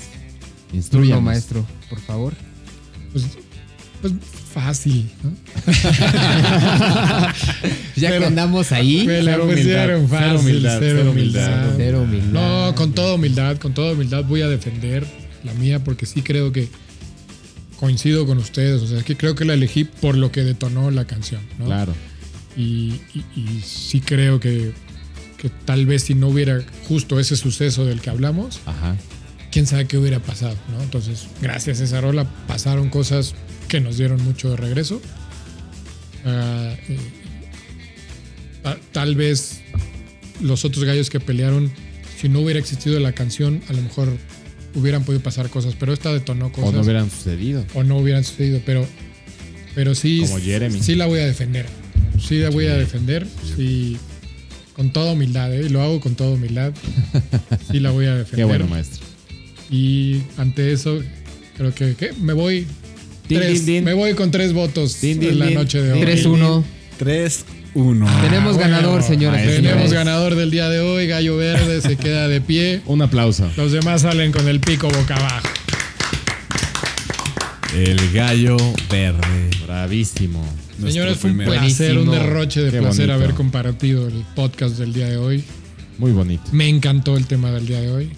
Instruyanos. 0.73 1.23
maestro, 1.23 1.67
por 1.91 2.01
favor. 2.01 2.33
Pues, 3.13 3.27
pues 4.01 4.15
fácil, 4.55 5.11
¿no? 5.23 5.33
Ya 7.95 8.09
Pero- 8.09 8.21
que 8.21 8.27
andamos 8.27 8.73
ahí, 8.73 9.05
Me 9.07 9.21
la 9.21 9.33
cero 9.33 9.45
humildad, 9.45 9.63
pusieron 9.65 10.07
cero 10.09 10.19
fácil, 10.19 10.39
humildad, 10.41 10.77
cero 10.81 10.97
cero 11.01 11.11
humildad. 11.11 11.75
cero 11.77 12.03
humildad. 12.05 12.31
No, 12.69 12.75
con 12.75 12.93
toda 12.95 13.13
humildad, 13.17 13.59
con 13.59 13.75
toda 13.75 13.93
humildad 13.93 14.25
voy 14.25 14.41
a 14.41 14.49
defender 14.49 15.07
la 15.45 15.53
mía 15.53 15.85
porque 15.85 16.07
sí 16.07 16.23
creo 16.23 16.53
que 16.53 16.71
coincido 17.79 18.27
con 18.27 18.39
ustedes. 18.39 18.83
O 18.83 18.87
sea, 18.87 18.99
es 18.99 19.05
que 19.05 19.17
creo 19.17 19.35
que 19.35 19.45
la 19.45 19.55
elegí 19.55 19.85
por 19.85 20.17
lo 20.17 20.31
que 20.33 20.43
detonó 20.45 20.91
la 20.91 21.07
canción, 21.07 21.41
¿no? 21.59 21.67
Claro. 21.67 21.95
Y, 22.57 23.01
y- 23.15 23.25
y 23.37 23.63
sí 23.65 24.01
creo 24.01 24.41
que, 24.41 24.73
que 25.37 25.49
tal 25.65 25.87
vez 25.87 26.03
si 26.05 26.15
no 26.15 26.29
hubiera 26.29 26.65
justo 26.89 27.21
ese 27.21 27.37
suceso 27.37 27.85
del 27.85 28.01
que 28.01 28.11
hablamos, 28.11 28.61
Ajá. 28.67 28.97
quién 29.53 29.67
sabe 29.67 29.87
qué 29.87 29.97
hubiera 29.99 30.19
pasado, 30.21 30.57
¿no? 30.73 30.83
Entonces, 30.83 31.29
gracias 31.41 31.81
a 31.81 31.85
esa 31.85 32.01
rola 32.01 32.25
pasaron 32.49 32.89
cosas 32.91 33.35
que 33.69 33.81
nos 33.81 33.97
dieron 33.99 34.23
mucho 34.25 34.51
de 34.51 34.57
regreso. 34.57 35.01
Ah, 36.25 36.75
eh, 36.89 36.99
ta- 38.63 38.79
tal 38.93 39.15
vez 39.15 39.61
los 40.41 40.65
otros 40.65 40.85
gallos 40.85 41.11
que 41.11 41.21
pelearon, 41.21 41.71
si 42.21 42.29
no 42.29 42.41
hubiera 42.41 42.59
existido 42.59 42.99
la 42.99 43.13
canción, 43.13 43.63
a 43.69 43.73
lo 43.73 43.83
mejor 43.83 44.09
hubieran 44.75 45.05
podido 45.05 45.23
pasar 45.23 45.49
cosas, 45.51 45.75
pero 45.79 45.93
esta 45.93 46.13
detonó 46.13 46.53
cosas 46.53 46.71
O 46.71 46.73
no 46.73 46.81
hubieran 46.83 47.11
sucedido. 47.11 47.65
o 47.75 47.83
no 47.85 47.97
hubieran 47.99 48.25
sucedido, 48.25 48.61
pero, 48.67 48.87
pero 49.75 49.95
sí, 49.95 50.21
Como 50.21 50.39
Jeremy. 50.41 50.81
sí 50.81 50.95
la 50.95 51.07
voy 51.07 51.21
a 51.21 51.27
defender. 51.27 51.67
Sí 52.21 52.39
la 52.39 52.51
voy 52.51 52.67
a 52.67 52.75
defender, 52.77 53.27
sí, 53.57 53.97
con 54.75 54.93
toda 54.93 55.13
humildad, 55.13 55.55
¿eh? 55.55 55.67
y 55.67 55.69
lo 55.69 55.83
hago 55.83 56.01
con 56.01 56.15
toda 56.15 56.31
humildad. 56.31 56.73
Sí 57.71 57.81
la 57.81 57.91
voy 57.91 58.07
a 58.07 58.15
defender. 58.15 58.37
Qué 58.37 58.45
bueno, 58.45 58.67
maestro. 58.67 59.05
Y 59.71 60.23
ante 60.39 60.73
eso, 60.73 61.03
creo 61.57 61.75
que 61.75 61.95
¿qué? 61.95 62.13
me 62.21 62.33
voy. 62.33 62.67
Din, 63.29 63.39
tres- 63.41 63.67
din, 63.67 63.75
din. 63.77 63.85
Me 63.85 63.93
voy 63.93 64.15
con 64.15 64.31
tres 64.31 64.53
votos 64.55 65.01
Din, 65.03 65.21
din, 65.21 65.29
en 65.31 65.39
la 65.39 65.47
din. 65.47 65.55
noche 65.55 65.83
de 65.83 65.93
hoy. 65.93 66.01
3-1. 66.01 66.65
3-1. 67.83 68.21
Tenemos 68.23 68.57
Ah, 68.57 68.61
ganador, 68.61 68.91
bueno, 69.01 69.07
señoras 69.07 69.43
y 69.43 69.45
maestro. 69.47 69.63
Tenemos 69.71 69.93
ganador 69.93 70.35
del 70.35 70.51
día 70.51 70.69
de 70.69 70.81
hoy, 70.81 71.07
Gallo 71.07 71.37
Verde 71.37 71.81
se 71.81 71.97
queda 71.97 72.29
de 72.29 72.41
pie. 72.41 72.83
Un 72.87 73.03
aplauso. 73.03 73.51
Los 73.57 73.73
demás 73.73 74.03
salen 74.03 74.33
con 74.33 74.49
el 74.49 74.61
pico 74.61 74.89
boca 74.89 75.17
abajo. 75.17 75.49
El 77.75 78.13
gallo 78.13 78.57
verde. 78.91 79.51
Bravísimo. 79.67 80.45
Señores, 80.81 81.19
fue 81.19 81.31
un 81.31 81.37
primer- 81.39 81.59
placer, 81.59 81.99
un 81.99 82.11
derroche 82.11 82.63
de 82.63 82.71
Qué 82.71 82.79
placer 82.79 83.09
bonito. 83.09 83.25
haber 83.25 83.35
compartido 83.37 84.09
el 84.09 84.25
podcast 84.35 84.77
del 84.79 84.93
día 84.93 85.09
de 85.09 85.17
hoy. 85.19 85.45
Muy 85.99 86.13
bonito. 86.13 86.45
Me 86.53 86.69
encantó 86.69 87.17
el 87.17 87.27
tema 87.27 87.51
del 87.51 87.67
día 87.67 87.81
de 87.81 87.91
hoy. 87.91 88.11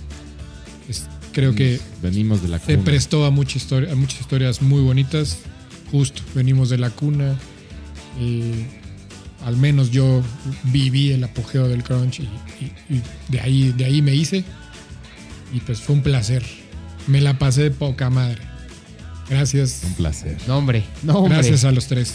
Es- 0.89 1.07
creo 1.33 1.55
que 1.55 1.81
Venimos 2.03 2.43
de 2.43 2.49
la 2.49 2.59
se 2.59 2.79
prestó 2.79 3.25
a, 3.25 3.31
mucha 3.31 3.59
historia, 3.59 3.93
a 3.93 3.97
muchas 3.97 4.21
historias 4.21 4.63
muy 4.63 4.83
bonitas. 4.83 5.39
Justo, 5.91 6.23
venimos 6.35 6.71
de 6.71 6.79
la 6.79 6.91
cuna. 6.91 7.35
eh, 8.21 8.67
al 9.45 9.57
menos 9.57 9.91
yo 9.91 10.23
viví 10.65 11.11
el 11.13 11.25
apogeo 11.25 11.69
del 11.69 11.83
crunch 11.83 12.21
y, 12.21 12.23
y- 12.23 12.73
y 12.97 13.03
de, 13.29 13.41
ahí, 13.41 13.73
de 13.77 13.85
ahí 13.85 14.03
me 14.03 14.15
hice. 14.15 14.45
Y 15.53 15.61
pues 15.61 15.81
fue 15.81 15.95
un 15.97 16.03
placer. 16.03 16.45
Me 17.07 17.21
la 17.21 17.39
pasé 17.39 17.63
de 17.65 17.71
poca 17.71 18.11
madre. 18.11 18.39
Gracias. 19.29 19.81
Un 19.85 19.95
placer. 19.95 20.37
No, 20.47 20.59
hombre. 20.59 20.85
No, 21.03 21.19
hombre. 21.19 21.35
Gracias 21.35 21.65
a 21.65 21.73
los 21.73 21.87
tres. 21.87 22.13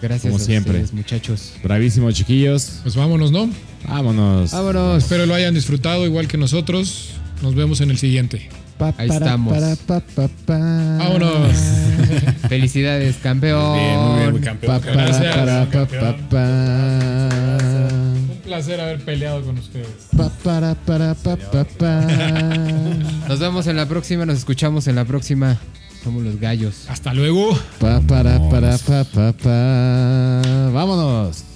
Gracias 0.00 0.30
Como 0.32 0.42
a 0.42 0.46
siempre. 0.46 0.72
ustedes, 0.72 0.92
muchachos. 0.94 1.52
Bravísimo, 1.62 2.10
chiquillos. 2.12 2.80
Pues 2.82 2.96
vámonos, 2.96 3.30
¿no? 3.32 3.50
Vámonos. 3.86 4.52
Vámonos. 4.52 5.02
Espero 5.02 5.26
lo 5.26 5.34
hayan 5.34 5.52
disfrutado 5.54 6.06
igual 6.06 6.26
que 6.28 6.38
nosotros. 6.38 7.10
Nos 7.42 7.54
vemos 7.54 7.80
en 7.82 7.90
el 7.90 7.98
siguiente. 7.98 8.48
Ahí 8.96 9.08
estamos. 9.10 9.54
Vámonos. 10.46 11.56
Felicidades, 12.50 13.16
campeón. 13.18 13.74
Bien, 13.76 14.00
muy 14.00 14.18
bien, 14.18 14.30
muy 14.32 14.40
campeón. 14.40 14.80
Gracias. 14.82 15.36
para, 15.36 15.64
pa, 15.66 15.70
campeón. 15.70 16.16
pa, 16.28 16.28
pa. 16.30 17.98
Un 18.28 18.40
placer 18.44 18.80
haber 18.80 19.04
peleado 19.04 19.42
con 19.42 19.56
ustedes. 19.56 19.86
Pa, 20.16 20.30
para, 20.42 20.74
para, 20.74 21.14
pa, 21.14 21.36
pa, 21.36 21.62
pa. 21.62 22.00
Nos 23.28 23.38
vemos 23.38 23.68
en 23.68 23.76
la 23.76 23.86
próxima, 23.86 24.26
nos 24.26 24.38
escuchamos 24.38 24.88
en 24.88 24.96
la 24.96 25.04
próxima. 25.04 25.58
Somos 26.02 26.24
los 26.24 26.40
gallos. 26.40 26.86
Hasta 26.88 27.14
luego. 27.14 27.56
Pa, 27.78 28.00
para, 28.00 28.40
para, 28.50 28.76
pa, 28.78 29.04
pa, 29.04 29.32
pa. 29.32 30.70
Vámonos. 30.72 31.49